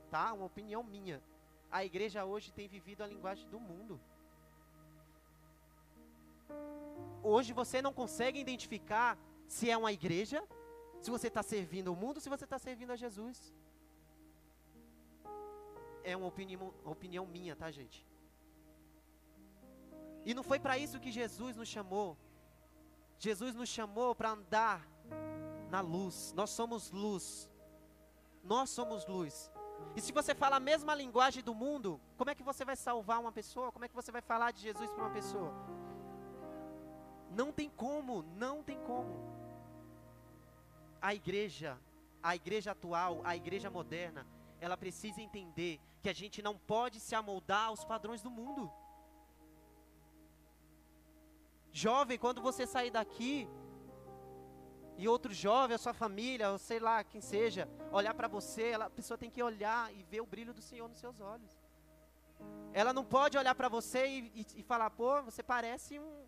tá? 0.09 0.31
Uma 0.31 0.45
opinião 0.45 0.81
minha. 0.81 1.21
A 1.69 1.83
igreja 1.83 2.23
hoje 2.23 2.53
tem 2.53 2.69
vivido 2.69 3.01
a 3.03 3.07
linguagem 3.07 3.49
do 3.49 3.59
mundo. 3.59 3.99
Hoje 7.21 7.51
você 7.51 7.81
não 7.81 7.91
consegue 7.91 8.39
identificar 8.39 9.17
se 9.47 9.69
é 9.69 9.75
uma 9.75 9.91
igreja, 9.91 10.41
se 11.01 11.11
você 11.11 11.27
está 11.27 11.43
servindo 11.43 11.91
o 11.91 11.95
mundo, 11.95 12.21
se 12.21 12.29
você 12.29 12.45
está 12.45 12.57
servindo 12.57 12.91
a 12.91 12.95
Jesus 12.95 13.53
é 16.05 16.15
uma 16.15 16.27
opinião, 16.27 16.73
opinião 16.85 17.25
minha, 17.25 17.55
tá, 17.55 17.69
gente? 17.71 18.05
E 20.23 20.33
não 20.33 20.43
foi 20.43 20.59
para 20.59 20.77
isso 20.77 20.99
que 20.99 21.11
Jesus 21.11 21.55
nos 21.55 21.67
chamou. 21.67 22.17
Jesus 23.17 23.53
nos 23.55 23.69
chamou 23.69 24.13
para 24.15 24.31
andar 24.31 24.87
na 25.69 25.81
luz. 25.81 26.33
Nós 26.35 26.51
somos 26.51 26.91
luz. 26.91 27.49
Nós 28.43 28.69
somos 28.69 29.05
luz. 29.07 29.51
E 29.95 30.01
se 30.01 30.11
você 30.11 30.33
fala 30.35 30.57
a 30.57 30.59
mesma 30.59 30.93
linguagem 30.95 31.43
do 31.43 31.53
mundo, 31.53 31.99
como 32.17 32.29
é 32.29 32.35
que 32.35 32.43
você 32.43 32.63
vai 32.63 32.75
salvar 32.75 33.19
uma 33.19 33.31
pessoa? 33.31 33.71
Como 33.71 33.85
é 33.85 33.87
que 33.87 33.95
você 33.95 34.11
vai 34.11 34.21
falar 34.21 34.51
de 34.51 34.61
Jesus 34.61 34.89
para 34.91 35.03
uma 35.03 35.13
pessoa? 35.13 35.53
Não 37.31 37.51
tem 37.51 37.69
como, 37.69 38.23
não 38.35 38.63
tem 38.63 38.79
como. 38.79 39.13
A 41.01 41.13
igreja, 41.13 41.77
a 42.21 42.35
igreja 42.35 42.71
atual, 42.71 43.21
a 43.23 43.35
igreja 43.35 43.69
moderna, 43.69 44.25
ela 44.59 44.77
precisa 44.77 45.21
entender 45.21 45.79
que 46.01 46.09
a 46.09 46.13
gente 46.13 46.41
não 46.41 46.57
pode 46.57 46.99
se 46.99 47.15
amoldar 47.15 47.67
aos 47.67 47.83
padrões 47.83 48.21
do 48.21 48.29
mundo. 48.29 48.71
Jovem, 51.71 52.17
quando 52.17 52.41
você 52.41 52.65
sair 52.65 52.91
daqui, 52.91 53.47
e 54.97 55.07
outro 55.07 55.33
jovem, 55.33 55.75
a 55.75 55.77
sua 55.77 55.93
família, 55.93 56.51
ou 56.51 56.57
sei 56.57 56.79
lá, 56.79 57.03
quem 57.03 57.21
seja, 57.21 57.67
olhar 57.91 58.13
para 58.13 58.27
você, 58.27 58.69
ela, 58.69 58.85
a 58.85 58.89
pessoa 58.89 59.17
tem 59.17 59.29
que 59.29 59.43
olhar 59.43 59.93
e 59.93 60.03
ver 60.03 60.21
o 60.21 60.25
brilho 60.25 60.53
do 60.53 60.61
Senhor 60.61 60.87
nos 60.87 60.99
seus 60.99 61.19
olhos. 61.19 61.59
Ela 62.73 62.93
não 62.93 63.03
pode 63.03 63.37
olhar 63.37 63.55
para 63.55 63.69
você 63.69 64.07
e, 64.07 64.31
e, 64.35 64.45
e, 64.57 64.63
falar, 64.63 64.89
pô, 64.89 65.21
você 65.23 65.43
parece 65.43 65.99
um, 65.99 66.25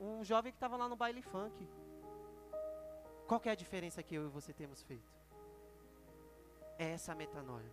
um 0.00 0.24
jovem 0.24 0.52
que 0.52 0.56
estava 0.56 0.76
lá 0.76 0.88
no 0.88 0.96
baile 0.96 1.22
funk. 1.22 1.68
Qual 3.26 3.40
é 3.44 3.50
a 3.50 3.54
diferença 3.54 4.02
que 4.02 4.14
eu 4.14 4.26
e 4.26 4.28
você 4.28 4.52
temos 4.52 4.82
feito? 4.82 5.12
É 6.78 6.90
essa 6.90 7.14
metanoia. 7.14 7.72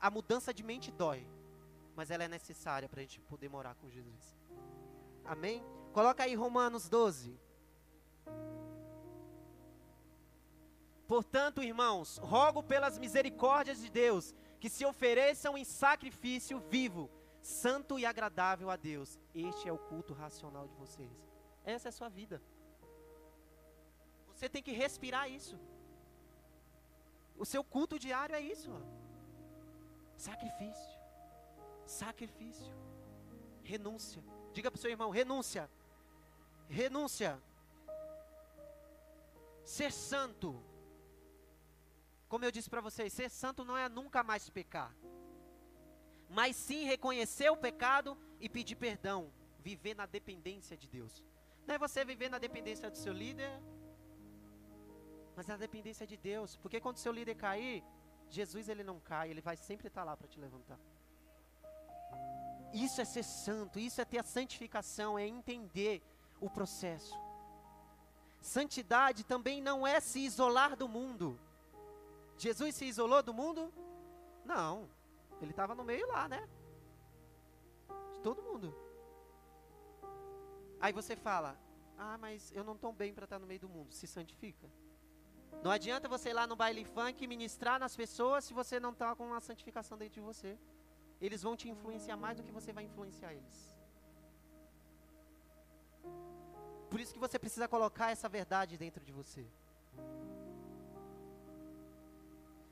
A 0.00 0.10
mudança 0.10 0.52
de 0.52 0.62
mente 0.62 0.90
dói, 0.90 1.26
mas 1.94 2.10
ela 2.10 2.24
é 2.24 2.28
necessária 2.28 2.88
para 2.88 3.00
a 3.00 3.02
gente 3.02 3.20
poder 3.20 3.48
morar 3.48 3.74
com 3.76 3.88
Jesus. 3.88 4.36
Amém? 5.24 5.64
Coloca 5.92 6.22
aí 6.24 6.34
Romanos 6.34 6.88
12. 6.88 7.38
Portanto, 11.06 11.62
irmãos, 11.62 12.18
rogo 12.18 12.62
pelas 12.62 12.98
misericórdias 12.98 13.80
de 13.80 13.88
Deus 13.88 14.34
que 14.58 14.68
se 14.68 14.84
ofereçam 14.84 15.56
em 15.56 15.64
sacrifício 15.64 16.58
vivo, 16.58 17.08
santo 17.40 17.98
e 17.98 18.04
agradável 18.04 18.70
a 18.70 18.76
Deus. 18.76 19.18
Este 19.34 19.68
é 19.68 19.72
o 19.72 19.78
culto 19.78 20.12
racional 20.12 20.66
de 20.66 20.74
vocês. 20.74 21.10
Essa 21.64 21.88
é 21.88 21.90
a 21.90 21.92
sua 21.92 22.08
vida. 22.08 22.42
Você 24.34 24.48
tem 24.48 24.62
que 24.62 24.72
respirar 24.72 25.30
isso. 25.30 25.58
O 27.38 27.44
seu 27.44 27.62
culto 27.62 27.98
diário 27.98 28.34
é 28.34 28.40
isso. 28.40 28.70
Sacrifício. 30.16 30.98
Sacrifício. 31.86 32.74
Renúncia. 33.62 34.22
Diga 34.52 34.70
para 34.70 34.78
o 34.78 34.80
seu 34.80 34.90
irmão: 34.90 35.10
renúncia. 35.10 35.70
Renúncia. 36.68 37.40
Ser 39.64 39.92
santo. 39.92 40.62
Como 42.28 42.44
eu 42.44 42.50
disse 42.50 42.68
para 42.68 42.80
vocês, 42.80 43.12
ser 43.12 43.30
santo 43.30 43.64
não 43.64 43.76
é 43.76 43.88
nunca 43.88 44.22
mais 44.22 44.50
pecar, 44.50 44.92
mas 46.28 46.56
sim 46.56 46.84
reconhecer 46.84 47.50
o 47.50 47.56
pecado 47.56 48.18
e 48.40 48.48
pedir 48.48 48.74
perdão, 48.74 49.32
viver 49.60 49.94
na 49.94 50.06
dependência 50.06 50.76
de 50.76 50.88
Deus. 50.88 51.24
Não 51.66 51.74
é 51.76 51.78
você 51.78 52.04
viver 52.04 52.28
na 52.28 52.38
dependência 52.38 52.90
do 52.90 52.96
seu 52.96 53.12
líder, 53.12 53.60
mas 55.36 55.46
na 55.46 55.56
dependência 55.56 56.06
de 56.06 56.16
Deus, 56.16 56.56
porque 56.56 56.80
quando 56.80 56.96
seu 56.96 57.12
líder 57.12 57.34
cair, 57.34 57.84
Jesus 58.30 58.68
ele 58.68 58.82
não 58.82 58.98
cai, 58.98 59.30
ele 59.30 59.42
vai 59.42 59.56
sempre 59.56 59.88
estar 59.88 60.02
lá 60.02 60.16
para 60.16 60.26
te 60.26 60.40
levantar. 60.40 60.78
Isso 62.72 63.00
é 63.00 63.04
ser 63.04 63.22
santo, 63.22 63.78
isso 63.78 64.00
é 64.00 64.04
ter 64.04 64.18
a 64.18 64.24
santificação, 64.24 65.18
é 65.18 65.26
entender 65.26 66.02
o 66.40 66.48
processo. 66.48 67.14
Santidade 68.40 69.24
também 69.24 69.60
não 69.60 69.86
é 69.86 70.00
se 70.00 70.20
isolar 70.20 70.74
do 70.74 70.88
mundo. 70.88 71.38
Jesus 72.38 72.74
se 72.74 72.86
isolou 72.86 73.22
do 73.22 73.34
mundo? 73.34 73.72
Não. 74.44 74.88
Ele 75.40 75.50
estava 75.50 75.74
no 75.74 75.84
meio 75.84 76.06
lá, 76.08 76.28
né? 76.28 76.48
De 78.12 78.20
todo 78.20 78.42
mundo. 78.42 78.74
Aí 80.80 80.92
você 80.92 81.16
fala: 81.16 81.58
Ah, 81.98 82.16
mas 82.18 82.52
eu 82.52 82.64
não 82.64 82.74
estou 82.74 82.92
bem 82.92 83.12
para 83.12 83.24
estar 83.24 83.38
no 83.38 83.46
meio 83.46 83.60
do 83.60 83.68
mundo. 83.68 83.92
Se 83.92 84.06
santifica. 84.06 84.70
Não 85.62 85.70
adianta 85.70 86.08
você 86.08 86.30
ir 86.30 86.32
lá 86.32 86.46
no 86.46 86.56
baile 86.56 86.84
funk 86.84 87.22
e 87.22 87.26
ministrar 87.26 87.78
nas 87.78 87.96
pessoas 87.96 88.44
se 88.44 88.54
você 88.54 88.78
não 88.78 88.90
está 88.90 89.14
com 89.16 89.26
uma 89.26 89.40
santificação 89.40 89.98
dentro 89.98 90.14
de 90.14 90.20
você. 90.20 90.58
Eles 91.20 91.42
vão 91.42 91.56
te 91.56 91.68
influenciar 91.68 92.16
mais 92.16 92.36
do 92.36 92.42
que 92.42 92.52
você 92.52 92.72
vai 92.72 92.84
influenciar 92.84 93.32
eles. 93.32 93.76
Por 96.90 97.00
isso 97.00 97.12
que 97.12 97.18
você 97.18 97.38
precisa 97.38 97.66
colocar 97.66 98.10
essa 98.10 98.28
verdade 98.28 98.76
dentro 98.76 99.04
de 99.04 99.12
você. 99.12 99.46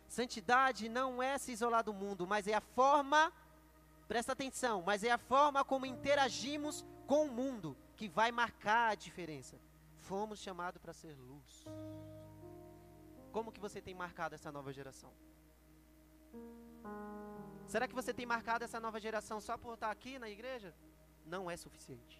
Santidade 0.06 0.88
não 0.88 1.22
é 1.22 1.36
se 1.38 1.50
isolar 1.50 1.82
do 1.82 1.92
mundo, 1.92 2.26
mas 2.26 2.46
é 2.46 2.54
a 2.54 2.60
forma, 2.60 3.32
presta 4.06 4.32
atenção, 4.32 4.82
mas 4.82 5.02
é 5.02 5.10
a 5.10 5.18
forma 5.18 5.64
como 5.64 5.86
interagimos 5.86 6.84
com 7.06 7.26
o 7.26 7.30
mundo 7.30 7.76
que 7.96 8.08
vai 8.08 8.30
marcar 8.30 8.90
a 8.90 8.94
diferença. 8.94 9.56
Fomos 9.98 10.38
chamados 10.38 10.80
para 10.80 10.92
ser 10.92 11.16
luz. 11.18 11.64
Como 13.34 13.50
que 13.54 13.62
você 13.66 13.80
tem 13.86 13.94
marcado 14.02 14.32
essa 14.36 14.50
nova 14.56 14.72
geração? 14.72 15.12
Será 17.66 17.88
que 17.88 17.96
você 18.00 18.12
tem 18.18 18.26
marcado 18.34 18.62
essa 18.62 18.78
nova 18.78 19.00
geração 19.06 19.40
só 19.40 19.54
por 19.62 19.74
estar 19.74 19.90
aqui 19.90 20.20
na 20.24 20.30
igreja? 20.30 20.72
Não 21.26 21.50
é 21.50 21.56
suficiente. 21.56 22.16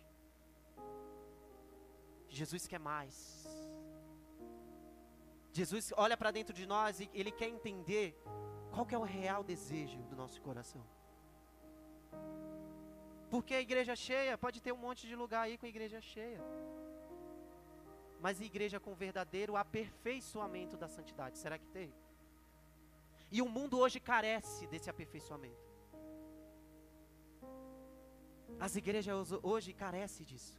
Jesus 2.29 2.67
quer 2.67 2.81
mais. 2.81 3.15
Jesus 5.53 5.93
olha 5.97 6.17
para 6.17 6.33
dentro 6.33 6.53
de 6.61 6.67
nós 6.67 6.99
e 6.99 7.09
ele 7.15 7.31
quer 7.31 7.49
entender 7.49 8.07
qual 8.73 8.85
que 8.85 8.97
é 8.97 8.99
o 8.99 9.11
real 9.19 9.45
desejo 9.45 10.03
do 10.11 10.17
nosso 10.17 10.43
coração. 10.43 10.85
Porque 13.31 13.55
a 13.55 13.61
igreja 13.61 13.95
cheia, 13.95 14.37
pode 14.37 14.61
ter 14.61 14.73
um 14.73 14.83
monte 14.89 15.07
de 15.07 15.15
lugar 15.15 15.43
aí 15.43 15.57
com 15.57 15.67
a 15.67 15.69
igreja 15.69 16.01
cheia. 16.01 16.43
Mas 18.25 18.41
igreja 18.41 18.81
com 18.81 18.95
verdadeiro 18.95 19.55
aperfeiçoamento 19.55 20.79
da 20.79 20.89
santidade, 20.89 21.37
será 21.37 21.59
que 21.59 21.67
tem? 21.67 21.93
E 23.31 23.43
o 23.43 23.49
mundo 23.57 23.79
hoje 23.79 24.01
carece 24.01 24.67
desse 24.67 24.89
aperfeiçoamento. 24.89 25.69
As 28.59 28.77
igrejas 28.77 29.31
hoje 29.43 29.75
carecem 29.75 30.25
disso. 30.25 30.59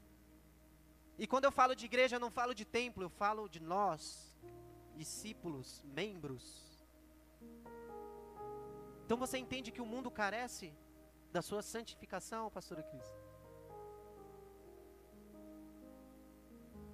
E 1.17 1.25
quando 1.25 1.45
eu 1.45 1.51
falo 1.51 1.73
de 1.75 1.85
igreja, 1.85 2.17
eu 2.17 2.19
não 2.19 2.29
falo 2.29 2.53
de 2.53 2.65
templo, 2.65 3.01
eu 3.01 3.09
falo 3.09 3.49
de 3.49 3.59
nós, 3.59 4.37
discípulos, 4.95 5.83
membros. 5.85 6.45
Então 9.03 9.17
você 9.17 9.39
entende 9.39 9.71
que 9.71 9.81
o 9.81 9.87
mundo 9.87 10.11
carece 10.11 10.71
da 11.31 11.41
sua 11.41 11.63
santificação, 11.63 12.51
pastora 12.51 12.83
Cris? 12.83 13.24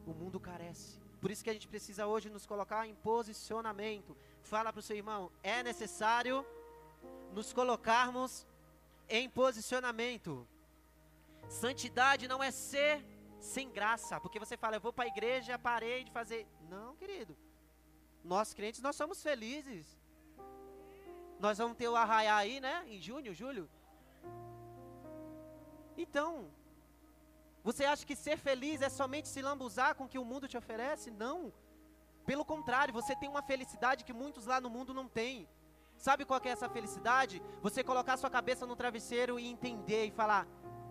O 0.06 0.14
mundo 0.14 0.40
carece. 0.40 1.00
Por 1.20 1.30
isso 1.30 1.44
que 1.44 1.50
a 1.50 1.54
gente 1.54 1.68
precisa 1.68 2.08
hoje 2.08 2.30
nos 2.30 2.46
colocar 2.46 2.88
em 2.88 2.96
posicionamento. 2.96 4.18
Fala 4.42 4.74
para 4.74 4.80
o 4.80 4.84
seu 4.84 4.96
irmão, 4.96 5.32
é 5.44 5.62
necessário 5.62 6.46
nos 7.32 7.54
colocarmos 7.54 8.48
em 9.08 9.30
posicionamento. 9.30 10.48
Santidade 11.48 12.28
não 12.28 12.42
é 12.42 12.50
ser 12.50 13.06
sem 13.40 13.70
graça, 13.70 14.20
porque 14.20 14.40
você 14.40 14.56
fala, 14.56 14.78
eu 14.78 14.82
vou 14.82 14.94
para 14.94 15.06
a 15.06 15.08
igreja, 15.08 15.60
parei 15.60 16.04
de 16.04 16.12
fazer. 16.12 16.48
Não, 16.70 16.96
querido. 16.96 17.38
Nós 18.24 18.54
crentes, 18.54 18.82
nós 18.82 18.96
somos 18.96 19.22
felizes. 19.22 20.00
Nós 21.40 21.58
vamos 21.58 21.78
ter 21.78 21.88
o 21.88 21.96
arraiá 21.96 22.36
aí, 22.36 22.60
né? 22.60 22.84
Em 22.88 23.02
junho, 23.02 23.34
julho. 23.34 23.70
Então, 25.98 26.52
você 27.64 27.86
acha 27.86 28.06
que 28.06 28.16
ser 28.16 28.38
feliz 28.38 28.82
é 28.82 28.90
somente 28.90 29.28
se 29.28 29.42
lambuzar 29.42 29.96
com 29.96 30.06
o 30.06 30.08
que 30.08 30.18
o 30.18 30.26
mundo 30.26 30.48
te 30.48 30.58
oferece? 30.58 31.12
Não. 31.12 31.54
Pelo 32.26 32.44
contrário, 32.44 32.94
você 32.94 33.16
tem 33.16 33.30
uma 33.30 33.44
felicidade 33.44 34.04
que 34.04 34.14
muitos 34.14 34.46
lá 34.46 34.60
no 34.60 34.70
mundo 34.70 34.94
não 34.94 35.08
têm. 35.08 35.48
Sabe 35.98 36.26
qual 36.26 36.42
é 36.44 36.50
essa 36.50 36.68
felicidade? 36.68 37.42
Você 37.62 37.84
colocar 37.84 38.18
sua 38.18 38.30
cabeça 38.30 38.66
no 38.66 38.76
travesseiro 38.76 39.40
e 39.40 39.48
entender 39.48 40.06
e 40.06 40.12
falar: 40.12 40.48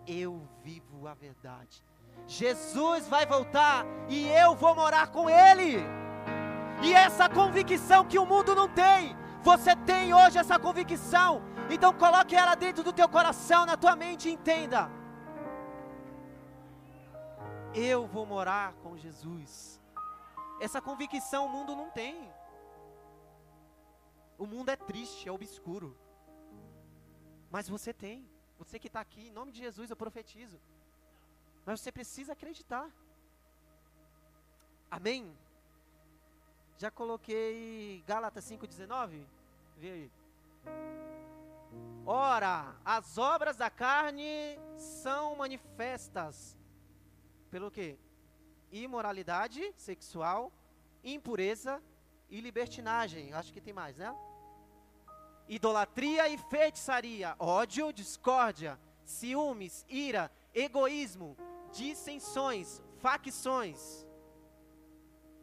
Eu 0.07 0.47
vivo 0.63 1.07
a 1.07 1.13
verdade. 1.13 1.83
Jesus 2.25 3.07
vai 3.07 3.25
voltar 3.25 3.85
e 4.07 4.27
eu 4.29 4.55
vou 4.55 4.73
morar 4.73 5.07
com 5.07 5.29
Ele. 5.29 5.77
E 6.81 6.93
essa 6.93 7.27
convicção 7.27 8.05
que 8.05 8.17
o 8.17 8.25
mundo 8.25 8.55
não 8.55 8.69
tem, 8.69 9.15
você 9.43 9.75
tem 9.75 10.13
hoje 10.13 10.37
essa 10.37 10.57
convicção. 10.57 11.41
Então 11.69 11.93
coloque 11.93 12.35
ela 12.35 12.55
dentro 12.55 12.83
do 12.83 12.93
teu 12.93 13.09
coração, 13.09 13.65
na 13.65 13.75
tua 13.75 13.95
mente 13.95 14.29
e 14.29 14.31
entenda. 14.31 15.00
Eu 17.73 18.05
vou 18.05 18.25
morar 18.25 18.73
com 18.83 18.97
Jesus. 18.97 19.79
Essa 20.59 20.81
convicção 20.81 21.45
o 21.45 21.49
mundo 21.49 21.73
não 21.73 21.89
tem. 21.89 22.29
O 24.37 24.45
mundo 24.45 24.69
é 24.69 24.75
triste, 24.75 25.29
é 25.29 25.31
obscuro. 25.31 25.97
Mas 27.49 27.69
você 27.69 27.93
tem. 27.93 28.29
Você 28.57 28.77
que 28.77 28.87
está 28.87 28.99
aqui, 28.99 29.29
em 29.29 29.31
nome 29.31 29.53
de 29.53 29.59
Jesus 29.59 29.89
eu 29.89 29.95
profetizo. 29.95 30.59
Mas 31.65 31.79
você 31.79 31.93
precisa 31.93 32.33
acreditar. 32.33 32.91
Amém? 34.89 35.33
Já 36.77 36.91
coloquei 36.91 38.03
Gálatas 38.05 38.43
5,19? 38.51 39.25
Vê 39.77 39.91
aí. 39.91 40.11
Ora, 42.05 42.75
as 42.83 43.17
obras 43.17 43.55
da 43.55 43.69
carne 43.69 44.59
são 44.75 45.37
manifestas 45.37 46.57
pelo 47.51 47.69
que? 47.69 47.99
Imoralidade 48.71 49.73
sexual, 49.77 50.51
impureza 51.03 51.81
e 52.29 52.41
libertinagem. 52.41 53.33
Acho 53.33 53.53
que 53.53 53.61
tem 53.61 53.73
mais, 53.73 53.97
né? 53.97 54.15
Idolatria 55.47 56.29
e 56.29 56.37
feitiçaria, 56.37 57.35
ódio, 57.37 57.91
discórdia, 57.91 58.79
ciúmes, 59.03 59.85
ira, 59.89 60.31
egoísmo, 60.53 61.37
dissensões, 61.71 62.81
facções 62.99 64.05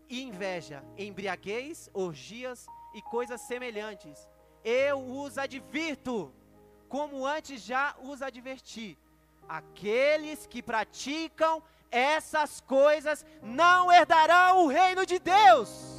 inveja, 0.09 0.83
embriaguez, 0.97 1.91
orgias 1.93 2.67
e 2.95 3.03
coisas 3.03 3.41
semelhantes. 3.43 4.29
Eu 4.65 4.99
os 5.21 5.39
advirto, 5.39 6.33
como 6.89 7.27
antes 7.27 7.61
já 7.61 7.95
os 8.03 8.23
adverti. 8.23 8.97
Aqueles 9.49 10.47
que 10.47 10.63
praticam 10.63 11.63
essas 11.91 12.61
coisas 12.61 13.25
não 13.43 13.91
herdarão 13.91 14.65
o 14.65 14.69
reino 14.69 15.05
de 15.07 15.19
Deus. 15.19 15.99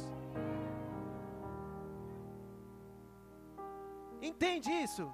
Entende 4.22 4.70
isso? 4.70 5.12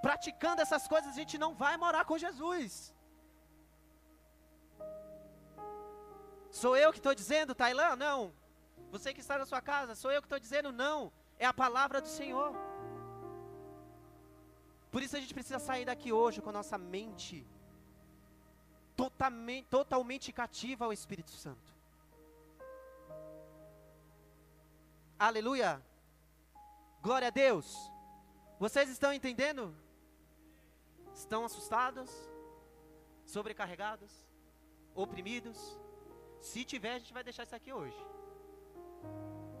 Praticando 0.00 0.62
essas 0.62 0.86
coisas, 0.88 1.12
a 1.12 1.14
gente 1.14 1.36
não 1.36 1.54
vai 1.54 1.76
morar 1.76 2.04
com 2.04 2.16
Jesus. 2.16 2.94
Sou 6.50 6.76
eu 6.76 6.92
que 6.92 6.98
estou 6.98 7.14
dizendo, 7.14 7.54
Tailã? 7.54 7.94
Não. 7.96 8.32
Você 8.90 9.12
que 9.12 9.20
está 9.20 9.36
na 9.38 9.46
sua 9.46 9.60
casa, 9.60 9.94
sou 9.94 10.10
eu 10.10 10.22
que 10.22 10.26
estou 10.26 10.38
dizendo, 10.38 10.72
não. 10.72 11.12
É 11.38 11.46
a 11.46 11.52
palavra 11.52 12.00
do 12.00 12.08
Senhor. 12.08 12.54
Por 14.90 15.02
isso 15.02 15.16
a 15.16 15.20
gente 15.20 15.34
precisa 15.34 15.58
sair 15.58 15.84
daqui 15.84 16.12
hoje 16.12 16.40
com 16.40 16.50
a 16.50 16.52
nossa 16.52 16.78
mente 16.78 17.46
totalmente, 18.96 19.66
totalmente 19.68 20.32
cativa 20.32 20.84
ao 20.84 20.92
Espírito 20.92 21.30
Santo. 21.30 21.78
Aleluia. 25.18 25.82
Glória 27.00 27.28
a 27.28 27.30
Deus. 27.30 27.90
Vocês 28.58 28.88
estão 28.88 29.12
entendendo? 29.12 29.74
Estão 31.14 31.44
assustados? 31.44 32.10
Sobrecarregados? 33.24 34.10
Oprimidos? 34.94 35.78
Se 36.40 36.64
tiver, 36.64 36.94
a 36.94 36.98
gente 36.98 37.12
vai 37.12 37.22
deixar 37.22 37.44
isso 37.44 37.54
aqui 37.54 37.72
hoje. 37.72 37.96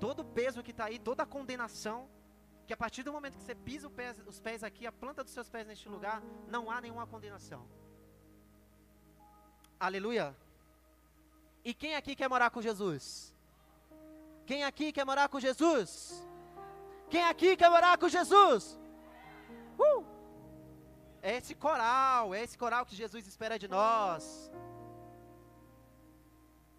Todo 0.00 0.20
o 0.20 0.24
peso 0.24 0.62
que 0.62 0.70
está 0.70 0.86
aí, 0.86 0.98
toda 0.98 1.22
a 1.22 1.26
condenação, 1.26 2.08
que 2.68 2.74
a 2.76 2.76
partir 2.84 3.02
do 3.02 3.12
momento 3.16 3.38
que 3.38 3.44
você 3.44 3.54
pisa 3.68 3.88
pés, 3.98 4.14
os 4.32 4.38
pés 4.46 4.62
aqui, 4.68 4.86
a 4.86 4.92
planta 4.92 5.24
dos 5.24 5.32
seus 5.32 5.48
pés 5.54 5.66
neste 5.66 5.88
lugar, 5.94 6.22
não 6.54 6.70
há 6.70 6.80
nenhuma 6.82 7.06
condenação. 7.06 7.62
Aleluia. 9.86 10.26
E 11.64 11.72
quem 11.72 11.94
aqui 11.96 12.14
quer 12.14 12.28
morar 12.28 12.50
com 12.50 12.60
Jesus? 12.60 13.34
Quem 14.44 14.64
aqui 14.64 14.92
quer 14.92 15.06
morar 15.10 15.28
com 15.30 15.40
Jesus? 15.40 15.90
Quem 17.08 17.24
aqui 17.24 17.56
quer 17.56 17.70
morar 17.70 17.96
com 17.96 18.08
Jesus? 18.16 18.78
Uh! 19.86 20.04
É 21.22 21.36
esse 21.38 21.54
coral, 21.54 22.34
é 22.34 22.42
esse 22.42 22.56
coral 22.58 22.84
que 22.84 22.94
Jesus 22.94 23.26
espera 23.26 23.58
de 23.58 23.66
nós 23.66 24.50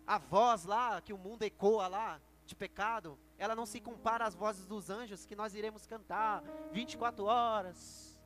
a 0.09 0.17
voz 0.17 0.65
lá, 0.65 0.99
que 1.01 1.13
o 1.13 1.19
mundo 1.19 1.43
ecoa 1.43 1.87
lá, 1.87 2.19
de 2.43 2.55
pecado, 2.55 3.15
ela 3.39 3.55
não 3.55 3.65
se 3.65 3.79
compara 3.79 4.25
às 4.25 4.35
vozes 4.35 4.65
dos 4.67 4.89
anjos 4.89 5.25
que 5.25 5.35
nós 5.35 5.55
iremos 5.55 5.87
cantar 5.87 6.43
24 6.73 7.23
horas. 7.23 8.19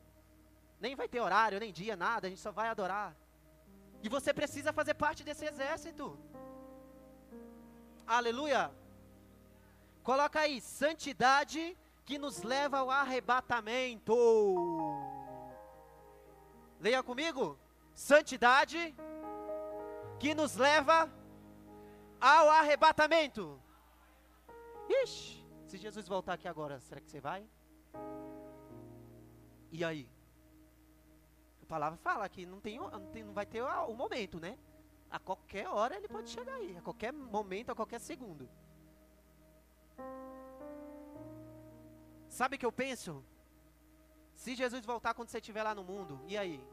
Nem 0.79 0.95
vai 0.95 1.07
ter 1.07 1.21
horário, 1.21 1.59
nem 1.59 1.71
dia, 1.71 1.95
nada, 1.95 2.25
a 2.25 2.29
gente 2.31 2.41
só 2.41 2.51
vai 2.51 2.67
adorar. 2.67 3.15
E 4.01 4.09
você 4.09 4.33
precisa 4.33 4.73
fazer 4.73 4.95
parte 4.95 5.23
desse 5.23 5.45
exército. 5.45 6.19
Aleluia. 8.05 8.71
Coloca 10.01 10.39
aí, 10.41 10.59
santidade 10.59 11.77
que 12.03 12.17
nos 12.17 12.41
leva 12.41 12.79
ao 12.79 12.89
arrebatamento. 12.89 14.13
Leia 16.79 17.01
comigo. 17.01 17.57
Santidade 17.93 18.93
que 20.19 20.33
nos 20.33 20.57
leva 20.57 21.09
ao 22.19 22.49
arrebatamento. 22.49 23.62
Ixi, 25.01 25.43
se 25.65 25.77
Jesus 25.77 26.07
voltar 26.07 26.33
aqui 26.33 26.47
agora, 26.47 26.79
será 26.79 27.01
que 27.01 27.09
você 27.09 27.19
vai? 27.19 27.47
E 29.71 29.83
aí? 29.83 30.07
A 31.63 31.65
palavra 31.65 31.97
fala 31.97 32.29
que 32.29 32.45
não, 32.45 32.59
tem, 32.59 32.77
não, 32.77 33.11
tem, 33.11 33.23
não 33.23 33.33
vai 33.33 33.45
ter 33.45 33.61
o, 33.63 33.93
momento, 33.93 34.39
né? 34.39 34.57
A 35.09 35.17
qualquer 35.17 35.67
hora 35.67 35.95
ele 35.95 36.07
pode 36.07 36.29
chegar 36.29 36.55
aí, 36.55 36.77
a 36.77 36.81
qualquer 36.81 37.11
momento, 37.11 37.71
a 37.71 37.75
qualquer 37.75 37.99
segundo. 37.99 38.47
Sabe 42.29 42.55
o 42.55 42.59
que 42.59 42.65
eu 42.65 42.71
penso? 42.71 43.23
Se 44.35 44.55
Jesus 44.55 44.85
voltar 44.85 45.13
quando 45.13 45.29
você 45.29 45.37
estiver 45.37 45.63
lá 45.63 45.73
no 45.73 45.83
mundo, 45.83 46.19
e 46.27 46.37
aí? 46.37 46.63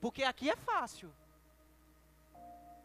Porque 0.00 0.22
aqui 0.22 0.50
é 0.50 0.56
fácil. 0.56 1.12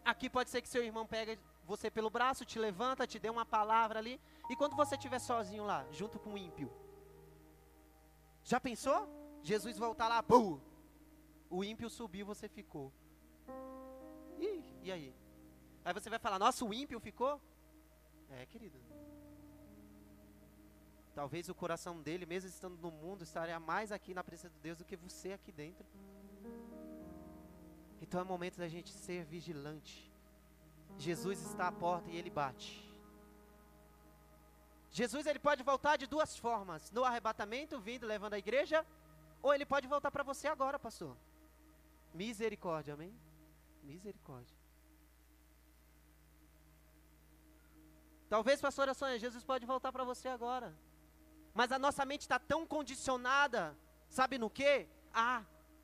Aqui 0.04 0.30
pode 0.30 0.50
ser 0.50 0.62
que 0.62 0.70
seu 0.70 0.84
irmão 0.84 1.06
pegue 1.06 1.40
você 1.72 1.90
pelo 1.90 2.10
braço, 2.10 2.46
te 2.52 2.60
levanta, 2.60 3.08
te 3.08 3.18
dê 3.18 3.30
uma 3.30 3.46
palavra 3.46 3.98
ali. 4.00 4.20
E 4.50 4.56
quando 4.56 4.76
você 4.76 4.96
estiver 4.96 5.20
sozinho 5.20 5.64
lá, 5.64 5.80
junto 5.92 6.20
com 6.20 6.34
o 6.34 6.38
ímpio? 6.38 6.70
Já 8.44 8.60
pensou? 8.60 9.00
Jesus 9.42 9.78
voltar 9.78 10.08
lá, 10.08 10.22
pum! 10.22 10.60
O 11.50 11.64
ímpio 11.64 11.90
subiu, 11.90 12.26
você 12.26 12.48
ficou. 12.48 12.92
Ih, 14.38 14.64
e 14.84 14.92
aí? 14.92 15.16
Aí 15.86 15.94
você 15.94 16.10
vai 16.10 16.20
falar, 16.20 16.40
nossa, 16.40 16.64
o 16.66 16.74
ímpio 16.74 17.00
ficou? 17.00 17.42
É, 18.30 18.46
querido. 18.46 18.80
Talvez 21.14 21.50
o 21.50 21.56
coração 21.56 22.02
dele, 22.02 22.26
mesmo 22.26 22.50
estando 22.50 22.78
no 22.78 22.92
mundo, 22.92 23.24
estaria 23.24 23.60
mais 23.60 23.92
aqui 23.92 24.14
na 24.14 24.24
presença 24.24 24.54
de 24.56 24.60
Deus 24.62 24.78
do 24.78 24.86
que 24.86 24.96
você 24.96 25.34
aqui 25.34 25.52
dentro. 25.52 25.86
Então 28.02 28.20
é 28.20 28.24
momento 28.24 28.58
da 28.58 28.68
gente 28.68 28.92
ser 28.92 29.24
vigilante. 29.26 30.11
Jesus 30.98 31.42
está 31.42 31.68
à 31.68 31.72
porta 31.72 32.10
e 32.10 32.18
ele 32.18 32.30
bate. 32.30 32.92
Jesus 34.92 35.26
ele 35.26 35.40
pode 35.40 35.64
voltar 35.64 35.98
de 35.98 36.06
duas 36.06 36.38
formas: 36.38 36.92
no 36.92 37.04
arrebatamento, 37.04 37.80
vindo 37.80 38.06
levando 38.06 38.34
a 38.34 38.40
igreja, 38.40 38.86
ou 39.42 39.54
ele 39.54 39.66
pode 39.66 39.88
voltar 39.88 40.12
para 40.12 40.24
você 40.24 40.48
agora, 40.48 40.78
pastor. 40.78 41.16
Misericórdia, 42.14 42.94
amém? 42.94 43.14
Misericórdia. 43.84 44.56
Talvez, 48.30 48.62
pastora 48.62 48.94
Sônia, 48.94 49.20
Jesus 49.20 49.44
pode 49.44 49.66
voltar 49.66 49.92
para 49.92 50.04
você 50.04 50.28
agora. 50.28 50.74
Mas 51.54 51.72
a 51.72 51.80
nossa 51.80 52.06
mente 52.06 52.22
está 52.22 52.40
tão 52.40 52.66
condicionada, 52.66 53.78
sabe 54.08 54.38
no 54.38 54.50
que? 54.50 54.88
Ah, 55.14 55.44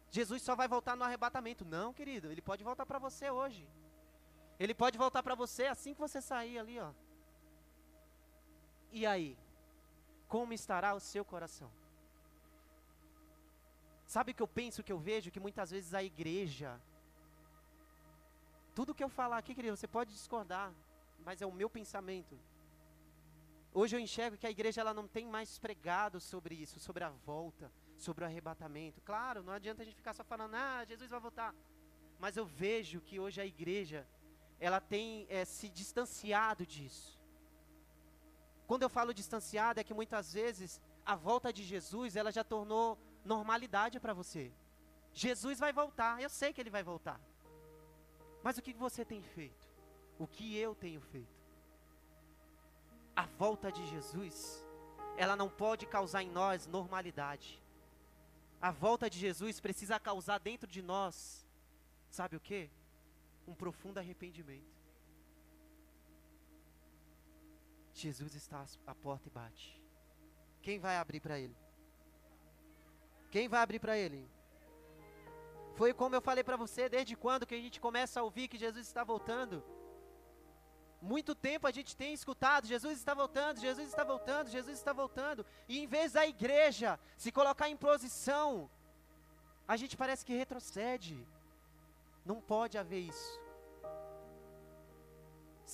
Jesus 0.10 0.42
só 0.42 0.56
vai 0.56 0.68
voltar 0.68 0.96
no 0.96 1.04
arrebatamento. 1.04 1.66
Não, 1.66 1.94
querido, 1.94 2.32
ele 2.32 2.42
pode 2.42 2.64
voltar 2.64 2.86
para 2.86 3.00
você 3.00 3.30
hoje. 3.30 3.68
Ele 4.60 4.74
pode 4.74 4.98
voltar 4.98 5.22
para 5.22 5.36
você 5.36 5.66
assim 5.66 5.94
que 5.94 6.00
você 6.00 6.22
sair 6.22 6.58
ali, 6.60 6.80
ó. 6.80 6.92
E 8.92 9.06
aí? 9.06 9.38
Como 10.28 10.54
estará 10.54 10.94
o 10.94 11.00
seu 11.00 11.24
coração? 11.24 11.72
Sabe 14.06 14.32
o 14.32 14.36
que 14.36 14.42
eu 14.42 14.48
penso, 14.48 14.84
que 14.84 14.92
eu 14.92 15.00
vejo? 15.00 15.32
Que 15.32 15.40
muitas 15.40 15.72
vezes 15.72 15.94
a 15.94 16.02
igreja. 16.02 16.82
Tudo 18.74 18.96
que 18.96 19.04
eu 19.04 19.10
falar 19.10 19.38
aqui, 19.38 19.54
querido, 19.54 19.76
você 19.76 19.88
pode 19.88 20.12
discordar, 20.12 20.74
mas 21.26 21.42
é 21.42 21.46
o 21.46 21.52
meu 21.52 21.70
pensamento. 21.70 22.38
Hoje 23.74 23.96
eu 23.96 24.00
enxergo 24.00 24.38
que 24.38 24.48
a 24.48 24.52
igreja 24.52 24.82
ela 24.82 24.94
não 24.94 25.08
tem 25.08 25.26
mais 25.26 25.60
pregado 25.60 26.20
sobre 26.20 26.56
isso, 26.56 26.80
sobre 26.80 27.04
a 27.04 27.10
volta 27.10 27.72
sobre 27.98 28.24
o 28.24 28.28
arrebatamento. 28.28 29.02
Claro, 29.02 29.44
não 29.44 29.54
adianta 29.54 29.82
a 29.82 29.86
gente 29.86 29.96
ficar 29.96 30.14
só 30.14 30.24
falando, 30.24 30.56
ah, 30.56 30.86
Jesus 30.86 31.10
vai 31.10 31.20
voltar. 31.20 31.54
Mas 32.20 32.38
eu 32.38 32.46
vejo 32.46 33.02
que 33.02 33.20
hoje 33.20 33.42
a 33.42 33.46
igreja, 33.46 34.08
ela 34.60 34.80
tem 34.80 35.28
é, 35.30 35.46
se 35.46 35.70
distanciado 35.70 36.66
disso. 36.66 37.18
Quando 38.66 38.84
eu 38.84 38.90
falo 38.90 39.14
distanciado, 39.14 39.80
é 39.80 39.84
que 39.84 39.94
muitas 39.94 40.34
vezes 40.34 40.82
a 41.06 41.16
volta 41.16 41.54
de 41.54 41.64
Jesus, 41.64 42.16
ela 42.16 42.32
já 42.32 42.44
tornou 42.44 42.98
normalidade 43.24 44.00
para 44.00 44.14
você. 44.14 44.52
Jesus 45.14 45.58
vai 45.60 45.72
voltar, 45.72 46.22
eu 46.22 46.30
sei 46.30 46.52
que 46.52 46.60
ele 46.60 46.70
vai 46.70 46.84
voltar. 46.84 47.20
Mas 48.44 48.58
o 48.58 48.62
que 48.62 48.74
você 48.74 49.06
tem 49.06 49.22
feito? 49.22 49.68
O 50.20 50.28
que 50.28 50.58
eu 50.58 50.76
tenho 50.76 51.00
feito? 51.00 51.38
A 53.16 53.26
volta 53.26 53.72
de 53.72 53.86
Jesus, 53.88 54.64
ela 55.18 55.36
não 55.36 55.50
pode 55.50 55.86
causar 55.86 56.22
em 56.22 56.30
nós 56.30 56.68
normalidade. 56.68 57.64
A 58.62 58.72
volta 58.72 59.10
de 59.10 59.18
Jesus 59.18 59.60
precisa 59.60 60.00
causar 60.00 60.40
dentro 60.40 60.70
de 60.70 60.82
nós, 60.82 61.48
sabe 62.10 62.36
o 62.36 62.40
que? 62.40 62.70
Um 63.48 63.56
profundo 63.56 63.98
arrependimento. 63.98 64.78
Jesus 67.94 68.36
está 68.36 68.64
à 68.86 68.94
porta 68.94 69.28
e 69.28 69.32
bate. 69.32 69.82
Quem 70.62 70.80
vai 70.80 70.98
abrir 70.98 71.20
para 71.20 71.40
ele? 71.40 71.56
Quem 73.32 73.48
vai 73.48 73.62
abrir 73.62 73.80
para 73.80 73.98
ele? 73.98 74.30
Foi 75.76 75.94
como 75.94 76.16
eu 76.16 76.22
falei 76.22 76.44
para 76.44 76.58
você, 76.58 76.90
desde 76.90 77.16
quando 77.16 77.46
que 77.46 77.56
a 77.56 77.62
gente 77.62 77.80
começa 77.80 78.20
a 78.20 78.24
ouvir 78.24 78.48
que 78.48 78.58
Jesus 78.58 78.86
está 78.88 79.04
voltando? 79.04 79.64
Muito 81.02 81.36
tempo 81.36 81.68
a 81.68 81.72
gente 81.72 81.96
tem 81.96 82.14
escutado: 82.14 82.68
Jesus 82.68 82.98
está 82.98 83.14
voltando, 83.14 83.60
Jesus 83.60 83.88
está 83.88 84.04
voltando, 84.04 84.50
Jesus 84.50 84.78
está 84.78 84.94
voltando. 84.94 85.46
E 85.68 85.80
em 85.80 85.88
vez 85.88 86.14
da 86.14 86.26
igreja 86.26 87.00
se 87.16 87.32
colocar 87.32 87.70
em 87.70 87.78
posição, 87.78 88.70
a 89.68 89.78
gente 89.78 89.96
parece 89.96 90.26
que 90.26 90.34
retrocede. 90.34 91.16
Não 92.30 92.40
pode 92.54 92.78
haver 92.82 93.04
isso. 93.14 93.34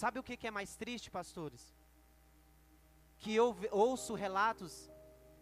Sabe 0.02 0.20
o 0.20 0.24
que 0.24 0.48
é 0.48 0.52
mais 0.60 0.72
triste, 0.82 1.16
pastores? 1.20 1.64
Que 3.22 3.32
eu 3.42 3.48
ouço 3.72 4.14
relatos 4.26 4.74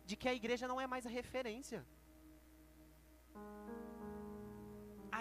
de 0.05 0.16
que 0.16 0.30
a 0.30 0.34
igreja 0.41 0.68
não 0.72 0.80
é 0.86 0.88
mais 0.93 1.05
a 1.05 1.09
referência. 1.22 1.82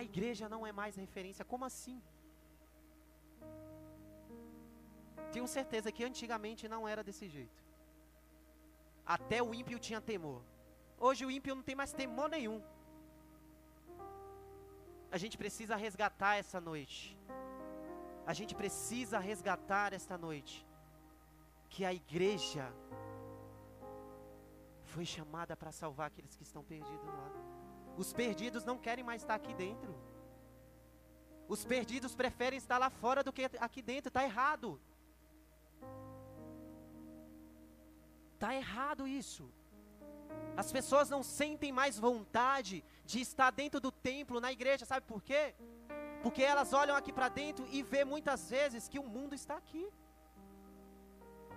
a 0.00 0.04
igreja 0.10 0.48
não 0.48 0.66
é 0.66 0.72
mais 0.80 0.96
referência. 0.96 1.44
Como 1.44 1.64
assim? 1.70 1.96
Tenho 5.32 5.46
certeza 5.46 5.92
que 5.92 6.04
antigamente 6.10 6.68
não 6.74 6.88
era 6.92 7.02
desse 7.08 7.28
jeito. 7.28 7.62
Até 9.04 9.42
o 9.42 9.52
ímpio 9.60 9.78
tinha 9.78 10.00
temor. 10.00 10.40
Hoje 10.98 11.26
o 11.26 11.30
ímpio 11.30 11.54
não 11.54 11.62
tem 11.68 11.74
mais 11.74 11.92
temor 11.92 12.28
nenhum. 12.36 12.62
A 15.10 15.18
gente 15.18 15.36
precisa 15.36 15.76
resgatar 15.76 16.36
essa 16.36 16.60
noite. 16.60 17.18
A 18.26 18.32
gente 18.32 18.54
precisa 18.54 19.18
resgatar 19.18 19.92
esta 19.92 20.16
noite. 20.16 20.66
Que 21.68 21.84
a 21.84 21.92
igreja 21.92 22.72
foi 24.84 25.04
chamada 25.04 25.56
para 25.56 25.72
salvar 25.72 26.08
aqueles 26.08 26.36
que 26.36 26.42
estão 26.42 26.62
perdidos 26.64 27.06
lá. 27.06 27.30
Os 27.96 28.12
perdidos 28.12 28.64
não 28.64 28.78
querem 28.78 29.04
mais 29.04 29.22
estar 29.22 29.34
aqui 29.34 29.54
dentro. 29.54 29.94
Os 31.48 31.64
perdidos 31.64 32.14
preferem 32.14 32.56
estar 32.56 32.78
lá 32.78 32.90
fora 32.90 33.24
do 33.24 33.32
que 33.32 33.44
aqui 33.58 33.82
dentro. 33.82 34.08
Está 34.08 34.22
errado. 34.22 34.80
Está 38.34 38.54
errado 38.54 39.06
isso. 39.06 39.52
As 40.56 40.70
pessoas 40.70 41.08
não 41.08 41.22
sentem 41.22 41.72
mais 41.72 41.98
vontade 41.98 42.84
de 43.04 43.20
estar 43.20 43.50
dentro 43.50 43.80
do 43.80 43.90
templo, 43.90 44.40
na 44.40 44.52
igreja, 44.52 44.84
sabe 44.84 45.06
por 45.06 45.22
quê? 45.22 45.54
Porque 46.22 46.42
elas 46.42 46.72
olham 46.72 46.96
aqui 46.96 47.12
para 47.12 47.28
dentro 47.28 47.66
e 47.70 47.82
vê 47.82 48.04
muitas 48.04 48.50
vezes 48.50 48.88
que 48.88 48.98
o 48.98 49.02
mundo 49.02 49.34
está 49.34 49.56
aqui. 49.56 49.90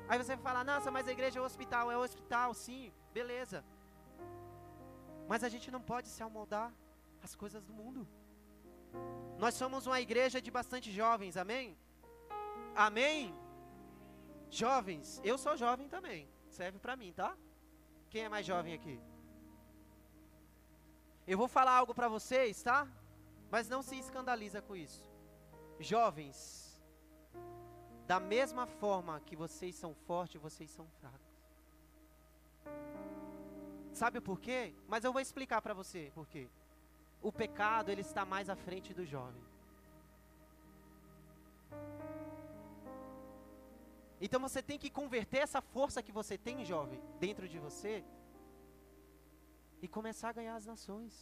Aí 0.07 0.17
você 0.17 0.35
vai 0.35 0.43
falar, 0.43 0.63
nossa, 0.63 0.89
mas 0.91 1.07
a 1.07 1.11
igreja 1.11 1.39
é 1.39 1.41
o 1.41 1.45
hospital, 1.45 1.91
é 1.91 1.97
o 1.97 2.01
hospital, 2.01 2.53
sim, 2.53 2.93
beleza. 3.13 3.63
Mas 5.27 5.43
a 5.43 5.49
gente 5.49 5.69
não 5.71 5.81
pode 5.81 6.07
se 6.07 6.21
amoldar 6.23 6.73
às 7.21 7.35
coisas 7.35 7.63
do 7.63 7.73
mundo. 7.73 8.07
Nós 9.37 9.53
somos 9.55 9.87
uma 9.87 9.99
igreja 9.99 10.41
de 10.41 10.51
bastante 10.51 10.91
jovens, 10.91 11.35
amém? 11.37 11.77
Amém? 12.75 13.33
Jovens, 14.49 15.19
eu 15.23 15.37
sou 15.37 15.57
jovem 15.57 15.87
também, 15.87 16.29
serve 16.47 16.79
para 16.79 16.95
mim, 16.95 17.11
tá? 17.11 17.35
Quem 18.13 18.25
é 18.25 18.29
mais 18.29 18.45
jovem 18.45 18.75
aqui? 18.75 19.01
Eu 21.25 21.35
vou 21.35 21.47
falar 21.47 21.71
algo 21.71 21.95
para 21.95 22.07
vocês, 22.07 22.61
tá? 22.61 22.87
Mas 23.49 23.67
não 23.67 23.81
se 23.81 23.95
escandaliza 23.97 24.61
com 24.61 24.75
isso. 24.75 25.11
Jovens, 25.79 26.37
da 28.05 28.19
mesma 28.19 28.67
forma 28.67 29.19
que 29.21 29.35
vocês 29.35 29.73
são 29.73 29.95
fortes, 29.95 30.39
vocês 30.39 30.69
são 30.69 30.87
fracos. 30.99 31.33
Sabe 33.91 34.21
por 34.21 34.39
quê? 34.39 34.75
Mas 34.87 35.03
eu 35.03 35.11
vou 35.11 35.19
explicar 35.19 35.59
para 35.63 35.73
você 35.73 36.11
por 36.13 36.27
quê. 36.27 36.47
O 37.19 37.31
pecado, 37.31 37.89
ele 37.89 38.01
está 38.01 38.23
mais 38.23 38.47
à 38.47 38.55
frente 38.55 38.93
do 38.93 39.03
jovem. 39.03 39.43
Então 44.25 44.39
você 44.39 44.61
tem 44.67 44.79
que 44.79 44.89
converter 44.89 45.39
essa 45.39 45.61
força 45.61 46.01
que 46.01 46.13
você 46.19 46.35
tem, 46.37 46.63
jovem, 46.63 46.99
dentro 47.19 47.45
de 47.53 47.59
você, 47.59 47.93
e 49.81 49.87
começar 49.95 50.29
a 50.29 50.37
ganhar 50.37 50.55
as 50.55 50.65
nações. 50.65 51.13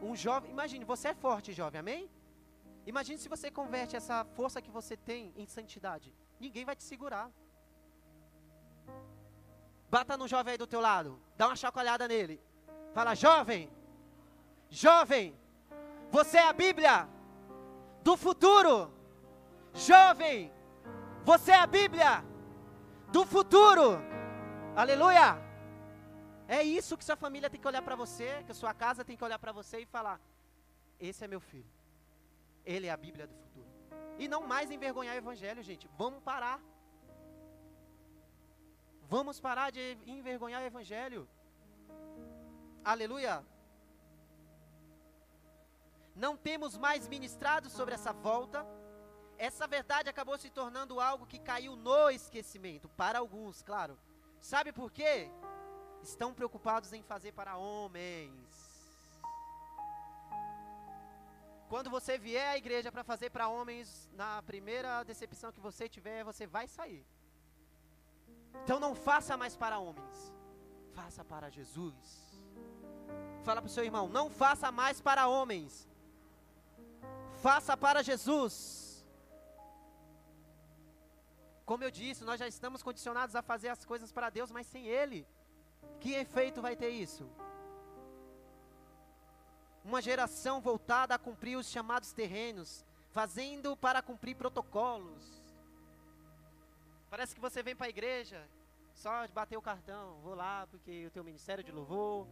Um 0.00 0.14
jovem, 0.14 0.52
imagine, 0.52 0.84
você 0.84 1.08
é 1.08 1.14
forte, 1.14 1.52
jovem, 1.52 1.80
amém? 1.80 2.08
Imagine 2.86 3.18
se 3.18 3.28
você 3.28 3.50
converte 3.50 3.96
essa 3.96 4.24
força 4.36 4.62
que 4.62 4.70
você 4.70 4.96
tem 4.96 5.32
em 5.36 5.44
santidade. 5.44 6.14
Ninguém 6.38 6.64
vai 6.64 6.76
te 6.76 6.84
segurar. 6.84 7.28
Bata 9.90 10.16
no 10.16 10.28
jovem 10.28 10.52
aí 10.52 10.58
do 10.58 10.68
teu 10.68 10.80
lado, 10.80 11.20
dá 11.36 11.48
uma 11.48 11.56
chacoalhada 11.56 12.06
nele. 12.06 12.40
Fala, 12.94 13.16
jovem, 13.16 13.68
jovem, 14.84 15.34
você 16.12 16.36
é 16.38 16.46
a 16.46 16.52
Bíblia 16.52 17.08
do 18.04 18.16
futuro. 18.16 18.88
Jovem, 19.74 20.52
você 21.24 21.52
é 21.52 21.56
a 21.56 21.66
Bíblia 21.66 22.24
do 23.12 23.24
futuro. 23.24 23.98
Aleluia. 24.74 25.38
É 26.48 26.62
isso 26.62 26.96
que 26.96 27.04
sua 27.04 27.16
família 27.16 27.50
tem 27.50 27.60
que 27.60 27.66
olhar 27.66 27.82
para 27.82 27.94
você, 27.94 28.42
que 28.46 28.54
sua 28.54 28.74
casa 28.74 29.04
tem 29.04 29.16
que 29.16 29.24
olhar 29.24 29.38
para 29.38 29.52
você 29.52 29.80
e 29.80 29.86
falar: 29.86 30.20
esse 30.98 31.24
é 31.24 31.28
meu 31.28 31.40
filho. 31.40 31.70
Ele 32.64 32.86
é 32.86 32.90
a 32.90 32.96
Bíblia 32.96 33.26
do 33.26 33.34
futuro. 33.34 33.68
E 34.18 34.28
não 34.28 34.46
mais 34.46 34.70
envergonhar 34.70 35.14
o 35.14 35.18
evangelho, 35.18 35.62
gente. 35.62 35.88
Vamos 35.96 36.22
parar. 36.22 36.60
Vamos 39.08 39.40
parar 39.40 39.70
de 39.70 39.98
envergonhar 40.06 40.62
o 40.62 40.66
evangelho. 40.66 41.28
Aleluia. 42.84 43.44
Não 46.14 46.36
temos 46.36 46.76
mais 46.76 47.08
ministrado 47.08 47.68
sobre 47.70 47.94
essa 47.94 48.12
volta 48.12 48.66
essa 49.40 49.66
verdade 49.66 50.10
acabou 50.10 50.36
se 50.36 50.50
tornando 50.50 51.00
algo 51.00 51.26
que 51.26 51.38
caiu 51.38 51.74
no 51.74 52.10
esquecimento, 52.10 52.90
para 52.90 53.18
alguns, 53.20 53.62
claro. 53.62 53.98
Sabe 54.38 54.70
por 54.70 54.90
quê? 54.92 55.30
Estão 56.02 56.34
preocupados 56.34 56.92
em 56.92 57.02
fazer 57.02 57.32
para 57.32 57.56
homens. 57.56 58.34
Quando 61.70 61.88
você 61.88 62.18
vier 62.18 62.48
à 62.48 62.58
igreja 62.58 62.92
para 62.92 63.02
fazer 63.02 63.30
para 63.30 63.48
homens, 63.48 64.10
na 64.12 64.42
primeira 64.42 65.02
decepção 65.04 65.52
que 65.52 65.60
você 65.68 65.88
tiver, 65.88 66.22
você 66.22 66.46
vai 66.46 66.68
sair. 66.68 67.02
Então 68.62 68.78
não 68.78 68.94
faça 68.94 69.38
mais 69.38 69.56
para 69.56 69.78
homens, 69.78 70.34
faça 70.92 71.24
para 71.24 71.48
Jesus. 71.48 71.96
Fala 73.42 73.62
para 73.62 73.68
o 73.68 73.72
seu 73.72 73.84
irmão, 73.84 74.06
não 74.06 74.28
faça 74.28 74.70
mais 74.70 75.00
para 75.00 75.28
homens, 75.28 75.88
faça 77.40 77.74
para 77.74 78.02
Jesus. 78.02 78.79
Como 81.70 81.84
eu 81.84 81.90
disse, 81.92 82.24
nós 82.24 82.40
já 82.40 82.48
estamos 82.48 82.82
condicionados 82.82 83.36
a 83.36 83.42
fazer 83.42 83.68
as 83.68 83.84
coisas 83.84 84.10
para 84.10 84.28
Deus, 84.28 84.50
mas 84.50 84.66
sem 84.66 84.88
Ele. 84.88 85.24
Que 86.00 86.14
efeito 86.14 86.60
vai 86.60 86.74
ter 86.74 86.88
isso? 86.88 87.30
Uma 89.84 90.02
geração 90.02 90.60
voltada 90.60 91.14
a 91.14 91.18
cumprir 91.18 91.56
os 91.56 91.70
chamados 91.70 92.12
terrenos, 92.12 92.84
fazendo 93.12 93.76
para 93.76 94.02
cumprir 94.02 94.34
protocolos. 94.34 95.40
Parece 97.08 97.36
que 97.36 97.40
você 97.40 97.62
vem 97.62 97.76
para 97.76 97.86
a 97.86 97.90
igreja, 97.90 98.44
só 98.92 99.28
bater 99.28 99.56
o 99.56 99.62
cartão. 99.62 100.18
Vou 100.24 100.34
lá 100.34 100.66
porque 100.66 100.90
eu 100.90 101.10
tenho 101.12 101.22
o 101.22 101.26
ministério 101.26 101.62
de 101.62 101.70
louvor, 101.70 102.26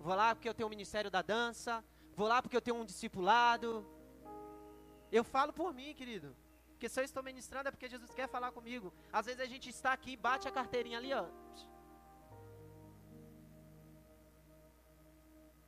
vou 0.00 0.16
lá 0.16 0.34
porque 0.34 0.48
eu 0.48 0.54
tenho 0.54 0.66
o 0.66 0.70
ministério 0.70 1.08
da 1.08 1.22
dança, 1.22 1.84
vou 2.16 2.26
lá 2.26 2.42
porque 2.42 2.56
eu 2.56 2.60
tenho 2.60 2.78
um 2.78 2.84
discipulado. 2.84 3.86
Eu 5.12 5.22
falo 5.22 5.52
por 5.52 5.72
mim, 5.72 5.94
querido. 5.94 6.34
Porque 6.82 6.94
se 6.94 7.00
eu 7.00 7.04
estou 7.04 7.22
ministrando 7.22 7.68
é 7.68 7.70
porque 7.70 7.88
Jesus 7.88 8.12
quer 8.12 8.28
falar 8.28 8.50
comigo. 8.50 8.92
Às 9.12 9.26
vezes 9.26 9.40
a 9.40 9.46
gente 9.46 9.70
está 9.70 9.92
aqui, 9.92 10.16
bate 10.16 10.48
a 10.48 10.50
carteirinha 10.50 10.98
ali, 10.98 11.14
ó. 11.14 11.28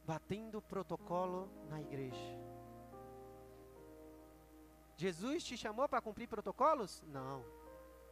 Batendo 0.05 0.61
protocolo 0.61 1.49
na 1.69 1.81
igreja. 1.81 2.37
Jesus 4.97 5.45
te 5.45 5.57
chamou 5.57 5.89
para 5.89 6.01
cumprir 6.01 6.27
protocolos? 6.27 7.01
Não. 7.07 7.45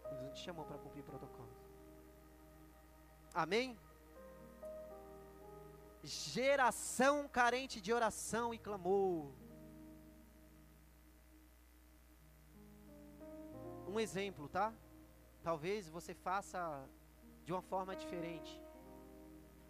Jesus 0.05 0.23
não 0.23 0.33
te 0.33 0.45
chamou 0.45 0.65
para 0.65 0.79
cumprir 0.79 1.03
protocolos. 1.03 1.59
Amém? 3.35 3.77
Geração 6.05 7.27
carente 7.27 7.81
de 7.81 7.93
oração 7.93 8.55
e 8.55 8.59
clamor. 8.59 9.42
Um 13.93 14.01
exemplo, 14.01 14.49
tá? 14.49 14.73
Talvez 15.43 15.89
você 15.89 16.15
faça 16.15 16.61
de 17.45 17.53
uma 17.53 17.63
forma 17.63 17.95
diferente. 17.95 18.61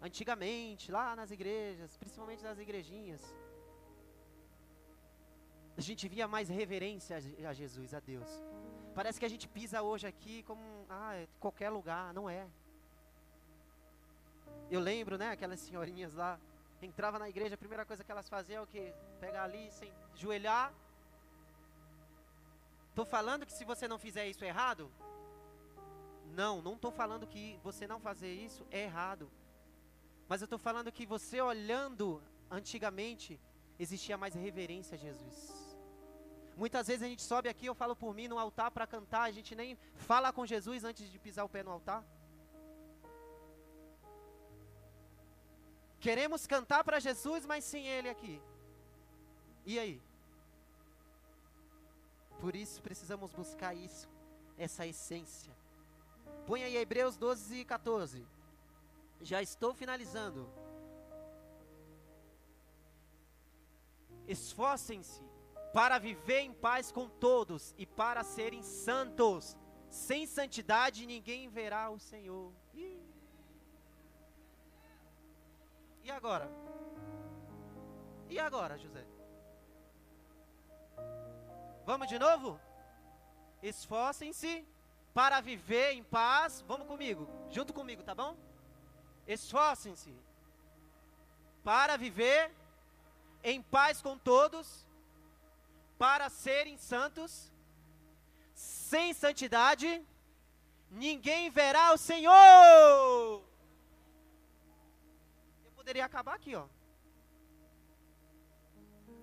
Antigamente, 0.01 0.91
lá 0.91 1.15
nas 1.15 1.31
igrejas, 1.31 1.97
principalmente 1.97 2.43
nas 2.43 2.57
igrejinhas, 2.57 3.21
a 5.75 5.81
gente 5.81 6.07
via 6.07 6.27
mais 6.27 6.49
reverência 6.49 7.17
a 7.49 7.53
Jesus, 7.53 7.93
a 7.93 7.99
Deus. 7.99 8.29
Parece 8.93 9.19
que 9.19 9.25
a 9.25 9.29
gente 9.29 9.47
pisa 9.47 9.81
hoje 9.81 10.05
aqui 10.05 10.43
como, 10.43 10.61
ah, 10.89 11.15
é 11.15 11.27
qualquer 11.39 11.69
lugar, 11.69 12.13
não 12.13 12.29
é. 12.29 12.47
Eu 14.69 14.79
lembro, 14.79 15.17
né, 15.17 15.29
aquelas 15.31 15.59
senhorinhas 15.59 16.13
lá, 16.13 16.39
entrava 16.81 17.17
na 17.17 17.27
igreja, 17.27 17.55
a 17.55 17.57
primeira 17.57 17.85
coisa 17.85 18.03
que 18.03 18.11
elas 18.11 18.29
faziam 18.29 18.59
é 18.59 18.63
o 18.63 18.67
que? 18.67 18.93
Pegar 19.19 19.43
ali, 19.43 19.71
sem 19.71 19.91
joelhar 20.15 20.73
Estou 22.93 23.05
falando 23.05 23.43
que 23.43 23.51
se 23.51 23.65
você 23.65 23.87
não 23.87 23.97
fizer 23.97 24.27
isso 24.27 24.45
é 24.45 24.49
errado? 24.49 24.91
Não, 26.31 26.61
não 26.61 26.73
estou 26.73 26.91
falando 26.91 27.25
que 27.25 27.59
você 27.63 27.87
não 27.87 27.99
fazer 27.99 28.31
isso 28.31 28.67
é 28.69 28.83
errado. 28.83 29.31
Mas 30.29 30.41
eu 30.41 30.45
estou 30.45 30.59
falando 30.59 30.91
que 30.91 31.03
você 31.03 31.41
olhando 31.41 32.21
antigamente, 32.51 33.39
existia 33.79 34.15
mais 34.15 34.35
reverência 34.35 34.93
a 34.93 34.99
Jesus. 34.99 35.75
Muitas 36.55 36.85
vezes 36.85 37.01
a 37.01 37.07
gente 37.07 37.23
sobe 37.23 37.49
aqui, 37.49 37.65
eu 37.65 37.73
falo 37.73 37.95
por 37.95 38.13
mim, 38.13 38.27
no 38.27 38.37
altar 38.37 38.69
para 38.69 38.85
cantar, 38.85 39.23
a 39.23 39.31
gente 39.31 39.55
nem 39.55 39.75
fala 39.95 40.31
com 40.31 40.45
Jesus 40.45 40.83
antes 40.83 41.11
de 41.11 41.17
pisar 41.17 41.45
o 41.45 41.49
pé 41.49 41.63
no 41.63 41.71
altar. 41.71 42.05
Queremos 45.99 46.45
cantar 46.45 46.83
para 46.83 46.99
Jesus, 46.99 47.43
mas 47.43 47.63
sem 47.63 47.87
Ele 47.87 48.07
aqui. 48.07 48.39
E 49.65 49.79
aí? 49.79 49.99
Por 52.43 52.57
isso 52.57 52.81
precisamos 52.81 53.31
buscar 53.31 53.73
isso, 53.73 54.09
essa 54.57 54.85
essência. 54.85 55.55
Põe 56.45 56.61
aí 56.65 56.75
Hebreus 56.75 57.15
12 57.15 57.59
e 57.59 57.63
14. 57.63 58.27
Já 59.21 59.41
estou 59.41 59.73
finalizando. 59.73 60.49
Esforcem-se 64.27 65.21
para 65.73 65.97
viver 65.97 66.41
em 66.41 66.51
paz 66.51 66.91
com 66.91 67.07
todos 67.07 67.73
e 67.77 67.85
para 67.85 68.25
serem 68.25 68.61
santos. 68.61 69.55
Sem 69.89 70.27
santidade 70.27 71.05
ninguém 71.05 71.47
verá 71.47 71.89
o 71.91 71.97
Senhor. 71.97 72.51
E 76.03 76.11
agora? 76.11 76.51
E 78.29 78.37
agora, 78.37 78.77
José? 78.77 79.05
Vamos 81.85 82.07
de 82.07 82.17
novo? 82.17 82.59
Esforcem-se 83.61 84.65
para 85.13 85.41
viver 85.41 85.91
em 85.93 86.03
paz. 86.03 86.63
Vamos 86.67 86.87
comigo, 86.87 87.27
junto 87.49 87.73
comigo, 87.73 88.03
tá 88.03 88.15
bom? 88.15 88.35
Esforcem-se 89.27 90.13
para 91.63 91.97
viver 91.97 92.51
em 93.43 93.61
paz 93.61 94.01
com 94.01 94.17
todos, 94.17 94.85
para 95.97 96.29
serem 96.29 96.77
santos. 96.77 97.51
Sem 98.53 99.13
santidade, 99.13 100.05
ninguém 100.91 101.49
verá 101.49 101.93
o 101.93 101.97
Senhor. 101.97 103.43
Eu 105.65 105.71
poderia 105.75 106.05
acabar 106.05 106.35
aqui, 106.35 106.55
ó. 106.55 106.65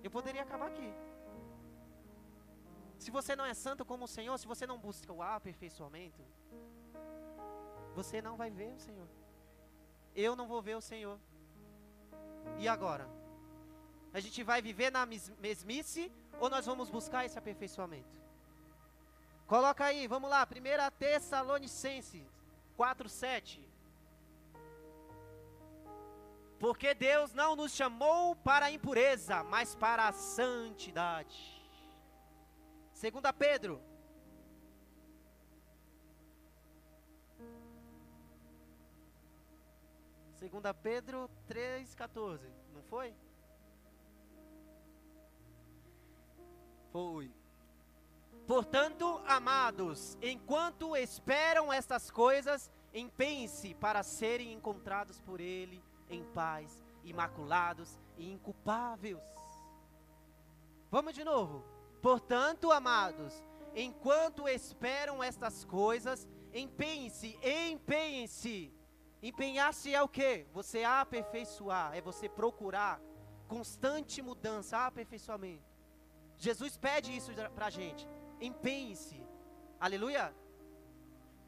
Eu 0.03 0.11
poderia 0.11 0.41
acabar 0.41 0.67
aqui. 0.67 1.10
Se 3.03 3.09
você 3.09 3.35
não 3.35 3.45
é 3.51 3.53
santo 3.55 3.83
como 3.83 4.05
o 4.05 4.07
Senhor, 4.07 4.37
se 4.37 4.45
você 4.45 4.67
não 4.71 4.77
busca 4.77 5.11
o 5.11 5.23
aperfeiçoamento, 5.23 6.21
você 7.95 8.21
não 8.21 8.37
vai 8.37 8.51
ver 8.51 8.71
o 8.73 8.79
Senhor. 8.79 9.07
Eu 10.15 10.35
não 10.35 10.47
vou 10.47 10.61
ver 10.61 10.75
o 10.77 10.81
Senhor. 10.81 11.17
E 12.59 12.67
agora? 12.67 13.09
A 14.13 14.19
gente 14.19 14.43
vai 14.43 14.61
viver 14.61 14.91
na 14.91 15.03
mesmice 15.39 16.11
ou 16.39 16.47
nós 16.47 16.67
vamos 16.67 16.91
buscar 16.91 17.25
esse 17.25 17.39
aperfeiçoamento? 17.39 18.15
Coloca 19.47 19.83
aí, 19.83 20.05
vamos 20.05 20.29
lá, 20.29 20.45
1 20.45 20.91
Tessalonicenses 20.99 22.27
4:7. 22.77 23.67
Porque 26.59 26.93
Deus 26.93 27.33
não 27.33 27.55
nos 27.55 27.71
chamou 27.71 28.35
para 28.35 28.67
a 28.67 28.71
impureza, 28.71 29.43
mas 29.43 29.73
para 29.73 30.07
a 30.07 30.13
santidade. 30.13 31.60
Segunda 33.01 33.33
Pedro. 33.33 33.81
Segunda 40.35 40.71
Pedro 40.71 41.27
3:14, 41.47 42.47
não 42.71 42.83
foi? 42.83 43.15
Foi. 46.91 47.33
Portanto, 48.45 49.19
amados, 49.25 50.15
enquanto 50.21 50.95
esperam 50.95 51.73
estas 51.73 52.11
coisas, 52.11 52.69
empenhe-se 52.93 53.73
para 53.73 54.03
serem 54.03 54.53
encontrados 54.53 55.19
por 55.19 55.41
ele 55.41 55.83
em 56.07 56.23
paz, 56.23 56.83
imaculados 57.03 57.99
e 58.15 58.31
inculpáveis. 58.31 59.17
Vamos 60.91 61.15
de 61.15 61.23
novo. 61.23 61.70
Portanto, 62.01 62.71
amados, 62.71 63.43
enquanto 63.75 64.47
esperam 64.47 65.23
estas 65.23 65.63
coisas, 65.63 66.27
empenhem-se, 66.53 67.37
empenhem-se. 67.43 68.73
Empenhar-se 69.21 69.93
é 69.93 70.01
o 70.01 70.09
que? 70.09 70.47
Você 70.51 70.83
aperfeiçoar, 70.83 71.95
é 71.95 72.01
você 72.01 72.27
procurar 72.27 72.99
constante 73.47 74.21
mudança, 74.21 74.85
aperfeiçoamento. 74.85 75.69
Jesus 76.37 76.75
pede 76.75 77.15
isso 77.15 77.31
para 77.53 77.67
a 77.67 77.69
gente. 77.69 78.07
Empenhe-se, 78.39 79.23
aleluia, 79.79 80.33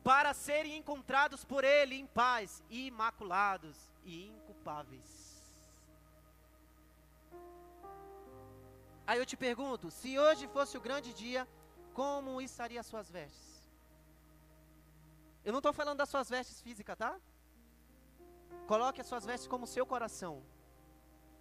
para 0.04 0.34
serem 0.36 0.78
encontrados 0.78 1.44
por 1.44 1.64
Ele 1.64 1.96
em 1.96 2.06
paz, 2.06 2.62
imaculados 2.70 3.92
e 4.04 4.28
inculpáveis. 4.28 5.23
Aí 9.06 9.20
eu 9.20 9.26
te 9.26 9.38
pergunto: 9.38 9.92
se 9.92 10.18
hoje 10.18 10.48
fosse 10.48 10.78
o 10.78 10.82
grande 10.82 11.14
dia, 11.14 11.48
como 11.94 12.42
estaria 12.42 12.80
as 12.80 12.88
suas 12.88 13.10
vestes? 13.10 13.52
Eu 15.44 15.52
não 15.52 15.60
estou 15.60 15.74
falando 15.74 15.98
das 15.98 16.10
suas 16.10 16.30
vestes 16.30 16.62
físicas, 16.62 16.98
tá? 16.98 17.20
Coloque 18.66 19.02
as 19.02 19.08
suas 19.08 19.26
vestes 19.26 19.48
como 19.48 19.68
seu 19.68 19.86
coração. 19.86 20.44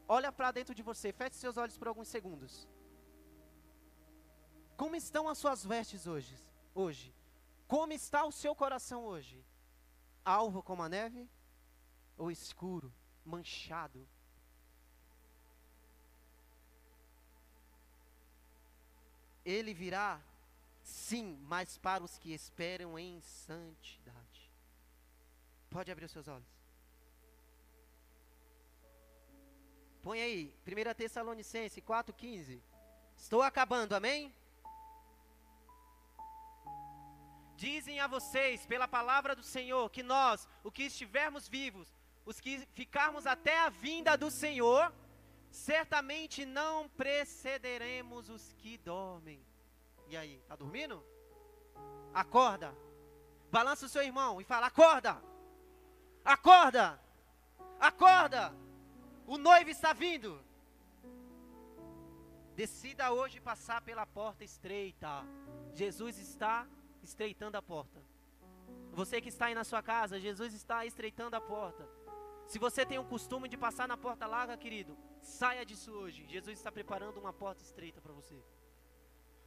Olha 0.08 0.32
para 0.32 0.50
dentro 0.50 0.74
de 0.74 0.82
você, 0.82 1.12
feche 1.12 1.36
seus 1.36 1.56
olhos 1.56 1.78
por 1.78 1.88
alguns 1.88 2.08
segundos. 2.08 2.68
Como 4.76 4.96
estão 4.96 5.28
as 5.28 5.38
suas 5.38 5.64
vestes 5.64 6.06
hoje? 6.06 6.36
Hoje. 6.74 7.14
Como 7.68 7.92
está 7.92 8.24
o 8.24 8.32
seu 8.32 8.54
coração 8.54 9.04
hoje? 9.04 9.44
Alvo 10.24 10.62
como 10.62 10.82
a 10.82 10.88
neve 10.88 11.30
ou 12.18 12.30
escuro, 12.30 12.92
manchado? 13.24 14.06
Ele 19.44 19.74
virá, 19.74 20.20
sim, 20.82 21.38
mas 21.42 21.78
para 21.78 22.02
os 22.02 22.18
que 22.18 22.32
esperam 22.32 22.98
em 22.98 23.20
santidade. 23.20 24.50
Pode 25.70 25.90
abrir 25.90 26.04
os 26.04 26.12
seus 26.12 26.28
olhos. 26.28 26.48
Põe 30.02 30.20
aí, 30.20 30.54
1 30.66 30.94
Tessalonicense 30.94 31.80
4,15. 31.80 32.60
Estou 33.16 33.40
acabando, 33.40 33.94
amém? 33.94 34.34
Dizem 37.56 38.00
a 38.00 38.08
vocês, 38.08 38.66
pela 38.66 38.88
palavra 38.88 39.36
do 39.36 39.42
Senhor, 39.42 39.88
que 39.90 40.02
nós, 40.02 40.48
o 40.64 40.70
que 40.72 40.82
estivermos 40.84 41.48
vivos, 41.48 41.86
os 42.24 42.40
que 42.40 42.66
ficarmos 42.74 43.26
até 43.26 43.56
a 43.60 43.68
vinda 43.68 44.16
do 44.16 44.30
Senhor, 44.30 44.92
certamente 45.52 46.44
não 46.46 46.88
precederemos 46.88 48.28
os 48.30 48.52
que 48.54 48.78
dormem. 48.78 49.44
E 50.08 50.16
aí, 50.16 50.42
tá 50.48 50.56
dormindo? 50.56 51.04
Acorda. 52.12 52.74
Balança 53.50 53.86
o 53.86 53.88
seu 53.88 54.02
irmão 54.02 54.40
e 54.40 54.44
fala: 54.44 54.66
Acorda! 54.66 55.22
Acorda! 56.24 57.00
Acorda! 57.78 58.54
O 59.26 59.36
noivo 59.36 59.70
está 59.70 59.92
vindo. 59.92 60.42
Decida 62.54 63.12
hoje 63.12 63.40
passar 63.40 63.82
pela 63.82 64.06
porta 64.06 64.44
estreita. 64.44 65.24
Jesus 65.74 66.18
está 66.18 66.66
estreitando 67.02 67.56
a 67.56 67.62
porta. 67.62 68.02
Você 68.92 69.20
que 69.20 69.28
está 69.28 69.46
aí 69.46 69.54
na 69.54 69.64
sua 69.64 69.82
casa, 69.82 70.20
Jesus 70.20 70.52
está 70.54 70.84
estreitando 70.84 71.34
a 71.36 71.40
porta. 71.40 71.88
Se 72.46 72.58
você 72.58 72.84
tem 72.84 72.98
o 72.98 73.04
costume 73.04 73.48
de 73.48 73.56
passar 73.56 73.88
na 73.88 73.96
porta 73.96 74.26
larga, 74.26 74.56
querido, 74.56 74.96
saia 75.22 75.64
disso 75.64 75.92
hoje. 75.92 76.26
Jesus 76.28 76.58
está 76.58 76.70
preparando 76.70 77.18
uma 77.18 77.32
porta 77.32 77.62
estreita 77.62 78.00
para 78.00 78.12
você. 78.12 78.36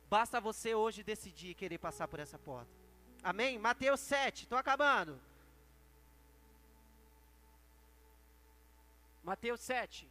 Basta 0.10 0.40
você 0.40 0.74
hoje 0.74 1.04
decidir 1.04 1.56
querer 1.56 1.78
passar 1.78 2.08
por 2.08 2.20
essa 2.20 2.40
porta. 2.40 2.72
Amém? 3.24 3.58
Mateus 3.58 4.00
7, 4.00 4.44
estou 4.44 4.58
acabando. 4.58 5.20
Mateus 9.24 9.60
7. 9.62 10.08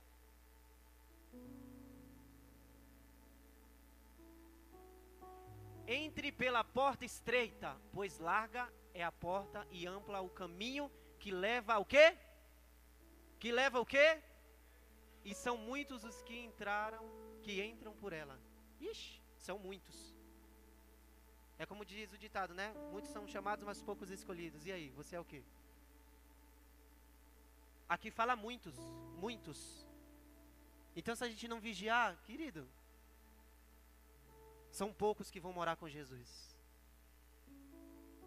Entre 5.86 6.32
pela 6.32 6.64
porta 6.64 7.04
estreita, 7.04 7.76
pois 7.92 8.18
larga 8.18 8.72
é 8.92 9.04
a 9.04 9.12
porta 9.12 9.66
e 9.70 9.86
ampla 9.86 10.20
o 10.20 10.30
caminho 10.30 10.90
que 11.18 11.30
leva 11.30 11.74
ao 11.74 11.84
quê? 11.84 12.16
Que 13.38 13.52
leva 13.52 13.78
o 13.80 13.86
quê? 13.86 14.22
E 15.25 15.35
são 15.35 15.57
muitos 15.57 16.05
os 16.05 16.22
que 16.22 16.39
entraram, 16.39 17.03
que 17.43 17.62
entram 17.62 17.95
por 17.95 18.12
ela. 18.12 18.39
Ixi, 18.81 19.20
são 19.37 19.59
muitos. 19.59 20.14
É 21.59 21.64
como 21.64 21.85
diz 21.85 22.12
o 22.12 22.18
ditado, 22.18 22.53
né? 22.53 22.75
Muitos 22.93 23.11
são 23.11 23.27
chamados, 23.27 23.64
mas 23.64 23.83
poucos 23.83 24.11
escolhidos. 24.11 24.66
E 24.66 24.72
aí, 24.72 24.91
você 24.91 25.16
é 25.16 25.20
o 25.20 25.25
quê? 25.25 25.43
Aqui 27.89 28.11
fala 28.11 28.35
muitos, 28.35 28.77
muitos. 29.16 29.87
Então, 30.97 31.14
se 31.14 31.25
a 31.25 31.29
gente 31.29 31.47
não 31.49 31.61
vigiar, 31.61 32.16
querido, 32.25 32.68
são 34.70 34.93
poucos 34.93 35.31
que 35.31 35.41
vão 35.41 35.53
morar 35.53 35.77
com 35.77 35.89
Jesus. 35.89 36.55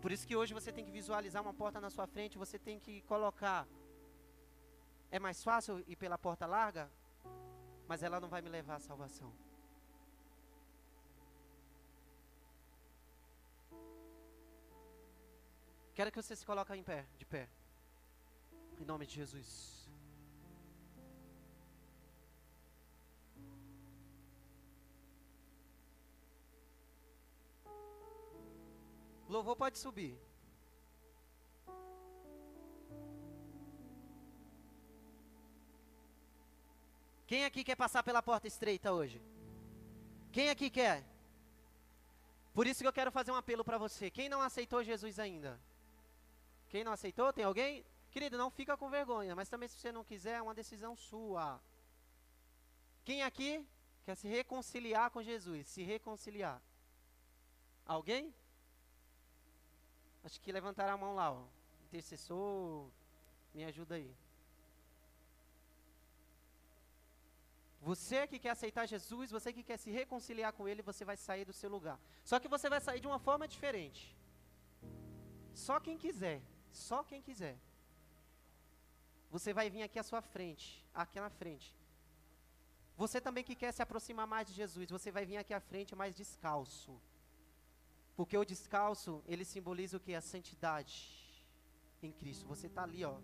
Por 0.02 0.12
isso 0.12 0.28
que 0.28 0.36
hoje 0.36 0.54
você 0.54 0.72
tem 0.72 0.86
que 0.86 0.92
visualizar 0.92 1.42
uma 1.42 1.54
porta 1.54 1.82
na 1.82 1.90
sua 1.90 2.08
frente, 2.08 2.38
você 2.38 2.58
tem 2.58 2.80
que 2.80 3.02
colocar 3.02 3.68
é 5.10 5.20
mais 5.20 5.44
fácil 5.44 5.84
ir 5.88 5.96
pela 5.96 6.18
porta 6.18 6.46
larga, 6.46 6.92
mas 7.88 8.04
ela 8.04 8.20
não 8.20 8.28
vai 8.28 8.42
me 8.42 8.50
levar 8.50 8.76
à 8.76 8.80
salvação. 8.80 9.34
Quero 15.96 16.12
que 16.12 16.22
você 16.22 16.36
se 16.36 16.46
coloque 16.46 16.74
em 16.74 16.84
pé, 16.84 17.08
de 17.18 17.26
pé. 17.26 17.50
Em 18.80 18.86
nome 18.86 19.08
de 19.08 19.16
Jesus. 19.16 19.90
O 29.28 29.32
louvor 29.32 29.56
pode 29.56 29.78
subir. 29.78 30.27
Quem 37.28 37.44
aqui 37.44 37.62
quer 37.64 37.76
passar 37.76 38.02
pela 38.04 38.24
porta 38.24 38.48
estreita 38.48 38.94
hoje? 38.94 39.22
Quem 40.32 40.50
aqui 40.50 40.70
quer? 40.70 41.04
Por 42.54 42.66
isso 42.66 42.82
que 42.82 42.88
eu 42.88 42.94
quero 42.94 43.12
fazer 43.12 43.32
um 43.32 43.36
apelo 43.36 43.66
para 43.66 43.78
você. 43.78 44.10
Quem 44.10 44.30
não 44.30 44.42
aceitou 44.42 44.82
Jesus 44.82 45.20
ainda? 45.20 45.60
Quem 46.70 46.86
não 46.86 46.94
aceitou? 46.94 47.32
Tem 47.34 47.44
alguém? 47.44 47.86
Querido, 48.10 48.38
não 48.38 48.50
fica 48.50 48.78
com 48.78 48.90
vergonha, 48.90 49.36
mas 49.36 49.50
também 49.50 49.68
se 49.68 49.78
você 49.78 49.92
não 49.92 50.06
quiser, 50.06 50.38
é 50.38 50.42
uma 50.42 50.56
decisão 50.56 50.96
sua. 50.96 51.62
Quem 53.04 53.22
aqui 53.24 53.64
quer 54.06 54.16
se 54.16 54.28
reconciliar 54.28 55.12
com 55.12 55.22
Jesus? 55.22 55.68
Se 55.68 55.84
reconciliar? 55.84 56.62
Alguém? 57.86 58.34
Acho 60.24 60.40
que 60.40 60.52
levantaram 60.52 60.94
a 60.94 60.98
mão 60.98 61.14
lá, 61.14 61.32
ó. 61.32 61.44
Intercessor, 61.84 62.90
me 63.54 63.66
ajuda 63.66 63.96
aí. 63.96 64.16
Você 67.82 68.28
que 68.28 68.40
quer 68.40 68.50
aceitar 68.50 68.86
Jesus, 68.86 69.32
você 69.32 69.54
que 69.54 69.64
quer 69.64 69.78
se 69.78 69.92
reconciliar 69.92 70.52
com 70.54 70.68
Ele, 70.68 70.82
você 70.82 71.06
vai 71.06 71.16
sair 71.16 71.46
do 71.46 71.54
seu 71.54 71.70
lugar. 71.70 72.00
Só 72.24 72.40
que 72.40 72.48
você 72.48 72.70
vai 72.70 72.82
sair 72.82 73.00
de 73.00 73.08
uma 73.08 73.20
forma 73.20 73.48
diferente. 73.48 74.16
Só 75.54 75.80
quem 75.80 75.98
quiser, 75.98 76.42
só 76.72 77.04
quem 77.04 77.22
quiser. 77.22 77.58
Você 79.30 79.54
vai 79.54 79.70
vir 79.70 79.84
aqui 79.84 80.00
à 80.00 80.04
sua 80.04 80.22
frente, 80.22 80.86
aqui 80.94 81.20
na 81.20 81.30
frente. 81.30 81.76
Você 82.96 83.22
também 83.22 83.44
que 83.44 83.56
quer 83.56 83.72
se 83.72 83.82
aproximar 83.82 84.26
mais 84.26 84.48
de 84.48 84.54
Jesus, 84.54 84.90
você 84.90 85.12
vai 85.12 85.26
vir 85.26 85.38
aqui 85.38 85.54
à 85.54 85.60
frente 85.60 85.96
mais 85.96 86.16
descalço. 86.16 87.00
Porque 88.16 88.36
o 88.36 88.44
descalço, 88.44 89.24
ele 89.28 89.46
simboliza 89.46 89.98
o 89.98 90.00
que? 90.00 90.16
A 90.16 90.22
santidade 90.22 90.96
em 92.02 92.12
Cristo. 92.12 92.48
Você 92.48 92.66
está 92.68 92.84
ali, 92.84 93.06
ó. 93.06 93.20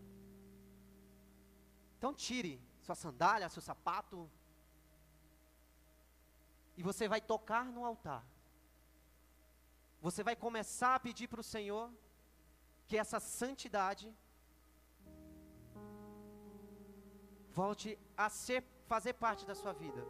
Então 1.97 2.13
tire 2.13 2.61
sua 2.81 2.95
sandália, 2.95 3.49
seu 3.49 3.61
sapato, 3.61 4.29
e 6.77 6.83
você 6.83 7.07
vai 7.07 7.21
tocar 7.21 7.65
no 7.65 7.85
altar. 7.85 8.23
Você 10.01 10.23
vai 10.23 10.35
começar 10.35 10.95
a 10.95 10.99
pedir 10.99 11.27
para 11.27 11.39
o 11.39 11.43
Senhor 11.43 11.89
que 12.87 12.97
essa 12.97 13.19
santidade 13.19 14.13
volte 17.51 17.97
a 18.17 18.29
ser, 18.29 18.63
fazer 18.87 19.13
parte 19.13 19.45
da 19.45 19.55
sua 19.55 19.73
vida. 19.73 20.03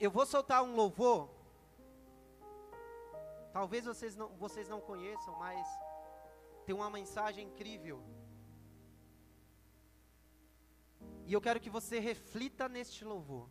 Eu 0.00 0.10
vou 0.10 0.26
soltar 0.26 0.62
um 0.62 0.74
louvor. 0.74 1.30
Talvez 3.52 3.84
vocês 3.84 4.16
não, 4.16 4.28
vocês 4.36 4.68
não 4.68 4.80
conheçam, 4.80 5.38
mas 5.38 5.66
tem 6.66 6.74
uma 6.74 6.90
mensagem 6.90 7.46
incrível. 7.46 8.02
E 11.26 11.32
eu 11.32 11.40
quero 11.40 11.60
que 11.60 11.70
você 11.70 11.98
reflita 11.98 12.68
neste 12.68 13.04
louvor. 13.04 13.48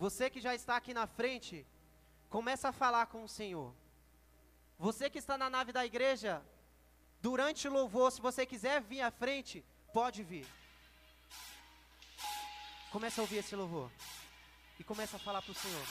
Você 0.00 0.30
que 0.30 0.40
já 0.40 0.54
está 0.54 0.76
aqui 0.76 0.94
na 0.94 1.06
frente, 1.06 1.66
começa 2.30 2.70
a 2.70 2.72
falar 2.72 3.04
com 3.08 3.22
o 3.22 3.28
Senhor. 3.28 3.70
Você 4.78 5.10
que 5.10 5.18
está 5.18 5.36
na 5.36 5.50
nave 5.50 5.72
da 5.72 5.84
igreja, 5.84 6.42
durante 7.20 7.68
o 7.68 7.72
louvor, 7.72 8.10
se 8.10 8.18
você 8.18 8.46
quiser 8.46 8.80
vir 8.80 9.02
à 9.02 9.10
frente, 9.10 9.62
pode 9.92 10.22
vir. 10.22 10.46
Começa 12.90 13.20
a 13.20 13.24
ouvir 13.24 13.36
esse 13.36 13.54
louvor. 13.54 13.90
E 14.78 14.82
começa 14.82 15.18
a 15.18 15.20
falar 15.20 15.42
para 15.42 15.52
o 15.52 15.54
Senhor. 15.54 15.86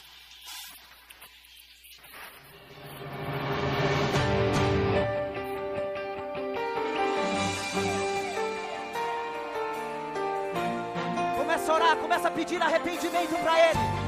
Começa 11.38 11.72
a 11.72 11.76
orar, 11.76 11.98
começa 11.98 12.28
a 12.28 12.32
pedir 12.32 12.60
arrependimento 12.60 13.38
para 13.44 13.70
Ele. 13.70 13.99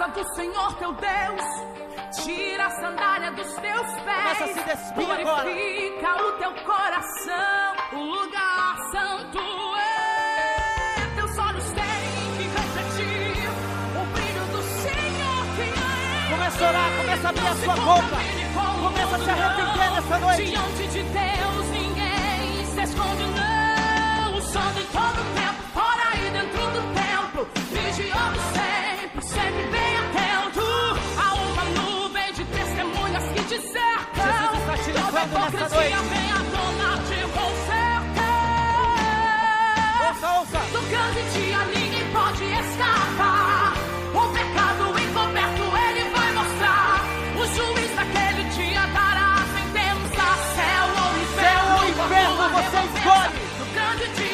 Casa 0.00 0.08
do 0.08 0.34
Senhor 0.34 0.74
teu 0.76 0.92
Deus, 0.94 2.24
tira 2.24 2.66
a 2.66 2.70
sandália 2.70 3.30
dos 3.32 3.52
teus 3.52 3.86
pés. 4.00 4.38
Começa 4.38 4.44
a 4.44 4.48
se 4.48 4.62
despir 4.62 5.06
Purifica 5.06 6.08
agora. 6.08 6.26
o 6.26 6.32
teu 6.32 6.52
coração, 6.64 7.74
o 7.92 7.96
lugar 7.98 8.76
santo 8.92 9.38
é. 9.76 11.14
Teus 11.16 11.38
olhos 11.38 11.64
têm 11.72 11.84
que 12.36 12.44
refletir 12.48 13.50
o 13.94 14.04
brilho 14.14 14.44
do 14.52 14.62
Senhor 14.62 15.44
que 15.56 15.68
é. 15.68 16.30
Começa 16.30 16.64
a 16.64 16.68
orar, 16.68 16.90
começa 16.96 17.26
a 17.26 17.30
abrir 17.30 17.46
a 17.46 17.54
sua 17.56 17.76
boca. 17.76 18.16
Começa 18.82 19.16
a 19.16 19.18
se 19.18 19.30
arrepender 19.30 19.90
nessa 19.92 20.18
noite. 20.18 20.44
Diante 20.46 20.86
de 20.88 21.02
Deus 21.02 21.66
ninguém 21.72 22.64
se 22.64 22.80
esconde, 22.82 23.24
não. 23.36 24.38
O 24.38 24.42
sol 24.42 24.72
de 24.72 24.82
todo 24.84 25.34
tempo, 25.34 25.62
levando 35.20 35.52
nessa 35.52 35.74
noite. 35.76 35.94
Ouça, 40.08 40.28
ouça. 40.38 40.58
Do 40.72 40.80
grande 40.90 41.22
dia 41.32 41.58
ninguém 41.74 42.06
pode 42.12 42.44
escapar. 42.44 43.74
O 44.14 44.22
pecado 44.32 44.84
encoberto 44.98 45.62
ele 45.86 46.04
vai 46.10 46.32
mostrar. 46.32 47.04
O 47.36 47.42
juiz 47.46 47.90
daquele 47.96 48.44
dia 48.50 48.82
dará 48.86 49.34
a 49.34 49.44
sentença. 49.54 50.26
Céu 50.56 50.86
ou 51.02 51.12
inferno, 51.22 51.48
Céu 51.48 51.62
ou 51.76 51.82
inferno, 51.88 52.44
você 52.56 52.78
escolhe. 52.98 53.38
No 53.58 53.66
grande 53.74 54.06
dia 54.16 54.29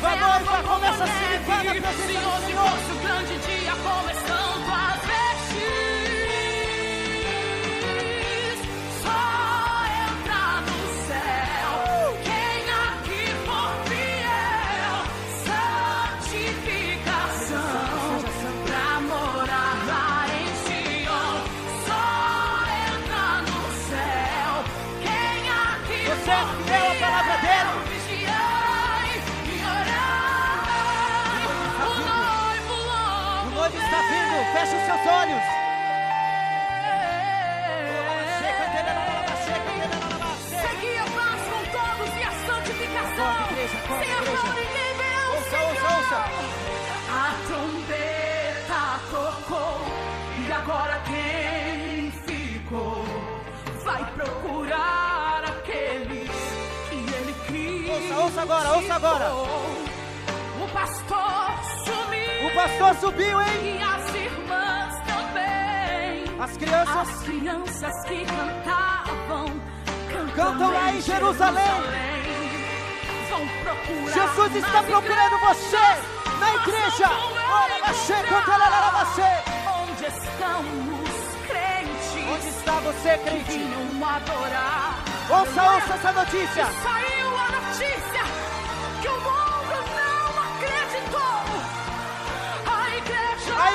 Cristo 0.00 0.18
Noiva, 0.18 0.58
é 0.58 0.62
começa 0.62 1.04
a 1.04 1.06
se 1.06 1.12
neve. 1.12 1.38
limpar 1.38 1.64
na 1.64 1.74
presença 1.74 2.06
Se 2.06 2.12
do 2.18 2.28
hoje 2.28 2.46
Senhor. 2.46 2.70
fosse 2.70 2.92
o 2.92 2.96
grande 3.02 3.38
dia, 3.38 3.72
como 3.76 4.10
Feche 34.60 34.76
os 34.76 34.82
seus 34.82 35.06
olhos. 35.06 35.42
Segui 40.50 40.98
a 40.98 41.04
paz 41.16 41.40
com 41.48 41.62
todos 41.78 42.10
e 42.14 42.22
a 42.22 42.30
santificação. 42.46 43.30
Sem 43.38 43.56
igreja. 43.56 43.78
amor 44.18 44.54
ninguém 44.54 44.92
vê 44.98 45.12
o 45.16 45.32
Ouça, 45.34 45.48
Senhor. 45.48 45.64
ouça, 45.70 45.88
ouça. 45.96 46.20
A 47.08 47.34
trombeta 47.46 48.82
tocou 49.10 49.80
e 50.46 50.52
agora 50.52 51.00
quem 51.06 52.10
ficou 52.26 53.06
vai 53.82 54.04
procurar 54.12 55.42
aqueles 55.46 56.30
que 56.90 56.96
ele 56.96 57.34
criou. 57.46 57.94
Ouça, 57.96 58.14
ouça 58.24 58.42
agora, 58.42 58.72
ouça 58.76 58.94
agora. 58.94 59.32
O 59.32 60.68
pastor 60.70 61.50
sumiu. 61.86 62.46
O 62.46 62.54
pastor 62.54 62.94
subiu, 62.96 63.40
hein? 63.40 63.80
As 66.40 66.56
crianças 66.56 66.96
As 66.96 67.22
crianças 67.22 68.04
que 68.06 68.24
cantavam, 68.24 69.60
Cantam 70.34 70.72
lá 70.72 70.92
em 70.92 71.02
Jerusalém. 71.02 71.64
procurando. 73.62 74.14
Jesus 74.14 74.56
está 74.56 74.82
procurando 74.82 75.38
você 75.40 75.76
na 76.40 76.54
igreja. 76.54 77.08
Você. 79.00 79.22
Onde 79.82 80.04
estão 80.06 80.60
os 80.60 81.46
crentes 81.46 82.32
Onde 82.32 82.48
está 82.48 82.72
você, 82.80 83.18
que 83.18 83.24
crente? 83.24 83.60
Ouça, 85.30 85.62
ouça 85.62 85.94
essa 85.94 86.12
notícia 86.12 87.19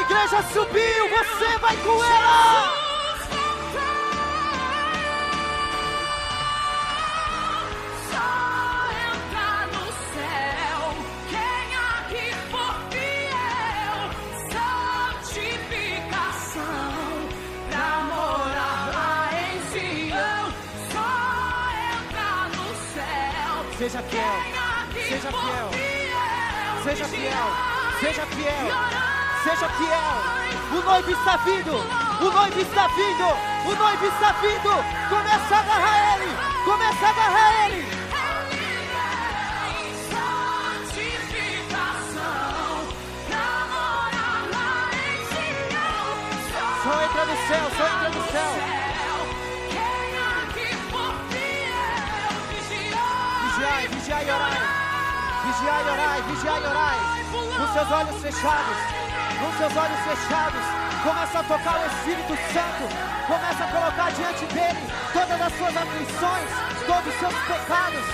igreja, 0.05 0.43
subiu, 0.53 1.09
você 1.09 1.57
vai 1.59 1.75
com 1.77 2.03
ela. 2.03 2.85
Seja 23.77 24.01
fiel, 24.01 24.23
seja 25.09 25.31
fiel, 25.31 25.69
seja 26.83 27.05
fiel, 27.05 27.47
seja 27.99 28.25
fiel, 28.25 29.14
seja 29.45 29.69
fiel. 29.69 30.35
O 30.71 30.81
noivo 30.81 31.11
está 31.11 31.37
vindo, 31.37 31.75
o 31.75 32.31
noivo 32.31 32.59
está 32.59 32.87
vindo, 32.87 33.27
o 33.69 33.75
noivo 33.75 34.05
está 34.07 34.31
vindo. 34.41 34.73
Começa 35.07 35.55
a 35.55 35.59
agarrar 35.59 36.17
ele, 36.17 36.31
começa 36.65 37.05
a 37.05 37.09
agarrar 37.09 37.69
ele. 37.69 37.85
Só 46.83 47.01
entra 47.03 47.25
no 47.25 47.35
céu, 47.47 47.71
só 47.77 47.87
entra 47.87 48.09
no 48.09 48.31
céu. 48.31 48.51
Vigiai, 53.43 53.87
vigiai 53.89 54.25
e 54.25 54.31
orai. 54.31 54.61
Vigiai 55.45 55.83
e 55.83 55.89
orai, 55.89 56.21
vigiai 56.23 56.61
e 56.61 56.65
orai. 56.65 56.97
Com 57.57 57.73
seus 57.73 57.91
olhos 57.91 58.21
fechados, 58.21 58.77
com 59.39 59.51
seus 59.57 59.75
olhos 59.75 59.99
fechados. 60.09 60.65
Começa 61.03 61.39
a 61.39 61.43
tocar 61.43 61.81
o 61.81 61.85
Espírito 61.87 62.35
Santo. 62.53 62.83
Começa 63.27 63.63
a 63.63 63.71
colocar 63.71 64.11
diante 64.11 64.45
dele 64.53 64.79
todas 65.13 65.41
as 65.41 65.53
suas 65.57 65.75
aflições, 65.77 66.49
todos 66.85 67.13
os 67.13 67.19
seus 67.19 67.33
pecados. 67.51 68.05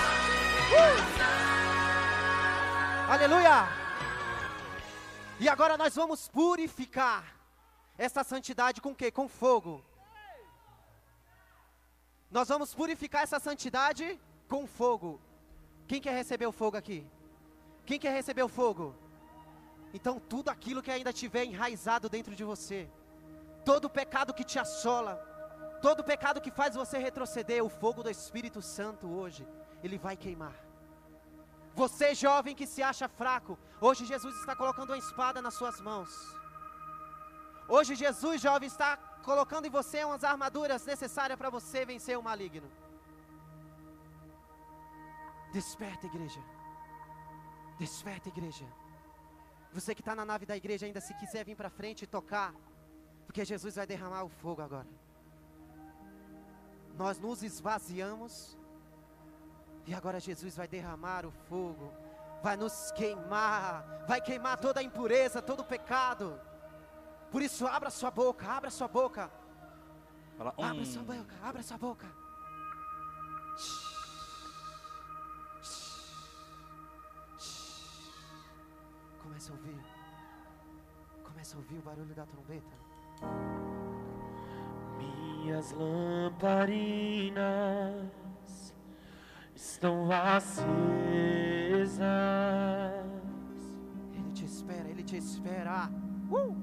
Uh! 0.72 0.98
Aleluia! 3.10 3.68
E 5.38 5.48
agora 5.48 5.76
nós 5.76 5.94
vamos 5.94 6.28
purificar 6.28 7.24
essa 7.98 8.22
santidade 8.24 8.80
com 8.80 8.90
o 8.90 8.94
quê? 8.94 9.10
Com 9.10 9.28
fogo. 9.28 9.84
Nós 12.30 12.48
vamos 12.48 12.74
purificar 12.74 13.22
essa 13.22 13.38
santidade 13.38 14.18
com 14.48 14.66
fogo. 14.66 15.20
Quem 15.86 16.00
quer 16.00 16.14
receber 16.14 16.46
o 16.46 16.52
fogo 16.52 16.76
aqui? 16.76 17.06
Quem 17.84 17.98
quer 17.98 18.12
receber 18.12 18.42
o 18.42 18.48
fogo? 18.48 18.94
Então, 19.92 20.18
tudo 20.18 20.48
aquilo 20.48 20.82
que 20.82 20.90
ainda 20.90 21.12
tiver 21.12 21.44
enraizado 21.44 22.08
dentro 22.08 22.34
de 22.34 22.44
você, 22.44 22.88
todo 23.64 23.90
pecado 23.90 24.34
que 24.34 24.44
te 24.44 24.58
assola, 24.58 25.14
todo 25.82 26.04
pecado 26.04 26.40
que 26.40 26.50
faz 26.50 26.74
você 26.74 26.98
retroceder, 26.98 27.62
o 27.64 27.68
fogo 27.68 28.02
do 28.02 28.10
Espírito 28.10 28.62
Santo 28.62 29.10
hoje, 29.10 29.46
ele 29.82 29.98
vai 29.98 30.16
queimar. 30.16 30.54
Você, 31.74 32.14
jovem 32.14 32.54
que 32.54 32.66
se 32.66 32.82
acha 32.82 33.08
fraco, 33.08 33.58
hoje 33.80 34.04
Jesus 34.04 34.34
está 34.36 34.54
colocando 34.54 34.90
uma 34.90 34.98
espada 34.98 35.40
nas 35.40 35.54
suas 35.54 35.80
mãos. 35.80 36.10
Hoje 37.68 37.94
Jesus, 37.94 38.40
jovem, 38.40 38.66
está 38.66 38.96
colocando 39.22 39.66
em 39.66 39.70
você 39.70 40.04
umas 40.04 40.24
armaduras 40.24 40.84
necessárias 40.84 41.38
para 41.38 41.50
você 41.50 41.84
vencer 41.84 42.18
o 42.18 42.22
maligno. 42.22 42.70
Desperta, 45.52 46.06
igreja. 46.06 46.40
Desperta, 47.78 48.28
igreja. 48.28 48.66
Você 49.72 49.94
que 49.94 50.02
está 50.02 50.14
na 50.14 50.24
nave 50.24 50.44
da 50.44 50.56
igreja 50.56 50.84
ainda, 50.86 51.00
se 51.00 51.14
quiser 51.14 51.44
vir 51.44 51.56
para 51.56 51.70
frente 51.70 52.02
e 52.02 52.06
tocar, 52.06 52.54
porque 53.26 53.44
Jesus 53.44 53.76
vai 53.76 53.86
derramar 53.86 54.24
o 54.24 54.28
fogo 54.28 54.60
agora. 54.60 54.88
Nós 56.96 57.18
nos 57.18 57.42
esvaziamos 57.42 58.56
e 59.86 59.94
agora 59.94 60.20
Jesus 60.20 60.56
vai 60.56 60.68
derramar 60.68 61.24
o 61.24 61.30
fogo, 61.48 61.90
vai 62.42 62.56
nos 62.56 62.92
queimar, 62.92 64.04
vai 64.06 64.20
queimar 64.20 64.58
toda 64.58 64.80
a 64.80 64.82
impureza, 64.82 65.40
todo 65.40 65.60
o 65.60 65.64
pecado. 65.64 66.38
Por 67.30 67.40
isso, 67.40 67.66
abra 67.66 67.90
sua 67.90 68.10
boca, 68.10 68.46
abra 68.46 68.70
sua 68.70 68.88
boca. 68.88 69.30
Fala, 70.36 70.50
Abra 70.50 70.82
hum. 70.82 70.84
sua 70.84 71.02
boca, 71.02 71.34
abra 71.42 71.62
sua 71.62 71.78
boca. 71.78 72.21
A 81.54 81.56
ouvir 81.58 81.78
o 81.78 81.82
barulho 81.82 82.14
da 82.14 82.24
trombeta. 82.24 82.76
Minhas 84.96 85.70
lamparinas 85.72 87.42
estão 89.54 90.10
acesas. 90.10 90.64
Ele 94.14 94.32
te 94.32 94.46
espera, 94.46 94.88
ele 94.88 95.02
te 95.02 95.18
espera. 95.18 95.90
Uh! 96.30 96.56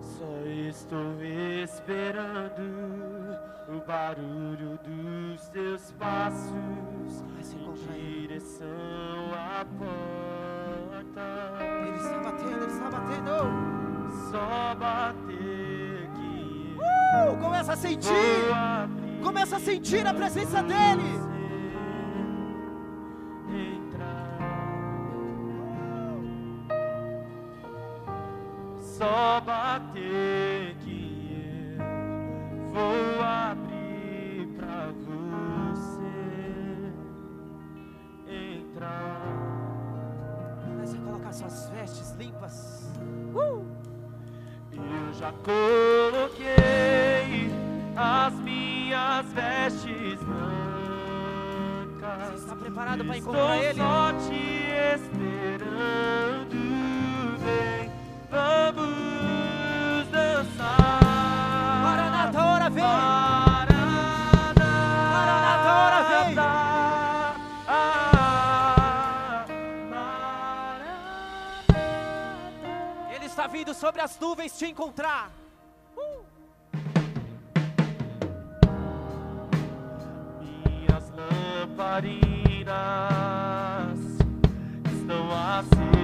Só 0.00 0.44
estou 0.68 1.22
esperando 1.62 2.62
o 3.68 3.80
barulho 3.86 4.76
dos 4.78 5.48
teus 5.50 5.92
passos 5.92 7.22
em 7.52 7.72
direção 7.92 8.66
à 9.34 9.64
porta. 9.78 10.33
Ele 11.16 11.96
está 11.96 12.18
batendo, 12.18 12.62
ele 12.62 12.72
está 12.72 12.90
batendo. 12.90 13.30
Só 14.30 14.74
bater 14.74 16.10
que 16.14 16.76
Uh! 16.76 17.36
Começa 17.40 17.72
a 17.72 17.76
sentir. 17.76 18.10
Começa 19.22 19.56
a 19.56 19.60
sentir 19.60 20.06
a 20.06 20.12
presença 20.14 20.62
dele. 20.62 21.34
Só 28.80 29.40
bater 29.40 30.33
limpas. 42.18 42.92
Eu 44.72 45.12
já 45.14 45.32
coloquei 45.32 46.54
as 47.96 48.34
minhas 48.34 49.26
vestes 49.32 50.18
Você 50.18 50.24
brancas. 52.00 52.40
está 52.40 52.56
preparado 52.56 53.04
para 53.04 53.16
Estou 53.18 53.32
encontrar 53.34 53.58
ele? 53.64 53.78
só 53.78 54.12
te 54.12 54.34
esperando, 54.94 55.33
Vindo 73.54 73.72
sobre 73.72 74.02
as 74.02 74.18
nuvens 74.18 74.58
te 74.58 74.66
encontrar. 74.66 75.30
Minhas 80.40 81.12
lamparinas 81.12 82.00
estão 84.92 85.30
acesas. 85.30 85.94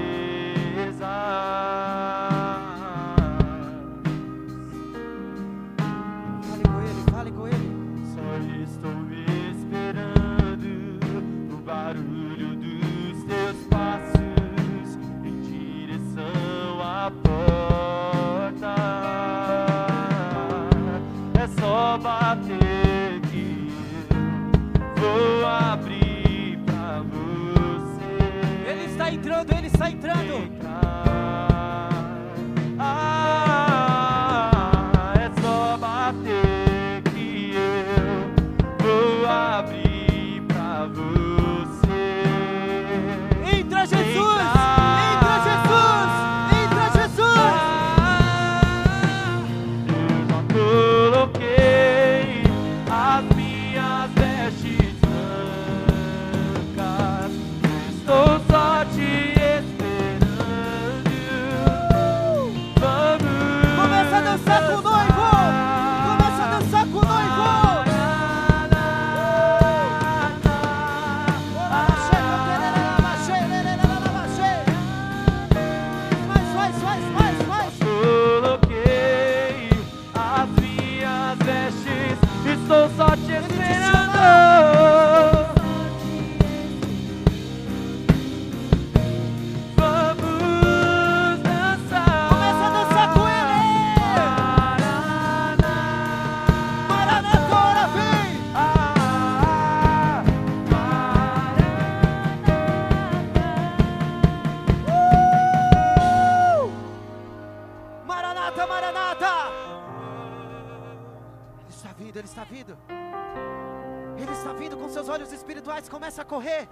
correr 116.31 116.69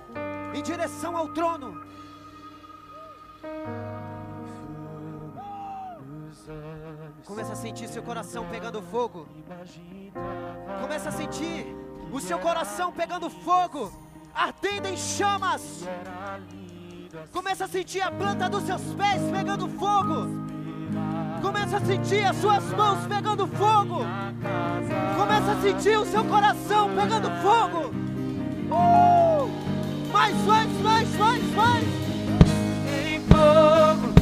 em 0.55 0.63
direção 0.63 1.17
ao 1.17 1.27
trono. 1.31 1.83
Começa 7.25 7.53
a 7.55 7.57
sentir 7.57 7.89
seu 7.89 8.05
coração 8.05 8.47
pegando 8.49 8.81
fogo. 8.81 9.27
Começa 10.81 11.09
a 11.09 11.13
sentir 11.13 11.67
o 12.13 12.21
seu 12.21 12.39
coração 12.39 12.93
pegando 12.93 13.29
fogo, 13.29 13.93
ardendo 14.33 14.87
em 14.87 14.97
chamas. 14.97 15.85
Começa 17.33 17.65
a 17.65 17.69
sentir 17.69 18.01
a 18.01 18.13
planta 18.13 18.49
dos 18.49 18.63
seus 18.63 18.95
pés 18.95 19.23
pegando 19.33 19.69
fogo. 19.71 20.19
Começa 21.43 21.79
a 21.79 21.81
sentir 21.81 22.25
as 22.25 22.37
suas 22.37 22.65
mãos 22.75 23.05
pegando 23.09 23.45
fogo. 23.49 24.05
Começa 25.17 25.51
a 25.51 25.61
sentir 25.61 25.99
o 25.99 26.07
seu 26.07 26.25
coração 26.25 26.95
pegando 26.95 27.29
fogo. 27.43 28.08
Oh! 28.71 29.51
My, 30.13 30.31
Mais, 30.33 30.35
mais, 30.47 30.67
mais, 30.83 31.07
mais, 31.19 31.43
mais. 31.57 31.85
Em 33.15 33.21
fogo. 33.21 34.18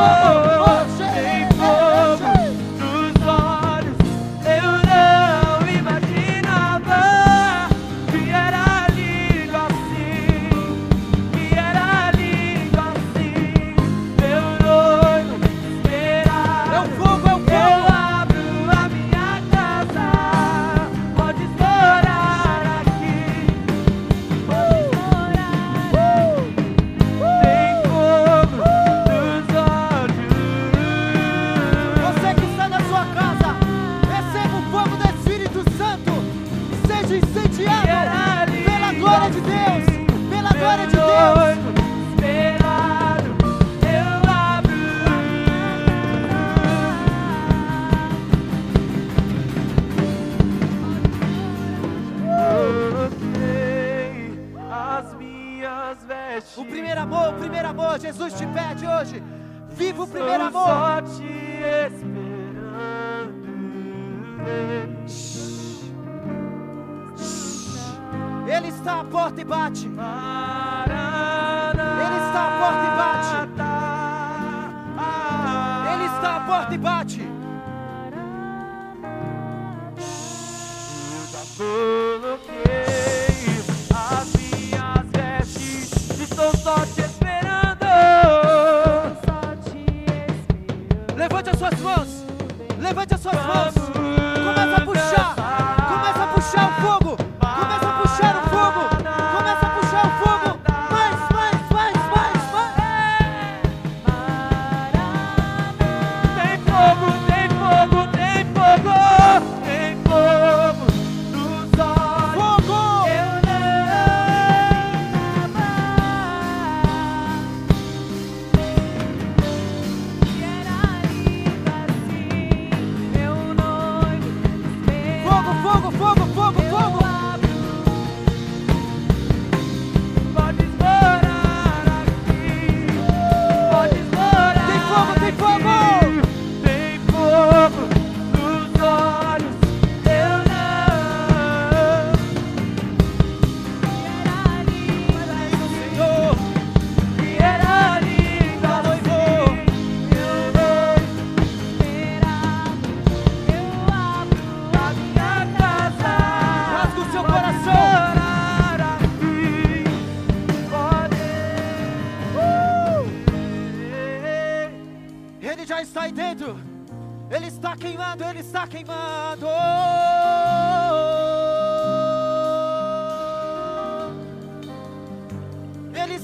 Oh! 0.00 0.37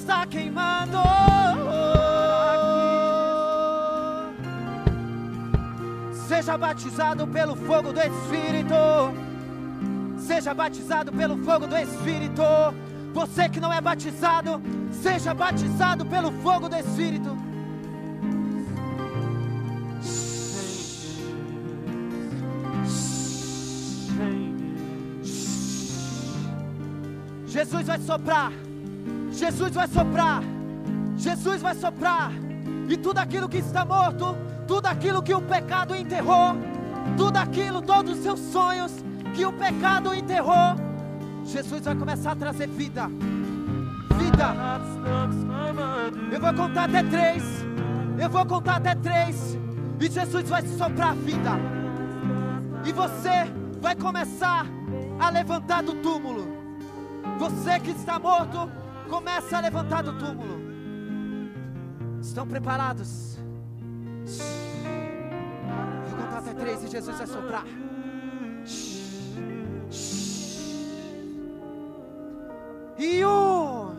Está 0.04 0.26
queimando. 0.26 0.98
Seja 6.28 6.58
batizado 6.58 7.26
pelo 7.26 7.56
fogo 7.56 7.90
do 7.92 8.00
Espírito. 8.00 8.74
Seja 10.18 10.52
batizado 10.52 11.10
pelo 11.10 11.38
fogo 11.38 11.66
do 11.66 11.76
Espírito. 11.76 12.42
Você 13.14 13.48
que 13.48 13.60
não 13.60 13.72
é 13.72 13.80
batizado, 13.80 14.60
seja 15.02 15.32
batizado 15.32 16.04
pelo 16.04 16.30
fogo 16.42 16.68
do 16.68 16.76
Espírito. 16.76 17.34
Jesus 27.46 27.86
vai 27.86 28.00
soprar. 28.00 28.52
Jesus 29.34 29.72
vai 29.72 29.88
soprar. 29.88 30.42
Jesus 31.16 31.60
vai 31.60 31.74
soprar. 31.74 32.32
E 32.88 32.96
tudo 32.96 33.18
aquilo 33.18 33.48
que 33.48 33.58
está 33.58 33.84
morto, 33.84 34.36
tudo 34.66 34.86
aquilo 34.86 35.22
que 35.22 35.34
o 35.34 35.40
pecado 35.40 35.94
enterrou, 35.94 36.56
tudo 37.16 37.36
aquilo, 37.36 37.82
todos 37.82 38.18
os 38.18 38.22
seus 38.22 38.40
sonhos 38.40 38.92
que 39.34 39.44
o 39.44 39.52
pecado 39.52 40.14
enterrou, 40.14 40.76
Jesus 41.44 41.82
vai 41.82 41.94
começar 41.94 42.32
a 42.32 42.36
trazer 42.36 42.68
vida. 42.68 43.08
Vida. 44.16 44.54
Eu 46.30 46.40
vou 46.40 46.54
contar 46.54 46.84
até 46.84 47.02
três. 47.02 47.42
Eu 48.18 48.30
vou 48.30 48.46
contar 48.46 48.76
até 48.76 48.94
três. 48.94 49.58
E 50.00 50.10
Jesus 50.10 50.48
vai 50.48 50.62
soprar 50.62 51.14
vida. 51.14 51.52
E 52.84 52.92
você 52.92 53.50
vai 53.80 53.96
começar 53.96 54.66
a 55.18 55.30
levantar 55.30 55.82
do 55.82 55.94
túmulo. 55.94 56.46
Você 57.38 57.80
que 57.80 57.90
está 57.90 58.18
morto, 58.18 58.70
começa 59.08 59.56
a 59.56 59.60
levantar 59.60 60.02
do 60.02 60.18
túmulo. 60.18 60.60
Estão 62.20 62.46
preparados? 62.46 63.38
Vou 66.08 66.18
contar 66.18 66.38
até 66.38 66.54
três 66.54 66.82
e 66.84 66.88
Jesus 66.88 67.18
vai 67.18 67.26
soprar. 67.26 67.64
E 72.98 73.24
um. 73.24 73.94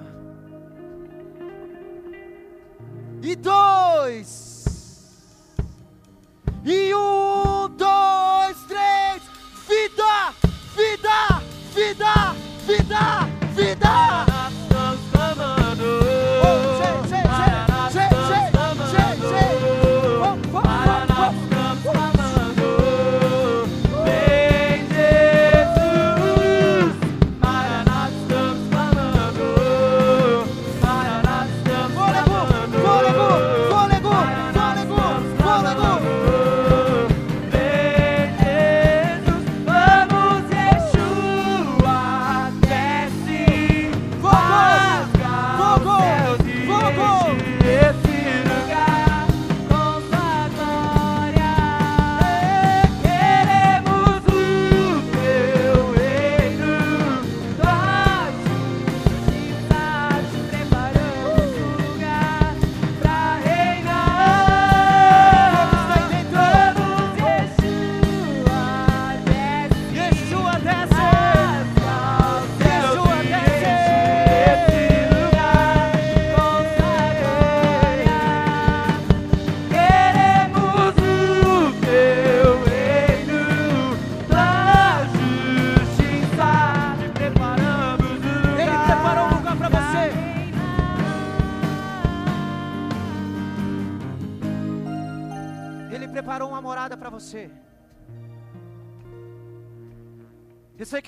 E 3.22 3.36
dois. 3.36 4.55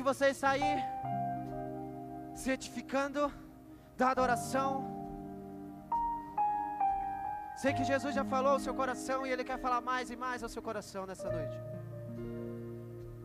Eu 0.07 0.13
sei 0.13 0.29
que 0.29 0.35
você 0.35 0.37
está 0.37 0.49
aí 0.51 0.73
se 2.33 2.49
edificando 2.49 3.21
da 3.97 4.11
adoração. 4.11 4.69
Sei 7.61 7.73
que 7.73 7.83
Jesus 7.83 8.15
já 8.15 8.23
falou 8.23 8.53
ao 8.53 8.59
seu 8.65 8.73
coração 8.73 9.25
e 9.25 9.31
Ele 9.31 9.43
quer 9.43 9.59
falar 9.59 9.81
mais 9.81 10.09
e 10.09 10.15
mais 10.15 10.43
ao 10.43 10.49
seu 10.55 10.61
coração 10.61 11.05
nessa 11.05 11.29
noite. 11.29 11.57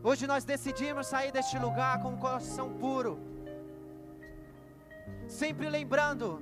Hoje 0.03 0.27
nós 0.27 0.43
decidimos 0.43 1.07
sair 1.07 1.31
deste 1.31 1.57
lugar 1.57 2.01
com 2.01 2.09
um 2.15 2.17
coração 2.17 2.73
puro. 2.73 3.17
Sempre 5.41 5.69
lembrando 5.69 6.41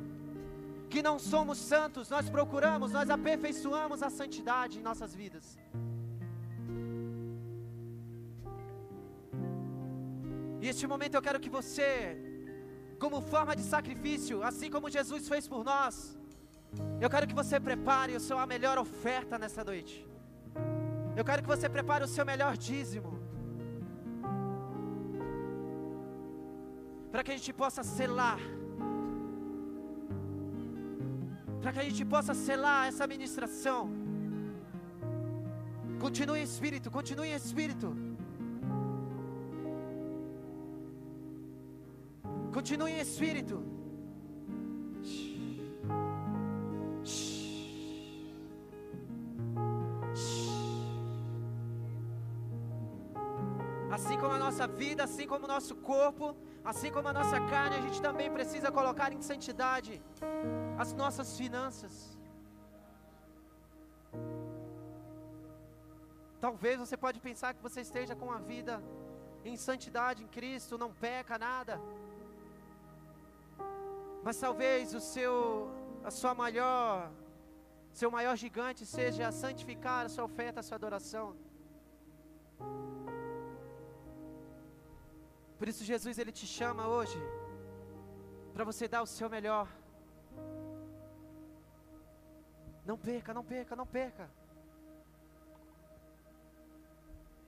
que 0.90 1.04
não 1.04 1.20
somos 1.20 1.60
santos, 1.60 2.10
nós 2.10 2.28
procuramos, 2.32 2.92
nós 2.92 3.12
aperfeiçoamos 3.12 4.02
a 4.02 4.10
santidade 4.10 4.80
em 4.80 4.82
nossas 4.82 5.14
vidas. 5.14 5.60
E 10.62 10.68
este 10.72 10.86
momento 10.92 11.16
eu 11.16 11.24
quero 11.28 11.40
que 11.44 11.52
você, 11.60 11.88
como 13.04 13.20
forma 13.34 13.56
de 13.60 13.64
sacrifício, 13.74 14.44
assim 14.50 14.70
como 14.76 14.94
Jesus 14.98 15.28
fez 15.32 15.48
por 15.54 15.64
nós, 15.72 15.96
eu 17.04 17.10
quero 17.14 17.28
que 17.30 17.38
você 17.42 17.60
prepare 17.60 18.16
o 18.16 18.24
seu, 18.28 18.38
a 18.38 18.46
melhor 18.46 18.78
oferta 18.86 19.38
nessa 19.44 19.64
noite. 19.72 19.96
Eu 21.20 21.26
quero 21.30 21.42
que 21.44 21.54
você 21.56 21.68
prepare 21.78 22.04
o 22.04 22.12
seu 22.16 22.26
melhor 22.32 22.56
dízimo. 22.70 23.12
Para 27.12 27.24
que 27.24 27.32
a 27.32 27.38
gente 27.40 27.54
possa 27.62 27.84
selar 27.84 28.40
para 31.62 31.72
que 31.74 31.80
a 31.80 31.84
gente 31.84 32.04
possa 32.04 32.34
selar 32.34 32.88
essa 32.88 33.06
ministração. 33.06 33.80
Continue 36.00 36.40
em 36.40 36.44
espírito, 36.44 36.90
continue 36.90 37.28
em 37.30 37.36
espírito. 37.36 37.96
Continue 42.54 42.92
em 42.92 43.00
espírito. 43.00 43.58
Assim 53.98 54.18
como 54.18 54.34
a 54.34 54.38
nossa 54.38 54.68
vida, 54.68 55.04
assim 55.04 55.26
como 55.28 55.46
o 55.46 55.48
nosso 55.48 55.76
corpo, 55.76 56.36
assim 56.64 56.92
como 56.92 57.08
a 57.08 57.14
nossa 57.14 57.40
carne, 57.52 57.76
a 57.78 57.82
gente 57.82 58.02
também 58.02 58.30
precisa 58.32 58.72
colocar 58.72 59.12
em 59.14 59.22
santidade 59.22 60.02
as 60.78 60.94
nossas 60.94 61.38
finanças. 61.38 62.18
Talvez 66.40 66.80
você 66.80 66.98
pode 66.98 67.20
pensar 67.20 67.54
que 67.54 67.62
você 67.62 67.82
esteja 67.82 68.16
com 68.16 68.32
a 68.32 68.40
vida 68.40 68.82
em 69.46 69.56
santidade 69.56 70.24
em 70.24 70.28
Cristo, 70.28 70.78
não 70.78 70.92
peca 70.92 71.38
nada. 71.38 71.80
Mas 74.24 74.38
talvez 74.46 74.94
o 74.94 75.02
seu 75.14 75.34
a 76.04 76.12
sua 76.20 76.34
maior 76.34 77.12
seu 78.00 78.10
maior 78.10 78.36
gigante 78.36 78.86
seja 78.86 79.32
santificar 79.32 80.06
a 80.06 80.10
sua 80.10 80.24
oferta, 80.24 80.60
a 80.60 80.64
sua 80.64 80.76
adoração. 80.76 81.36
Por 85.58 85.68
isso 85.68 85.84
Jesus 85.84 86.18
ele 86.18 86.32
te 86.32 86.48
chama 86.48 86.88
hoje 86.88 87.20
para 88.54 88.64
você 88.64 88.88
dar 88.88 89.02
o 89.02 89.12
seu 89.18 89.30
melhor. 89.30 89.68
Não 92.86 92.98
perca, 92.98 93.34
não 93.34 93.44
perca, 93.44 93.76
não 93.76 93.86
perca. 93.86 94.30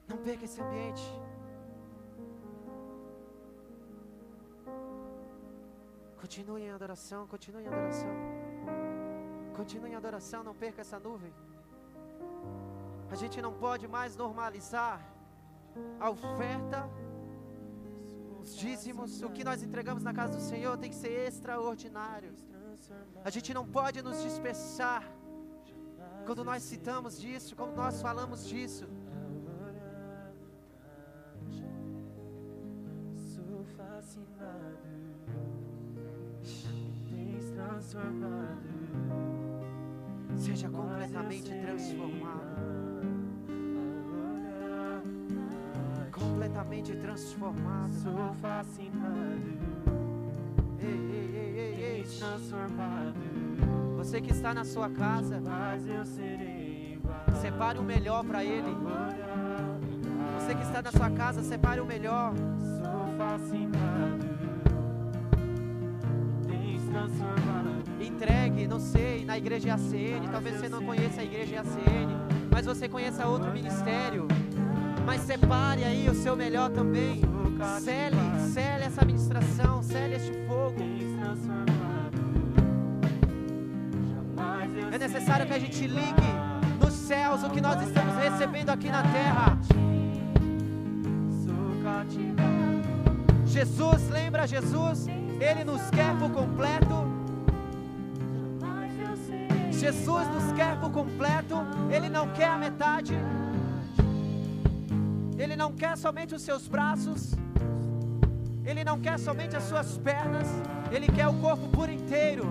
Não 0.07 0.17
perca 0.17 0.45
esse 0.45 0.61
ambiente. 0.61 1.07
Continue 6.23 6.61
em 6.63 6.71
adoração, 6.71 7.27
continue 7.27 7.63
em 7.63 7.67
adoração. 7.67 8.13
Continue 9.57 9.89
em 9.91 9.95
adoração, 9.95 10.39
não 10.41 10.55
perca 10.55 10.79
essa 10.79 10.97
nuvem. 10.97 11.33
A 13.13 13.15
gente 13.21 13.41
não 13.45 13.51
pode 13.65 13.89
mais 13.95 14.15
normalizar 14.15 15.01
a 15.99 16.09
oferta, 16.09 16.79
os 18.41 18.55
dízimos, 18.55 19.21
o 19.21 19.31
que 19.31 19.43
nós 19.43 19.61
entregamos 19.67 20.01
na 20.01 20.13
casa 20.13 20.35
do 20.37 20.43
Senhor 20.51 20.77
tem 20.77 20.89
que 20.93 20.95
ser 20.95 21.13
extraordinário. 21.27 22.31
A 23.25 23.29
gente 23.29 23.53
não 23.53 23.65
pode 23.67 24.01
nos 24.01 24.23
dispersar 24.23 25.03
quando 26.25 26.41
nós 26.49 26.63
citamos 26.63 27.19
disso, 27.19 27.53
quando 27.53 27.75
nós 27.75 28.01
falamos 28.01 28.47
disso. 28.47 28.87
Seja 40.35 40.67
completamente 40.67 41.51
transformado. 41.61 42.53
Completamente 46.11 46.95
transformado. 46.95 47.93
Sou 47.93 48.33
fascinado, 48.41 49.41
Ei, 50.79 50.87
ei, 50.89 51.35
ei, 51.35 51.59
ei, 51.59 51.97
ei. 51.97 52.03
transformado. 52.03 53.13
Você 53.97 54.21
que 54.21 54.31
está 54.31 54.53
na 54.53 54.65
sua 54.65 54.89
casa, 54.89 55.39
separe 57.41 57.77
o 57.77 57.83
melhor 57.83 58.23
para 58.25 58.43
Ele. 58.43 58.75
Você 60.39 60.55
que 60.55 60.63
está 60.63 60.81
na 60.81 60.91
sua 60.91 61.11
casa, 61.11 61.43
separe 61.43 61.79
o 61.79 61.85
melhor. 61.85 62.33
Sou 62.57 63.17
fascinado, 63.17 64.25
tens 66.47 66.83
transformado. 66.89 67.42
Entregue, 68.05 68.67
não 68.67 68.79
sei, 68.79 69.23
na 69.25 69.37
igreja 69.37 69.73
ACN. 69.73 70.27
Talvez 70.31 70.59
você 70.59 70.69
não 70.69 70.83
conheça 70.83 71.21
a 71.21 71.23
igreja 71.23 71.61
ACN, 71.61 72.09
mas 72.51 72.65
você 72.65 72.87
conheça 72.87 73.27
outro 73.27 73.51
ministério. 73.51 74.27
Mas 75.05 75.21
separe 75.21 75.83
aí 75.83 76.09
o 76.09 76.15
seu 76.15 76.35
melhor 76.35 76.69
também. 76.69 77.21
Cele, 77.81 78.17
cele 78.53 78.83
essa 78.85 79.05
ministração, 79.05 79.81
cele 79.81 80.15
este 80.15 80.33
fogo. 80.47 80.75
É 84.91 84.97
necessário 84.97 85.45
que 85.45 85.53
a 85.53 85.59
gente 85.59 85.87
ligue 85.87 86.29
nos 86.79 86.93
céus 86.93 87.43
o 87.43 87.49
que 87.49 87.59
nós 87.59 87.81
estamos 87.81 88.15
recebendo 88.15 88.69
aqui 88.69 88.89
na 88.89 89.01
terra. 89.01 89.57
Jesus, 93.45 94.09
lembra 94.09 94.47
Jesus? 94.47 95.07
Ele 95.39 95.63
nos 95.63 95.89
quer 95.89 96.15
por 96.17 96.31
completo. 96.31 97.02
Jesus 99.83 100.27
nos 100.29 100.53
quer 100.53 100.79
por 100.79 100.91
completo. 100.91 101.55
Ele 101.93 102.07
não 102.07 102.25
quer 102.29 102.47
a 102.47 102.57
metade. 102.57 103.15
Ele 105.37 105.57
não 105.57 105.73
quer 105.73 105.97
somente 105.97 106.33
os 106.33 106.41
seus 106.41 106.69
braços. 106.69 107.33
Ele 108.65 108.81
não 108.85 108.97
quer 108.97 109.19
somente 109.19 109.57
as 109.57 109.63
suas 109.63 109.97
pernas. 109.97 110.47
Ele 110.89 111.07
quer 111.07 111.27
o 111.27 111.33
corpo 111.33 111.67
por 111.67 111.89
inteiro. 111.89 112.45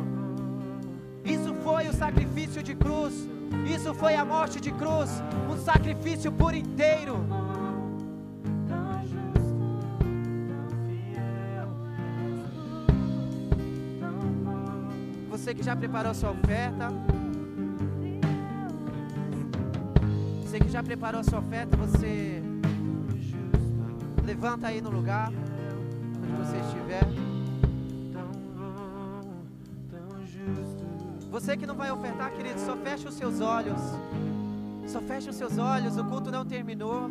Isso 1.24 1.54
foi 1.64 1.88
o 1.88 1.94
sacrifício 1.94 2.62
de 2.62 2.74
cruz. 2.74 3.14
Isso 3.66 3.94
foi 3.94 4.14
a 4.14 4.26
morte 4.26 4.60
de 4.60 4.70
cruz. 4.70 5.10
Um 5.50 5.56
sacrifício 5.56 6.30
por 6.30 6.52
inteiro. 6.54 7.16
Você 15.30 15.54
que 15.54 15.62
já 15.62 15.74
preparou 15.74 16.12
sua 16.12 16.32
oferta. 16.32 16.90
Preparou 20.82 21.22
sua 21.24 21.38
oferta, 21.38 21.76
você 21.76 22.42
levanta 24.24 24.68
aí 24.68 24.80
no 24.80 24.90
lugar 24.90 25.28
onde 25.28 26.32
você 26.32 26.56
estiver. 26.58 27.02
Você 31.30 31.56
que 31.56 31.66
não 31.66 31.74
vai 31.74 31.90
ofertar, 31.90 32.30
querido, 32.32 32.60
só 32.60 32.76
feche 32.76 33.08
os 33.08 33.14
seus 33.14 33.40
olhos. 33.40 33.80
Só 34.86 35.00
feche 35.00 35.30
os 35.30 35.36
seus 35.36 35.56
olhos, 35.56 35.96
o 35.96 36.04
culto 36.04 36.30
não 36.30 36.44
terminou. 36.44 37.10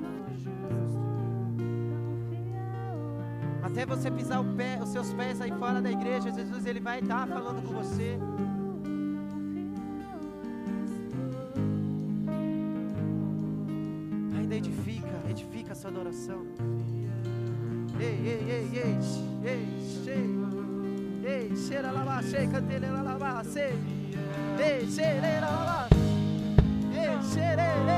Até 3.64 3.86
você 3.86 4.12
pisar 4.12 4.44
pé, 4.56 4.80
os 4.82 4.90
seus 4.90 5.14
pés 5.14 5.42
aí 5.42 5.52
fora 5.52 5.82
da 5.82 5.90
igreja, 5.90 6.32
Jesus 6.32 6.66
ele 6.66 6.80
vai 6.80 7.00
estar 7.00 7.28
falando 7.28 7.66
com 7.66 7.74
você. 7.74 8.20
Sua 16.32 16.38
adoração. 16.38 16.46
Ei, 18.00 18.06
ei, 18.08 18.40
ei, 18.50 18.68
ei, 18.74 18.98
ei, 19.44 19.68
ei, 20.08 20.30
ei, 21.24 21.56
cheira 21.56 21.92
lá, 21.92 22.22
cheira, 22.24 22.48
cantelera 22.48 23.02
lá, 23.02 23.18
lá, 23.18 23.44
sei. 23.44 23.74
Ei, 24.60 24.88
cheira 24.88 25.40
lá, 25.42 25.64
lá, 25.64 25.88
ei, 26.94 27.34
cheira, 27.34 27.91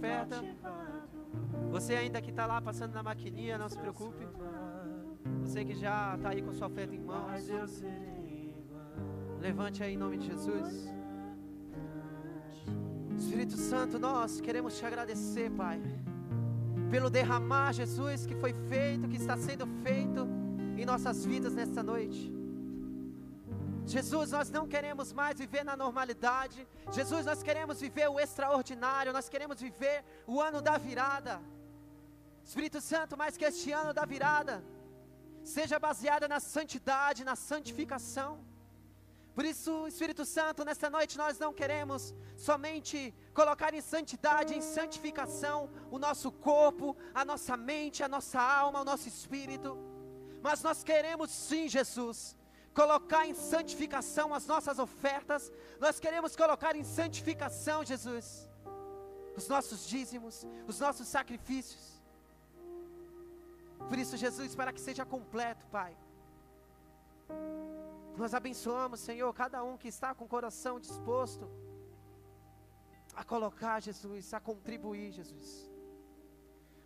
oferta. 0.00 0.42
Você 1.70 1.94
ainda 1.94 2.20
que 2.22 2.30
está 2.30 2.46
lá 2.46 2.60
passando 2.60 2.94
na 2.94 3.02
maquininha, 3.02 3.58
não 3.58 3.68
se 3.68 3.78
preocupe. 3.78 4.26
Você 5.42 5.64
que 5.64 5.74
já 5.74 6.14
está 6.16 6.30
aí 6.30 6.42
com 6.42 6.52
sua 6.52 6.68
oferta 6.68 6.94
em 6.94 7.00
mãos, 7.00 7.44
levante 9.38 9.82
aí 9.82 9.92
em 9.94 9.98
nome 9.98 10.16
de 10.16 10.26
Jesus. 10.26 10.90
Espírito 13.16 13.56
Santo, 13.56 13.98
nós 13.98 14.40
queremos 14.40 14.78
te 14.78 14.86
agradecer, 14.86 15.50
Pai, 15.50 15.78
pelo 16.90 17.10
derramar, 17.10 17.72
Jesus, 17.74 18.24
que 18.24 18.34
foi 18.34 18.54
feito, 18.54 19.06
que 19.06 19.16
está 19.16 19.36
sendo 19.36 19.66
feito 19.82 20.26
em 20.78 20.86
nossas 20.86 21.26
vidas 21.26 21.54
nesta 21.54 21.82
noite. 21.82 22.39
Jesus, 23.90 24.30
nós 24.30 24.48
não 24.50 24.66
queremos 24.74 25.12
mais 25.12 25.38
viver 25.38 25.64
na 25.64 25.76
normalidade. 25.76 26.66
Jesus, 26.92 27.26
nós 27.26 27.42
queremos 27.42 27.80
viver 27.80 28.08
o 28.08 28.20
extraordinário. 28.20 29.12
Nós 29.12 29.28
queremos 29.28 29.60
viver 29.60 30.04
o 30.26 30.40
ano 30.40 30.60
da 30.68 30.76
virada. 30.78 31.40
Espírito 32.44 32.80
Santo, 32.80 33.16
mais 33.16 33.36
que 33.36 33.44
este 33.44 33.70
ano 33.72 33.92
da 33.92 34.04
virada, 34.04 34.64
seja 35.42 35.78
baseada 35.78 36.26
na 36.28 36.40
santidade, 36.40 37.24
na 37.24 37.36
santificação. 37.36 38.30
Por 39.34 39.44
isso, 39.44 39.86
Espírito 39.86 40.24
Santo, 40.24 40.64
nesta 40.64 40.88
noite 40.90 41.16
nós 41.16 41.38
não 41.38 41.52
queremos 41.52 42.14
somente 42.36 43.14
colocar 43.32 43.72
em 43.74 43.80
santidade, 43.80 44.54
em 44.54 44.60
santificação 44.60 45.70
o 45.90 45.98
nosso 45.98 46.30
corpo, 46.32 46.96
a 47.14 47.24
nossa 47.24 47.56
mente, 47.56 48.02
a 48.02 48.08
nossa 48.08 48.40
alma, 48.40 48.80
o 48.80 48.84
nosso 48.84 49.06
espírito, 49.08 49.78
mas 50.42 50.62
nós 50.62 50.82
queremos 50.82 51.30
sim, 51.30 51.68
Jesus, 51.68 52.36
colocar 52.74 53.26
em 53.26 53.34
santificação 53.34 54.32
as 54.32 54.46
nossas 54.46 54.78
ofertas, 54.78 55.52
nós 55.78 55.98
queremos 55.98 56.36
colocar 56.36 56.76
em 56.76 56.84
santificação, 56.84 57.84
Jesus, 57.84 58.48
os 59.36 59.48
nossos 59.48 59.86
dízimos, 59.86 60.46
os 60.66 60.78
nossos 60.78 61.08
sacrifícios. 61.08 62.00
Por 63.88 63.98
isso, 63.98 64.16
Jesus, 64.16 64.54
para 64.54 64.72
que 64.72 64.80
seja 64.80 65.04
completo, 65.04 65.66
Pai. 65.68 65.96
Nós 68.16 68.34
abençoamos, 68.34 69.00
Senhor, 69.00 69.32
cada 69.32 69.62
um 69.64 69.76
que 69.76 69.88
está 69.88 70.14
com 70.14 70.24
o 70.24 70.28
coração 70.28 70.78
disposto 70.78 71.48
a 73.14 73.24
colocar, 73.24 73.80
Jesus, 73.80 74.32
a 74.34 74.40
contribuir, 74.40 75.12
Jesus. 75.12 75.70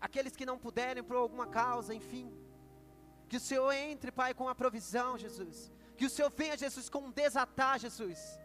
Aqueles 0.01 0.37
que 0.37 0.47
não 0.47 0.59
puderem 0.59 1.03
por 1.03 1.17
alguma 1.17 1.47
causa, 1.47 1.95
enfim. 1.95 2.33
Que 3.29 3.37
o 3.37 3.41
Senhor 3.41 3.73
entre, 3.73 4.13
Pai, 4.13 4.33
com 4.35 4.49
a 4.49 4.55
provisão, 4.55 5.19
Jesus. 5.19 5.74
Que 5.97 6.07
o 6.07 6.11
Senhor 6.11 6.31
venha, 6.31 6.57
Jesus, 6.57 6.89
com 6.89 7.01
um 7.01 7.11
desatar, 7.11 7.79
Jesus. 7.79 8.39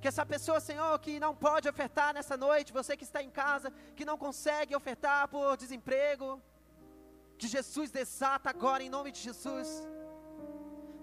Que 0.00 0.08
essa 0.08 0.24
pessoa, 0.26 0.60
Senhor, 0.60 0.98
que 0.98 1.20
não 1.20 1.34
pode 1.34 1.68
ofertar 1.68 2.12
nessa 2.14 2.36
noite, 2.36 2.72
você 2.72 2.96
que 2.96 3.04
está 3.04 3.22
em 3.22 3.30
casa, 3.30 3.72
que 3.96 4.04
não 4.04 4.18
consegue 4.18 4.74
ofertar 4.74 5.28
por 5.28 5.56
desemprego, 5.56 6.40
que 7.38 7.46
Jesus 7.46 7.90
desata 7.90 8.50
agora 8.50 8.82
em 8.82 8.90
nome 8.90 9.10
de 9.12 9.20
Jesus 9.20 9.68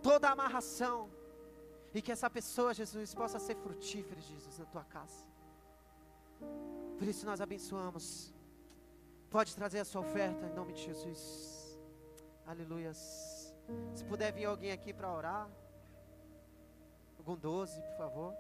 toda 0.02 0.28
a 0.30 0.32
amarração 0.32 1.10
e 1.94 2.02
que 2.02 2.12
essa 2.12 2.30
pessoa, 2.30 2.74
Jesus, 2.74 3.14
possa 3.14 3.40
ser 3.40 3.56
frutífera, 3.56 4.22
Jesus, 4.22 4.58
na 4.58 4.66
tua 4.66 4.84
casa. 4.84 5.26
Por 6.98 7.08
isso 7.08 7.26
nós 7.26 7.42
abençoamos. 7.42 8.34
Pode 9.30 9.56
trazer 9.56 9.80
a 9.80 9.86
sua 9.86 10.02
oferta 10.02 10.46
em 10.46 10.54
nome 10.54 10.74
de 10.74 10.84
Jesus. 10.84 11.80
Aleluias. 12.46 13.54
Se 13.94 14.04
puder 14.04 14.32
vir 14.34 14.46
alguém 14.46 14.72
aqui 14.72 14.94
para 14.94 15.12
orar. 15.12 15.50
Algum 17.30 17.42
12, 17.42 17.80
por 17.82 17.96
favor. 17.96 18.34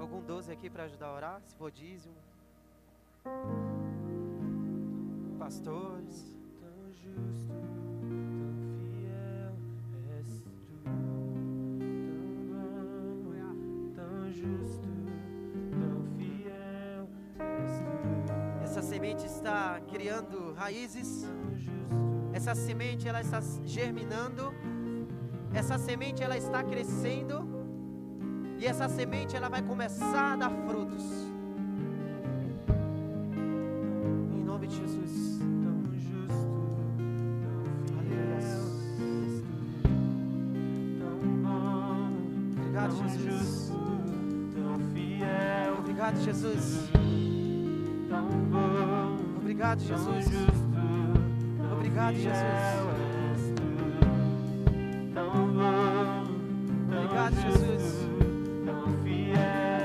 Algum 0.00 0.22
12 0.22 0.52
aqui 0.52 0.70
para 0.70 0.84
ajudar 0.84 1.08
a 1.08 1.12
orar, 1.12 1.42
se 1.42 1.54
for 1.56 1.70
dízimo. 1.70 2.16
Pastores. 5.38 6.34
Tão 6.58 6.92
justo, 6.94 7.52
está 19.44 19.78
criando 19.92 20.54
raízes. 20.54 21.28
Essa 22.32 22.54
semente 22.54 23.06
ela 23.06 23.20
está 23.20 23.40
germinando. 23.62 24.54
Essa 25.52 25.76
semente 25.76 26.22
ela 26.22 26.36
está 26.36 26.62
crescendo. 26.64 27.46
E 28.58 28.64
essa 28.64 28.88
semente 28.88 29.36
ela 29.36 29.50
vai 29.50 29.60
começar 29.60 30.32
a 30.32 30.36
dar 30.36 30.50
frutos. 30.66 31.04
Em 34.32 34.42
nome 34.42 34.66
de 34.66 34.76
Jesus. 34.76 35.38
tão 35.62 35.92
justo, 35.92 36.48
tão 37.86 37.98
Aleluia. 37.98 38.24
fiel 38.24 38.36
és 38.38 38.48
tu, 38.96 39.88
tão 41.00 41.18
bom, 41.44 42.08
Obrigado, 42.62 42.96
Jesus. 42.96 43.22
justo, 43.22 43.76
tão 44.54 44.78
fiel, 44.94 45.78
Obrigado, 45.80 46.16
Jesus. 46.20 46.83
Obrigado, 49.64 49.80
Jesus. 49.80 50.26
Obrigado, 51.72 52.14
Jesus. 52.16 52.34
Obrigado, 56.92 57.34
Jesus. 57.40 58.04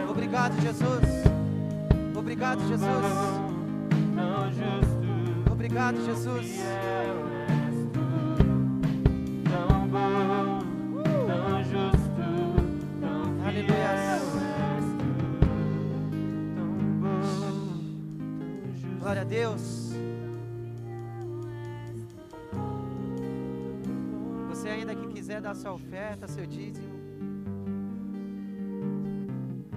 Obrigado, 0.10 0.54
Jesus. 0.62 1.24
Obrigado, 2.14 2.60
Jesus. 2.68 3.29
Quiser 25.30 25.42
dar 25.42 25.56
sua 25.56 25.74
oferta, 25.74 26.28
seu 26.28 26.44
dízimo, 26.44 26.92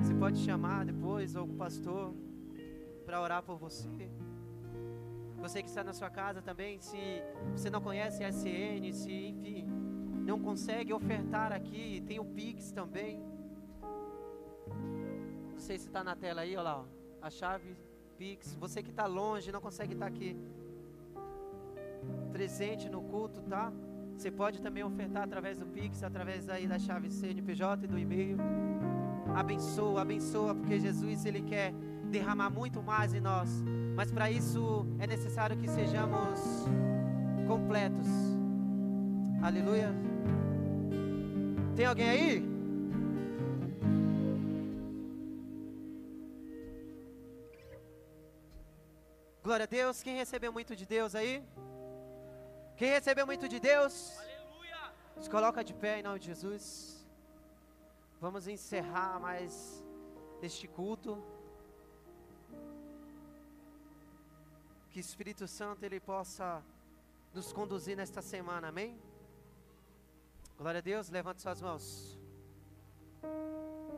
você 0.01 0.15
pode 0.15 0.39
chamar 0.39 0.87
depois 0.87 1.37
algum 1.37 1.55
pastor 1.59 2.15
para 3.05 3.21
orar 3.21 3.43
por 3.43 3.59
você. 3.59 4.11
Você 5.43 5.63
que 5.63 5.69
está 5.69 5.85
na 5.85 5.93
sua 5.93 6.09
casa 6.09 6.41
também, 6.41 6.81
se 6.81 6.97
você 7.55 7.69
não 7.69 7.83
conhece 7.83 8.25
a 8.25 8.33
SN, 8.33 8.95
se 8.95 9.13
enfim, 9.13 9.67
não 10.25 10.41
consegue 10.41 10.91
ofertar 10.91 11.53
aqui, 11.53 12.03
tem 12.07 12.19
o 12.19 12.25
Pix 12.25 12.73
também. 12.73 13.23
Não 15.53 15.59
sei 15.59 15.77
se 15.79 15.87
está 15.87 16.03
na 16.03 16.17
tela 16.17 16.41
aí, 16.41 16.57
olha 16.57 16.63
lá, 16.63 16.79
ó, 16.79 16.85
a 17.21 17.29
chave 17.29 17.77
Pix. 18.17 18.55
Você 18.55 18.83
que 18.83 18.89
está 18.89 19.05
longe, 19.05 19.53
não 19.53 19.61
consegue 19.61 19.93
estar 19.93 20.07
aqui 20.07 20.35
presente 22.33 22.89
no 22.89 23.03
culto, 23.03 23.43
tá? 23.43 23.71
Você 24.17 24.31
pode 24.31 24.61
também 24.61 24.85
ofertar 24.85 25.25
através 25.25 25.59
do 25.59 25.67
Pix, 25.67 26.03
através 26.03 26.49
aí 26.49 26.67
da 26.67 26.79
chave 26.79 27.11
CNPJ 27.11 27.85
e 27.85 27.89
do 27.89 27.99
e-mail. 27.99 28.37
Abençoa, 29.35 30.03
abençoa, 30.03 30.55
porque 30.55 30.79
Jesus 30.79 31.25
ele 31.25 31.43
quer 31.43 31.73
derramar 32.11 32.51
muito 32.51 32.83
mais 32.83 33.15
em 33.15 33.21
nós. 33.21 33.49
Mas 33.97 34.13
para 34.13 34.31
isso 34.31 34.87
é 34.99 35.07
necessário 35.07 35.57
que 35.57 35.69
sejamos 35.69 36.41
completos. 37.49 38.07
Aleluia. 39.43 39.93
Tem 41.75 41.87
alguém 41.87 42.09
aí? 42.09 42.53
Glória 49.43 49.65
a 49.65 49.67
Deus. 49.67 50.03
Quem 50.03 50.15
recebeu 50.15 50.53
muito 50.53 50.77
de 50.77 50.87
Deus 50.87 51.15
aí? 51.15 51.43
Quem 52.77 52.91
recebeu 52.91 53.27
muito 53.27 53.49
de 53.49 53.61
Deus? 53.61 54.17
Aleluia! 54.19 54.93
Se 55.21 55.29
coloca 55.31 55.63
de 55.63 55.75
pé 55.75 56.01
em 56.01 56.03
nome 56.03 56.19
de 56.19 56.27
Jesus. 56.27 57.07
Vamos 58.21 58.47
encerrar 58.47 59.21
mais 59.21 59.85
este 60.43 60.67
culto. 60.67 61.23
Que 64.91 64.99
o 64.99 65.01
Espírito 65.01 65.47
Santo 65.47 65.85
ele 65.85 66.01
possa 66.01 66.63
nos 67.35 67.53
conduzir 67.53 67.97
nesta 67.97 68.23
semana, 68.23 68.69
amém? 68.69 69.01
Glória 70.59 70.79
a 70.79 70.83
Deus, 70.83 71.09
levante 71.09 71.43
suas 71.43 71.61
mãos. 71.61 72.19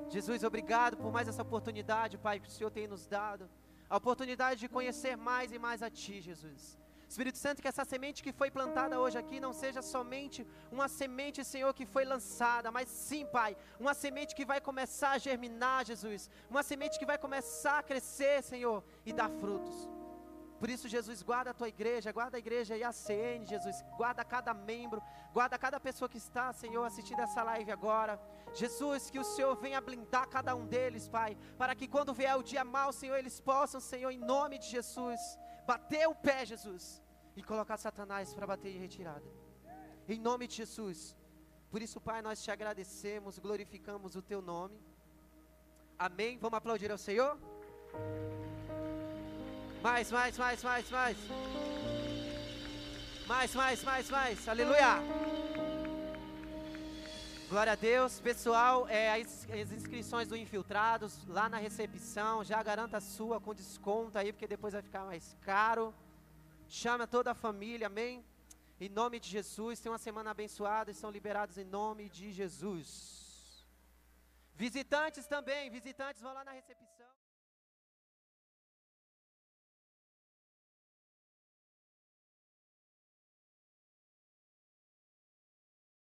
Jesus, 0.09 0.45
obrigado 0.45 0.97
por 0.97 1.13
mais 1.13 1.27
essa 1.29 1.43
oportunidade, 1.43 2.19
Pai, 2.19 2.39
que 2.39 2.49
o 2.49 2.51
Senhor 2.51 2.71
tem 2.71 2.87
nos 2.87 3.07
dado. 3.07 3.49
A 3.89 3.97
oportunidade 3.97 4.61
de 4.61 4.69
conhecer 4.69 5.17
mais 5.17 5.53
e 5.53 5.59
mais 5.59 5.83
a 5.83 5.91
Ti, 5.91 6.21
Jesus. 6.21 6.79
Espírito 7.15 7.39
Santo, 7.39 7.63
que 7.63 7.71
essa 7.73 7.85
semente 7.91 8.25
que 8.25 8.33
foi 8.41 8.51
plantada 8.57 8.99
hoje 9.03 9.17
aqui 9.21 9.39
não 9.45 9.53
seja 9.63 9.81
somente 9.95 10.41
uma 10.77 10.87
semente, 10.89 11.45
Senhor, 11.53 11.73
que 11.79 11.87
foi 11.95 12.05
lançada, 12.13 12.73
mas 12.77 12.89
sim, 12.89 13.25
Pai, 13.39 13.57
uma 13.79 13.95
semente 14.03 14.35
que 14.39 14.45
vai 14.53 14.61
começar 14.69 15.13
a 15.13 15.23
germinar, 15.27 15.85
Jesus. 15.91 16.23
Uma 16.51 16.65
semente 16.71 16.99
que 17.01 17.11
vai 17.13 17.19
começar 17.27 17.77
a 17.79 17.85
crescer, 17.91 18.43
Senhor, 18.43 18.79
e 19.07 19.13
dar 19.13 19.31
frutos. 19.41 19.77
Por 20.59 20.69
isso, 20.75 20.89
Jesus, 20.89 21.23
guarda 21.23 21.51
a 21.51 21.59
tua 21.61 21.69
igreja, 21.69 22.11
guarda 22.19 22.37
a 22.37 22.43
igreja 22.45 22.77
IACN, 22.77 23.47
Jesus, 23.53 23.77
guarda 23.97 24.25
cada 24.25 24.53
membro, 24.53 25.01
guarda 25.33 25.57
cada 25.65 25.79
pessoa 25.79 26.09
que 26.09 26.19
está, 26.27 26.53
Senhor, 26.53 26.85
assistindo 26.85 27.21
essa 27.21 27.45
live 27.45 27.71
agora. 27.71 28.21
Jesus, 28.55 29.09
que 29.09 29.21
o 29.21 29.29
Senhor 29.35 29.55
venha 29.65 29.81
blindar 29.81 30.27
cada 30.37 30.57
um 30.57 30.67
deles, 30.67 31.07
Pai, 31.07 31.37
para 31.57 31.77
que 31.77 31.87
quando 31.87 32.19
vier 32.21 32.37
o 32.37 32.43
dia 32.43 32.65
mau, 32.65 32.93
Senhor, 32.93 33.17
eles 33.19 33.39
possam, 33.41 33.81
Senhor, 33.81 34.11
em 34.11 34.19
nome 34.35 34.59
de 34.59 34.69
Jesus, 34.77 35.21
bater 35.67 36.09
o 36.09 36.15
pé, 36.15 36.45
Jesus, 36.45 37.04
e 37.37 37.43
colocar 37.43 37.77
Satanás 37.77 38.33
para 38.35 38.47
bater 38.47 38.75
em 38.75 38.79
retirada. 38.79 39.25
Em 40.09 40.19
nome 40.19 40.47
de 40.47 40.57
Jesus. 40.57 41.17
Por 41.71 41.83
isso, 41.83 42.01
Pai, 42.01 42.23
nós 42.23 42.43
te 42.43 42.51
agradecemos, 42.51 43.39
glorificamos 43.39 44.15
o 44.15 44.23
teu 44.23 44.41
nome. 44.41 44.79
Amém. 45.99 46.39
Vamos 46.39 46.57
aplaudir 46.57 46.91
ao 46.91 46.99
Senhor? 46.99 47.39
Mais, 49.83 50.11
mais, 50.11 50.39
mais, 50.39 50.63
mais, 50.63 50.91
mais. 50.91 51.17
Mais, 53.27 53.55
mais, 53.55 53.85
mais, 53.85 54.11
mais. 54.11 54.49
Aleluia. 54.49 55.03
Glória 57.49 57.73
a 57.73 57.77
Deus. 57.77 58.21
Pessoal, 58.21 58.89
é, 58.89 59.21
as, 59.21 59.47
as 59.51 59.73
inscrições 59.73 60.29
do 60.29 60.37
Infiltrados 60.37 61.27
lá 61.27 61.49
na 61.49 61.57
recepção. 61.57 62.45
Já 62.45 62.63
garanta 62.63 62.99
a 62.99 63.01
sua 63.01 63.41
com 63.41 63.55
desconto 63.55 64.19
aí, 64.19 64.33
porque 64.33 64.47
depois 64.47 64.75
vai 64.75 64.83
ficar 64.83 65.05
mais 65.05 65.37
caro. 65.43 65.95
Chama 66.69 67.07
toda 67.07 67.31
a 67.31 67.35
família, 67.35 67.87
amém? 67.87 68.25
Em 68.81 68.89
nome 68.89 69.21
de 69.21 69.29
Jesus. 69.29 69.81
Tenha 69.81 69.93
uma 69.93 69.99
semana 69.99 70.31
abençoada. 70.31 70.91
Estão 70.91 71.11
liberados 71.11 71.59
em 71.59 71.65
nome 71.65 72.09
de 72.09 72.33
Jesus. 72.33 73.25
Visitantes 74.55 75.27
também, 75.27 75.69
visitantes 75.69 76.23
vão 76.23 76.33
lá 76.33 76.45
na 76.45 76.53
recepção. 76.53 77.04